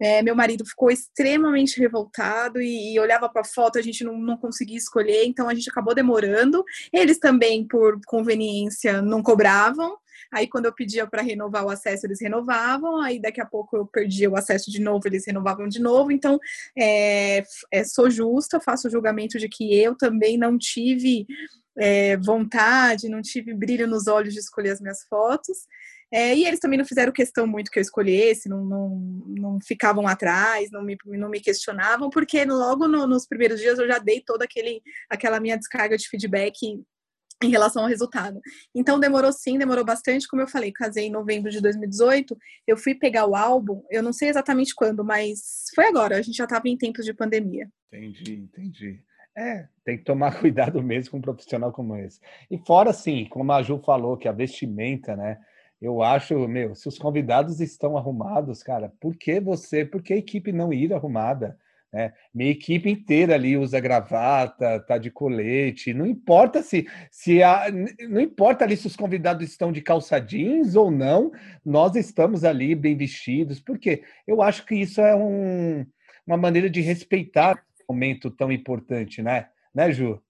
É, 0.00 0.22
meu 0.22 0.34
marido 0.34 0.64
ficou 0.66 0.90
extremamente 0.90 1.78
revoltado 1.78 2.60
e, 2.60 2.94
e 2.94 3.00
olhava 3.00 3.28
para 3.28 3.42
a 3.42 3.44
foto, 3.44 3.78
a 3.78 3.82
gente 3.82 4.04
não, 4.04 4.18
não 4.18 4.36
conseguia 4.36 4.76
escolher. 4.76 5.24
Então 5.24 5.48
a 5.48 5.54
gente 5.54 5.70
acabou 5.70 5.94
demorando. 5.94 6.64
Eles 6.92 7.18
também, 7.18 7.66
por 7.66 8.00
conveniência, 8.06 9.00
não 9.02 9.22
cobravam. 9.22 9.96
Aí, 10.32 10.48
quando 10.48 10.66
eu 10.66 10.74
pedia 10.74 11.06
para 11.06 11.22
renovar 11.22 11.64
o 11.64 11.70
acesso, 11.70 12.06
eles 12.06 12.20
renovavam. 12.20 13.00
Aí, 13.00 13.20
daqui 13.20 13.40
a 13.40 13.46
pouco, 13.46 13.76
eu 13.76 13.86
perdia 13.86 14.30
o 14.30 14.36
acesso 14.36 14.70
de 14.70 14.80
novo, 14.80 15.06
eles 15.06 15.26
renovavam 15.26 15.68
de 15.68 15.80
novo. 15.80 16.12
Então, 16.12 16.38
é, 16.76 17.42
é, 17.72 17.84
sou 17.84 18.10
justa, 18.10 18.60
faço 18.60 18.88
o 18.88 18.90
julgamento 18.90 19.38
de 19.38 19.48
que 19.48 19.74
eu 19.74 19.94
também 19.96 20.36
não 20.36 20.58
tive 20.58 21.26
é, 21.78 22.16
vontade, 22.16 23.08
não 23.08 23.22
tive 23.22 23.54
brilho 23.54 23.86
nos 23.86 24.06
olhos 24.06 24.34
de 24.34 24.40
escolher 24.40 24.70
as 24.70 24.80
minhas 24.80 25.02
fotos. 25.04 25.66
É, 26.10 26.34
e 26.34 26.46
eles 26.46 26.58
também 26.58 26.78
não 26.78 26.86
fizeram 26.86 27.12
questão 27.12 27.46
muito 27.46 27.70
que 27.70 27.78
eu 27.78 27.82
escolhesse, 27.82 28.48
não, 28.48 28.64
não, 28.64 28.88
não 29.26 29.58
ficavam 29.60 30.08
atrás, 30.08 30.70
não 30.70 30.82
me, 30.82 30.96
não 31.04 31.28
me 31.28 31.38
questionavam, 31.38 32.08
porque 32.08 32.44
logo 32.46 32.88
no, 32.88 33.06
nos 33.06 33.26
primeiros 33.26 33.60
dias 33.60 33.78
eu 33.78 33.86
já 33.86 33.98
dei 33.98 34.22
toda 34.22 34.46
aquele, 34.46 34.82
aquela 35.10 35.38
minha 35.38 35.58
descarga 35.58 35.98
de 35.98 36.08
feedback 36.08 36.82
em 37.42 37.50
relação 37.50 37.82
ao 37.82 37.88
resultado. 37.88 38.40
Então 38.74 38.98
demorou 38.98 39.32
sim, 39.32 39.58
demorou 39.58 39.84
bastante, 39.84 40.26
como 40.26 40.42
eu 40.42 40.48
falei, 40.48 40.72
casei 40.72 41.06
em 41.06 41.10
novembro 41.10 41.50
de 41.50 41.60
2018, 41.60 42.36
eu 42.66 42.76
fui 42.76 42.94
pegar 42.94 43.26
o 43.26 43.36
álbum, 43.36 43.82
eu 43.90 44.02
não 44.02 44.12
sei 44.12 44.28
exatamente 44.28 44.74
quando, 44.74 45.04
mas 45.04 45.66
foi 45.74 45.86
agora, 45.86 46.16
a 46.16 46.22
gente 46.22 46.36
já 46.36 46.44
estava 46.44 46.68
em 46.68 46.76
tempos 46.76 47.04
de 47.04 47.14
pandemia. 47.14 47.68
Entendi, 47.92 48.34
entendi. 48.34 49.00
É, 49.36 49.68
tem 49.84 49.96
que 49.96 50.04
tomar 50.04 50.34
cuidado 50.40 50.82
mesmo 50.82 51.12
com 51.12 51.18
um 51.18 51.22
profissional 51.22 51.72
como 51.72 51.96
esse. 51.96 52.20
E 52.50 52.58
fora, 52.58 52.90
assim, 52.90 53.24
como 53.26 53.52
a 53.52 53.62
Ju 53.62 53.78
falou, 53.78 54.16
que 54.16 54.26
a 54.26 54.32
vestimenta, 54.32 55.14
né? 55.14 55.38
Eu 55.80 56.02
acho, 56.02 56.48
meu, 56.48 56.74
se 56.74 56.88
os 56.88 56.98
convidados 56.98 57.60
estão 57.60 57.96
arrumados, 57.96 58.64
cara, 58.64 58.92
por 59.00 59.14
que 59.14 59.38
você, 59.38 59.84
por 59.84 60.02
que 60.02 60.12
a 60.12 60.16
equipe 60.16 60.50
não 60.50 60.72
ir 60.72 60.92
arrumada? 60.92 61.56
Né? 61.92 62.12
Minha 62.34 62.50
equipe 62.50 62.90
inteira 62.90 63.34
ali 63.34 63.56
usa 63.56 63.80
gravata, 63.80 64.80
tá 64.80 64.98
de 64.98 65.10
colete, 65.10 65.94
não 65.94 66.06
importa 66.06 66.62
se, 66.62 66.86
se 67.10 67.42
a, 67.42 67.66
não 68.08 68.20
importa 68.20 68.64
ali 68.64 68.76
se 68.76 68.86
os 68.86 68.96
convidados 68.96 69.48
estão 69.48 69.72
de 69.72 69.80
calça 69.80 70.18
jeans 70.18 70.76
ou 70.76 70.90
não, 70.90 71.32
nós 71.64 71.94
estamos 71.96 72.44
ali 72.44 72.74
bem 72.74 72.96
vestidos, 72.96 73.58
porque 73.58 74.02
eu 74.26 74.42
acho 74.42 74.66
que 74.66 74.74
isso 74.74 75.00
é 75.00 75.16
um, 75.16 75.86
uma 76.26 76.36
maneira 76.36 76.68
de 76.68 76.80
respeitar 76.80 77.62
momento 77.88 78.30
tão 78.30 78.52
importante, 78.52 79.22
né? 79.22 79.48
Né, 79.74 79.90
Ju? 79.92 80.20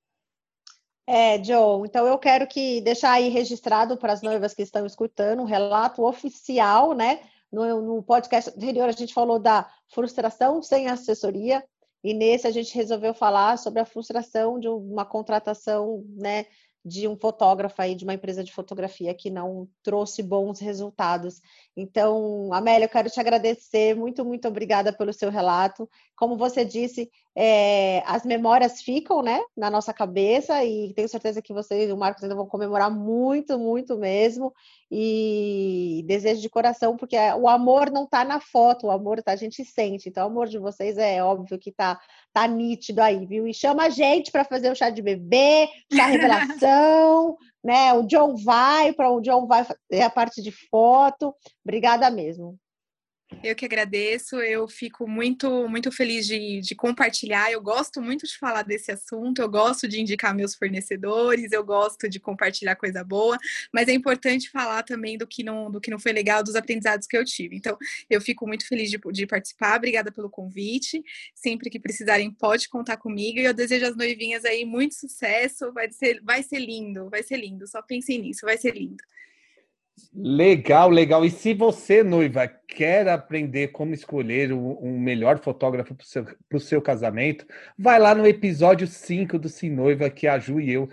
É, 1.07 1.43
Joe, 1.43 1.89
então 1.89 2.07
eu 2.07 2.19
quero 2.19 2.47
que 2.47 2.81
deixar 2.83 3.13
aí 3.13 3.31
registrado 3.31 3.97
para 3.97 4.13
as 4.13 4.23
noivas 4.23 4.53
que 4.55 4.63
estão 4.63 4.85
escutando 4.85 5.41
um 5.41 5.47
relato 5.47 6.05
oficial, 6.05 6.95
né? 6.95 7.21
No, 7.51 7.81
no 7.81 8.03
podcast 8.03 8.51
anterior 8.51 8.89
a 8.89 8.93
gente 8.93 9.15
falou 9.15 9.39
da 9.39 9.69
frustração 9.89 10.63
sem 10.63 10.89
assessoria, 10.89 11.65
e 12.03 12.15
nesse 12.15 12.47
a 12.47 12.51
gente 12.51 12.75
resolveu 12.75 13.13
falar 13.13 13.59
sobre 13.59 13.81
a 13.81 13.87
frustração 13.87 14.59
de 14.59 14.69
uma 14.69 15.05
contratação, 15.05 16.05
né, 16.17 16.47
de 16.85 17.09
um 17.09 17.17
fotógrafo 17.17 17.81
aí 17.83 17.95
de 17.95 18.05
uma 18.05 18.15
empresa 18.15 18.43
de 18.43 18.53
fotografia 18.53 19.15
que 19.15 19.31
não 19.31 19.69
trouxe 19.83 20.23
bons 20.23 20.61
resultados. 20.61 21.41
Então, 21.77 22.53
Amélia, 22.53 22.87
eu 22.87 22.89
quero 22.89 23.11
te 23.11 23.21
agradecer, 23.21 23.95
muito, 23.95 24.25
muito 24.25 24.49
obrigada 24.49 24.93
pelo 24.93 25.13
seu 25.13 25.31
relato. 25.31 25.89
Como 26.19 26.37
você 26.37 26.65
disse, 26.65 27.09
é, 27.41 28.03
as 28.05 28.27
memórias 28.27 28.83
ficam 28.83 29.23
né, 29.23 29.41
na 29.57 29.71
nossa 29.71 29.93
cabeça 29.93 30.65
e 30.65 30.93
tenho 30.93 31.09
certeza 31.09 31.41
que 31.41 31.53
vocês 31.53 31.89
e 31.89 31.93
o 31.93 31.97
Marcos 31.97 32.25
ainda 32.25 32.35
vão 32.35 32.45
comemorar 32.45 32.91
muito, 32.91 33.57
muito 33.57 33.97
mesmo. 33.97 34.53
E 34.91 36.03
desejo 36.09 36.41
de 36.41 36.51
coração, 36.51 36.97
porque 36.97 37.17
o 37.39 37.49
amor 37.49 37.93
não 37.93 38.03
está 38.03 38.25
na 38.25 38.41
foto, 38.41 38.89
o 38.89 38.91
amor 38.91 39.23
tá, 39.23 39.31
a 39.31 39.37
gente 39.37 39.65
sente. 39.65 40.09
Então, 40.09 40.25
o 40.25 40.31
amor 40.31 40.49
de 40.49 40.59
vocês 40.59 40.99
é 40.99 41.23
óbvio 41.23 41.57
que 41.57 41.71
está 41.71 42.01
tá 42.33 42.49
nítido 42.49 43.01
aí, 43.01 43.25
viu? 43.25 43.47
E 43.47 43.55
chama 43.55 43.85
a 43.85 43.89
gente 43.89 44.33
para 44.33 44.43
fazer 44.43 44.73
o 44.73 44.75
chá 44.75 44.91
de 44.91 45.01
bebê, 45.01 45.69
chá 45.93 46.07
revelação, 46.11 47.37
né? 47.63 47.93
O 47.95 48.03
John 48.03 48.35
vai, 48.35 48.93
para 48.93 49.13
o 49.13 49.21
John 49.21 49.47
vai 49.47 49.63
fazer 49.63 50.03
a 50.03 50.11
parte 50.11 50.43
de 50.43 50.51
foto. 50.51 51.33
Obrigada 51.65 52.11
mesmo. 52.11 52.59
Eu 53.43 53.55
que 53.55 53.65
agradeço, 53.65 54.37
eu 54.37 54.67
fico 54.67 55.07
muito, 55.07 55.69
muito 55.69 55.93
feliz 55.93 56.27
de, 56.27 56.61
de, 56.61 56.75
compartilhar. 56.75 57.53
Eu 57.53 57.61
gosto 57.61 58.01
muito 58.01 58.27
de 58.27 58.37
falar 58.37 58.63
desse 58.63 58.91
assunto, 58.91 59.41
eu 59.41 59.49
gosto 59.49 59.87
de 59.87 60.01
indicar 60.01 60.35
meus 60.35 60.55
fornecedores, 60.55 61.53
eu 61.53 61.63
gosto 61.63 62.09
de 62.09 62.19
compartilhar 62.19 62.75
coisa 62.75 63.05
boa, 63.05 63.39
mas 63.73 63.87
é 63.87 63.93
importante 63.93 64.51
falar 64.51 64.83
também 64.83 65.19
do 65.19 65.27
que 65.27 65.45
não, 65.45 65.71
do 65.71 65.81
que 65.81 65.91
não 65.91 65.99
foi 65.99 66.13
legal, 66.13 66.43
dos 66.43 66.57
aprendizados 66.57 67.07
que 67.07 67.17
eu 67.17 67.25
tive. 67.25 67.55
Então, 67.55 67.77
eu 68.09 68.21
fico 68.21 68.47
muito 68.47 68.67
feliz 68.67 68.91
de, 68.91 68.99
de 69.13 69.27
participar, 69.27 69.77
obrigada 69.77 70.11
pelo 70.11 70.31
convite. 70.31 71.05
Sempre 71.35 71.69
que 71.69 71.79
precisarem, 71.79 72.31
pode 72.31 72.69
contar 72.69 72.97
comigo. 72.97 73.39
E 73.39 73.45
eu 73.45 73.55
desejo 73.55 73.87
às 73.87 73.97
noivinhas 73.97 74.45
aí 74.45 74.65
muito 74.65 74.95
sucesso. 74.95 75.71
Vai 75.73 75.91
ser, 75.93 76.21
vai 76.23 76.43
ser 76.43 76.59
lindo, 76.59 77.11
vai 77.11 77.23
ser 77.23 77.37
lindo. 77.37 77.67
Só 77.69 77.83
pensem 77.83 78.19
nisso, 78.21 78.47
vai 78.47 78.57
ser 78.57 78.75
lindo. 78.75 79.05
Legal, 80.21 80.91
legal. 80.91 81.25
E 81.25 81.31
se 81.31 81.55
você, 81.55 82.03
noiva, 82.03 82.49
quer 82.67 83.09
aprender 83.09 83.69
como 83.69 83.95
escolher 83.95 84.53
um 84.53 84.99
melhor 84.99 85.39
fotógrafo 85.39 85.95
para 85.95 86.03
o 86.03 86.07
seu, 86.07 86.27
seu, 86.59 86.83
casamento, 86.83 87.47
vai 87.79 88.01
lá 88.01 88.17
no 88.17 88.27
episódio 88.27 88.89
5 88.89 89.39
do 89.39 89.49
Sim 89.49 89.71
Noiva, 89.71 90.11
que 90.11 90.27
a 90.27 90.37
Ju 90.37 90.61
e 90.61 90.73
eu. 90.73 90.89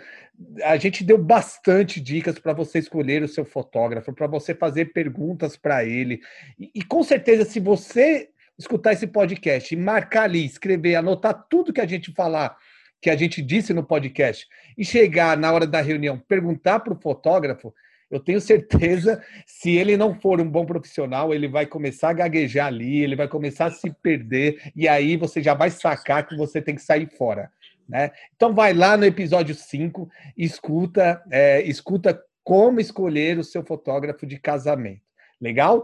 A 0.64 0.78
gente 0.78 1.04
deu 1.04 1.18
bastante 1.18 2.00
dicas 2.00 2.38
para 2.38 2.54
você 2.54 2.78
escolher 2.78 3.24
o 3.24 3.28
seu 3.28 3.44
fotógrafo, 3.44 4.14
para 4.14 4.28
você 4.28 4.54
fazer 4.54 4.94
perguntas 4.94 5.58
para 5.58 5.84
ele. 5.84 6.22
E, 6.60 6.70
e 6.76 6.84
com 6.84 7.02
certeza, 7.02 7.46
se 7.46 7.60
você 7.60 8.30
escutar 8.60 8.94
esse 8.94 9.08
podcast 9.08 9.76
marcar 9.76 10.26
ali, 10.26 10.46
escrever, 10.46 10.96
anotar 10.96 11.48
tudo 11.50 11.74
que 11.74 11.82
a 11.82 11.88
gente 11.88 12.12
falar, 12.14 12.56
que 13.02 13.10
a 13.10 13.16
gente 13.16 13.42
disse 13.42 13.74
no 13.74 13.84
podcast, 13.84 14.48
e 14.78 14.86
chegar 14.86 15.36
na 15.36 15.52
hora 15.52 15.66
da 15.66 15.82
reunião, 15.82 16.20
perguntar 16.20 16.82
para 16.82 16.94
o 16.94 17.02
fotógrafo, 17.02 17.74
eu 18.10 18.20
tenho 18.20 18.40
certeza, 18.40 19.22
se 19.46 19.72
ele 19.72 19.98
não 19.98 20.14
for 20.14 20.40
um 20.40 20.50
bom 20.50 20.66
profissional, 20.66 21.34
ele 21.34 21.48
vai 21.48 21.66
começar 21.66 22.10
a 22.10 22.14
gaguejar 22.14 22.68
ali, 22.68 23.02
ele 23.02 23.16
vai 23.16 23.28
começar 23.28 23.66
a 23.66 23.72
se 23.72 23.90
perder, 24.02 24.72
e 24.76 24.88
aí 24.88 25.18
você 25.18 25.42
já 25.42 25.54
vai 25.54 25.70
sacar 25.70 26.28
que 26.28 26.36
você 26.36 26.62
tem 26.62 26.76
que 26.76 26.82
sair 26.82 27.10
fora. 27.18 27.52
Né? 27.88 28.12
Então 28.36 28.54
vai 28.54 28.74
lá 28.74 28.98
no 28.98 29.06
episódio 29.06 29.54
5, 29.54 30.10
escuta, 30.38 31.22
é, 31.32 31.62
escuta 31.64 32.20
como 32.44 32.80
escolher 32.80 33.38
o 33.38 33.44
seu 33.44 33.64
fotógrafo 33.64 34.26
de 34.26 34.40
casamento. 34.40 35.06
Legal? 35.42 35.84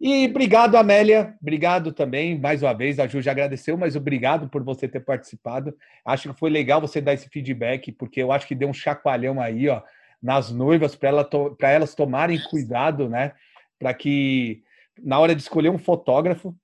E 0.00 0.26
obrigado, 0.26 0.76
Amélia. 0.76 1.34
Obrigado 1.40 1.92
também, 1.92 2.38
mais 2.38 2.62
uma 2.62 2.72
vez. 2.72 2.98
A 2.98 3.06
Ju 3.06 3.20
já 3.20 3.30
agradeceu, 3.32 3.76
mas 3.76 3.94
obrigado 3.94 4.48
por 4.48 4.64
você 4.64 4.88
ter 4.88 5.00
participado. 5.00 5.76
Acho 6.04 6.32
que 6.32 6.38
foi 6.38 6.48
legal 6.48 6.80
você 6.80 7.00
dar 7.00 7.12
esse 7.12 7.28
feedback, 7.28 7.92
porque 7.92 8.22
eu 8.22 8.32
acho 8.32 8.46
que 8.46 8.54
deu 8.54 8.68
um 8.68 8.74
chacoalhão 8.74 9.40
aí, 9.40 9.68
ó, 9.68 9.82
nas 10.22 10.50
noivas 10.50 10.94
para 10.94 11.08
ela 11.08 11.28
elas 11.60 11.94
tomarem 11.94 12.42
cuidado, 12.50 13.08
né? 13.08 13.34
Para 13.78 13.94
que 13.94 14.62
na 15.02 15.18
hora 15.18 15.34
de 15.34 15.42
escolher 15.42 15.68
um 15.68 15.78
fotógrafo, 15.78 16.56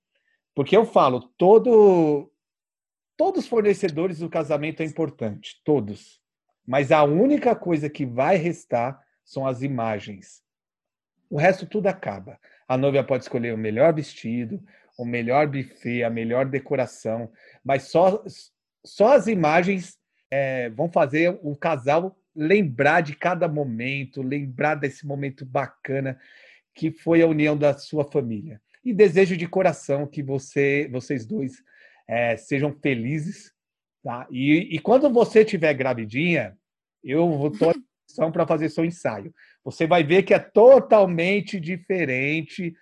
porque 0.55 0.75
eu 0.75 0.85
falo, 0.85 1.21
todo 1.37 2.29
todos 3.15 3.43
os 3.43 3.47
fornecedores 3.47 4.19
do 4.19 4.29
casamento 4.29 4.81
é 4.81 4.85
importante, 4.85 5.61
todos. 5.63 6.21
Mas 6.65 6.91
a 6.91 7.03
única 7.03 7.55
coisa 7.55 7.89
que 7.89 8.05
vai 8.05 8.37
restar 8.37 8.99
são 9.23 9.45
as 9.45 9.61
imagens. 9.61 10.41
O 11.29 11.37
resto 11.37 11.65
tudo 11.65 11.87
acaba. 11.87 12.39
A 12.67 12.77
noiva 12.77 13.03
pode 13.03 13.23
escolher 13.23 13.53
o 13.53 13.57
melhor 13.57 13.93
vestido, 13.93 14.63
o 14.97 15.05
melhor 15.05 15.47
buffet, 15.47 16.03
a 16.03 16.09
melhor 16.09 16.45
decoração, 16.45 17.31
mas 17.63 17.83
só, 17.83 18.23
só 18.85 19.15
as 19.15 19.27
imagens 19.27 19.97
é, 20.29 20.69
vão 20.69 20.91
fazer 20.91 21.37
o 21.41 21.55
casal 21.55 22.17
lembrar 22.35 23.01
de 23.01 23.15
cada 23.15 23.47
momento, 23.47 24.21
lembrar 24.21 24.75
desse 24.75 25.05
momento 25.05 25.45
bacana 25.45 26.19
que 26.73 26.91
foi 26.91 27.21
a 27.21 27.27
união 27.27 27.57
da 27.57 27.77
sua 27.77 28.03
família. 28.03 28.61
E 28.83 28.93
desejo 28.93 29.37
de 29.37 29.47
coração 29.47 30.07
que 30.07 30.21
você, 30.21 30.89
vocês 30.91 31.25
dois 31.25 31.63
é, 32.07 32.35
sejam 32.35 32.73
felizes, 32.81 33.53
tá? 34.03 34.27
E, 34.31 34.75
e 34.75 34.79
quando 34.79 35.09
você 35.09 35.45
tiver 35.45 35.73
gravidinha, 35.73 36.57
eu 37.03 37.29
vou 37.29 37.49
estar 37.49 37.73
para 38.31 38.47
fazer 38.47 38.69
seu 38.69 38.83
ensaio. 38.83 39.33
Você 39.63 39.87
vai 39.87 40.03
ver 40.03 40.23
que 40.23 40.33
é 40.33 40.39
totalmente 40.39 41.59
diferente, 41.59 42.75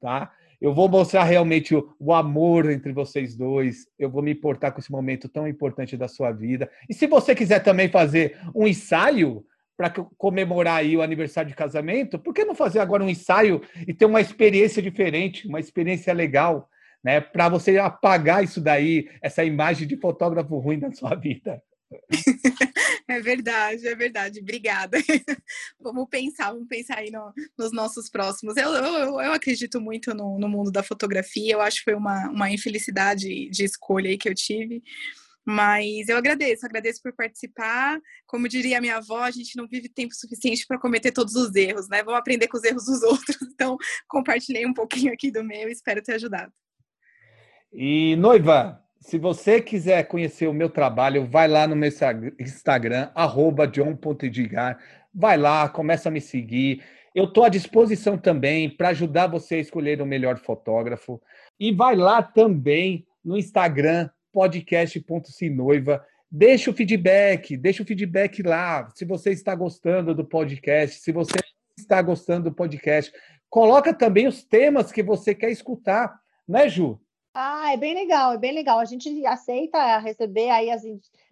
tá? 0.00 0.32
Eu 0.60 0.74
vou 0.74 0.88
mostrar 0.88 1.24
realmente 1.24 1.74
o, 1.74 1.94
o, 1.98 2.12
amor 2.12 2.68
entre 2.70 2.92
vocês 2.92 3.36
dois. 3.36 3.86
Eu 3.98 4.10
vou 4.10 4.22
me 4.22 4.32
importar 4.32 4.72
com 4.72 4.80
esse 4.80 4.90
momento 4.90 5.28
tão 5.28 5.46
importante 5.46 5.96
da 5.96 6.08
sua 6.08 6.32
vida. 6.32 6.68
E 6.88 6.94
se 6.94 7.06
você 7.06 7.34
quiser 7.34 7.60
também 7.60 7.88
fazer 7.88 8.38
um 8.54 8.66
ensaio 8.66 9.44
para 9.76 9.90
comemorar 9.90 10.78
aí 10.78 10.96
o 10.96 11.02
aniversário 11.02 11.48
de 11.48 11.54
casamento, 11.54 12.18
por 12.18 12.34
que 12.34 12.44
não 12.44 12.54
fazer 12.54 12.80
agora 12.80 13.04
um 13.04 13.08
ensaio 13.08 13.62
e 13.86 13.94
ter 13.94 14.06
uma 14.06 14.20
experiência 14.20 14.82
diferente, 14.82 15.46
uma 15.46 15.60
experiência 15.60 16.12
legal, 16.12 16.68
né? 17.04 17.20
Para 17.20 17.48
você 17.48 17.78
apagar 17.78 18.42
isso 18.42 18.60
daí, 18.60 19.08
essa 19.22 19.44
imagem 19.44 19.86
de 19.86 19.96
fotógrafo 19.96 20.58
ruim 20.58 20.80
da 20.80 20.90
sua 20.90 21.14
vida. 21.14 21.62
É 23.08 23.20
verdade, 23.20 23.88
é 23.88 23.94
verdade. 23.94 24.40
Obrigada. 24.40 24.98
vamos 25.80 26.06
pensar, 26.10 26.52
vamos 26.52 26.68
pensar 26.68 26.98
aí 26.98 27.10
no, 27.10 27.32
nos 27.58 27.72
nossos 27.72 28.10
próximos. 28.10 28.54
Eu, 28.58 28.70
eu, 28.70 29.20
eu 29.20 29.32
acredito 29.32 29.80
muito 29.80 30.14
no, 30.14 30.38
no, 30.38 30.46
mundo 30.46 30.70
da 30.70 30.82
fotografia. 30.82 31.54
Eu 31.54 31.62
acho 31.62 31.78
que 31.78 31.84
foi 31.84 31.94
uma, 31.94 32.28
uma 32.28 32.50
infelicidade 32.50 33.48
de 33.48 33.64
escolha 33.64 34.10
aí 34.10 34.18
que 34.18 34.28
eu 34.28 34.34
tive. 34.34 34.82
Mas 35.42 36.10
eu 36.10 36.18
agradeço, 36.18 36.66
agradeço 36.66 37.00
por 37.02 37.14
participar. 37.14 37.98
Como 38.26 38.46
diria 38.46 38.82
minha 38.82 38.98
avó, 38.98 39.22
a 39.22 39.30
gente 39.30 39.56
não 39.56 39.66
vive 39.66 39.88
tempo 39.88 40.14
suficiente 40.14 40.66
para 40.66 40.78
cometer 40.78 41.10
todos 41.10 41.34
os 41.34 41.54
erros, 41.54 41.88
né? 41.88 42.02
Vamos 42.02 42.20
aprender 42.20 42.48
com 42.48 42.58
os 42.58 42.64
erros 42.64 42.84
dos 42.84 43.00
outros. 43.02 43.38
Então, 43.54 43.78
compartilhei 44.06 44.66
um 44.66 44.74
pouquinho 44.74 45.10
aqui 45.10 45.30
do 45.30 45.42
meu, 45.42 45.70
espero 45.70 46.02
ter 46.02 46.16
ajudado. 46.16 46.52
E 47.72 48.14
noiva, 48.16 48.82
se 49.08 49.16
você 49.16 49.58
quiser 49.58 50.06
conhecer 50.06 50.46
o 50.48 50.52
meu 50.52 50.68
trabalho, 50.68 51.24
vai 51.24 51.48
lá 51.48 51.66
no 51.66 51.74
meu 51.74 51.88
Instagram, 52.38 53.10
john.edgar. 53.72 54.78
Vai 55.14 55.38
lá, 55.38 55.66
começa 55.66 56.10
a 56.10 56.12
me 56.12 56.20
seguir. 56.20 56.84
Eu 57.14 57.24
estou 57.24 57.42
à 57.42 57.48
disposição 57.48 58.18
também 58.18 58.68
para 58.68 58.90
ajudar 58.90 59.26
você 59.26 59.54
a 59.54 59.60
escolher 59.60 60.02
o 60.02 60.06
melhor 60.06 60.36
fotógrafo. 60.36 61.18
E 61.58 61.72
vai 61.72 61.96
lá 61.96 62.22
também 62.22 63.06
no 63.24 63.38
Instagram, 63.38 64.10
podcast.sinoiva. 64.30 66.04
Deixa 66.30 66.70
o 66.70 66.74
feedback, 66.74 67.56
deixa 67.56 67.82
o 67.82 67.86
feedback 67.86 68.42
lá. 68.42 68.90
Se 68.94 69.06
você 69.06 69.30
está 69.30 69.54
gostando 69.54 70.14
do 70.14 70.22
podcast, 70.22 71.00
se 71.00 71.12
você 71.12 71.32
está 71.78 72.02
gostando 72.02 72.50
do 72.50 72.54
podcast, 72.54 73.10
coloca 73.48 73.94
também 73.94 74.26
os 74.26 74.44
temas 74.44 74.92
que 74.92 75.02
você 75.02 75.34
quer 75.34 75.50
escutar, 75.50 76.14
né, 76.46 76.68
Ju? 76.68 77.00
Ah, 77.40 77.72
é 77.72 77.76
bem 77.76 77.94
legal, 77.94 78.32
é 78.32 78.38
bem 78.38 78.52
legal. 78.52 78.78
A 78.80 78.84
gente 78.84 79.24
aceita 79.24 79.98
receber 79.98 80.50
aí 80.50 80.70
as, 80.70 80.82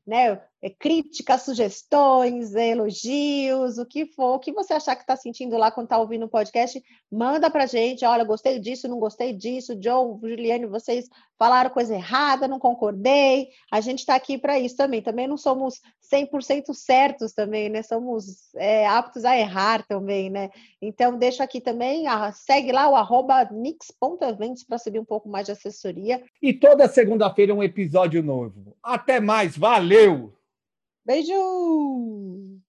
né, 0.07 0.41
é, 0.63 0.71
críticas, 0.71 1.43
sugestões, 1.43 2.55
elogios, 2.55 3.79
o 3.79 3.85
que 3.85 4.07
for, 4.07 4.35
o 4.35 4.39
que 4.39 4.53
você 4.53 4.73
achar 4.73 4.97
que 4.97 5.03
está 5.03 5.17
sentindo 5.17 5.57
lá 5.57 5.71
quando 5.71 5.87
está 5.87 5.99
ouvindo 5.99 6.25
o 6.25 6.29
podcast, 6.29 6.83
manda 7.11 7.51
para 7.51 7.67
gente. 7.67 8.05
Olha, 8.05 8.25
gostei 8.25 8.59
disso, 8.59 8.89
não 8.89 8.99
gostei 8.99 9.33
disso. 9.33 9.77
John, 9.77 10.19
Juliane, 10.23 10.67
vocês 10.67 11.09
falaram 11.39 11.71
coisa 11.71 11.95
errada, 11.95 12.49
não 12.49 12.59
concordei. 12.59 13.49
A 13.71 13.81
gente 13.81 14.01
está 14.01 14.15
aqui 14.15 14.39
para 14.39 14.59
isso 14.59 14.77
também. 14.77 15.03
Também 15.03 15.27
não 15.27 15.37
somos 15.37 15.81
100% 16.13 16.73
certos 16.73 17.33
também, 17.33 17.69
né? 17.69 17.83
Somos 17.83 18.55
é, 18.57 18.87
aptos 18.87 19.25
a 19.25 19.37
errar 19.37 19.85
também, 19.87 20.31
né? 20.31 20.51
Então, 20.81 21.19
deixa 21.19 21.45
aqui 21.45 21.61
também, 21.61 22.07
a, 22.07 22.33
segue 22.33 22.73
lá 22.73 22.89
o 22.89 22.97
arroba 22.97 23.49
nix.eventos 23.51 24.65
para 24.65 24.79
saber 24.79 25.01
um 25.01 25.05
pouco 25.05 25.29
mais 25.29 25.47
de 25.47 25.53
assessoria. 25.53 26.23
E 26.41 26.53
toda 26.53 26.89
segunda-feira 26.89 27.55
um 27.55 27.63
episódio 27.63 28.23
novo. 28.23 28.77
Até 28.83 29.21
mais, 29.21 29.57
valeu! 29.97 30.33
Beijo! 31.05 32.61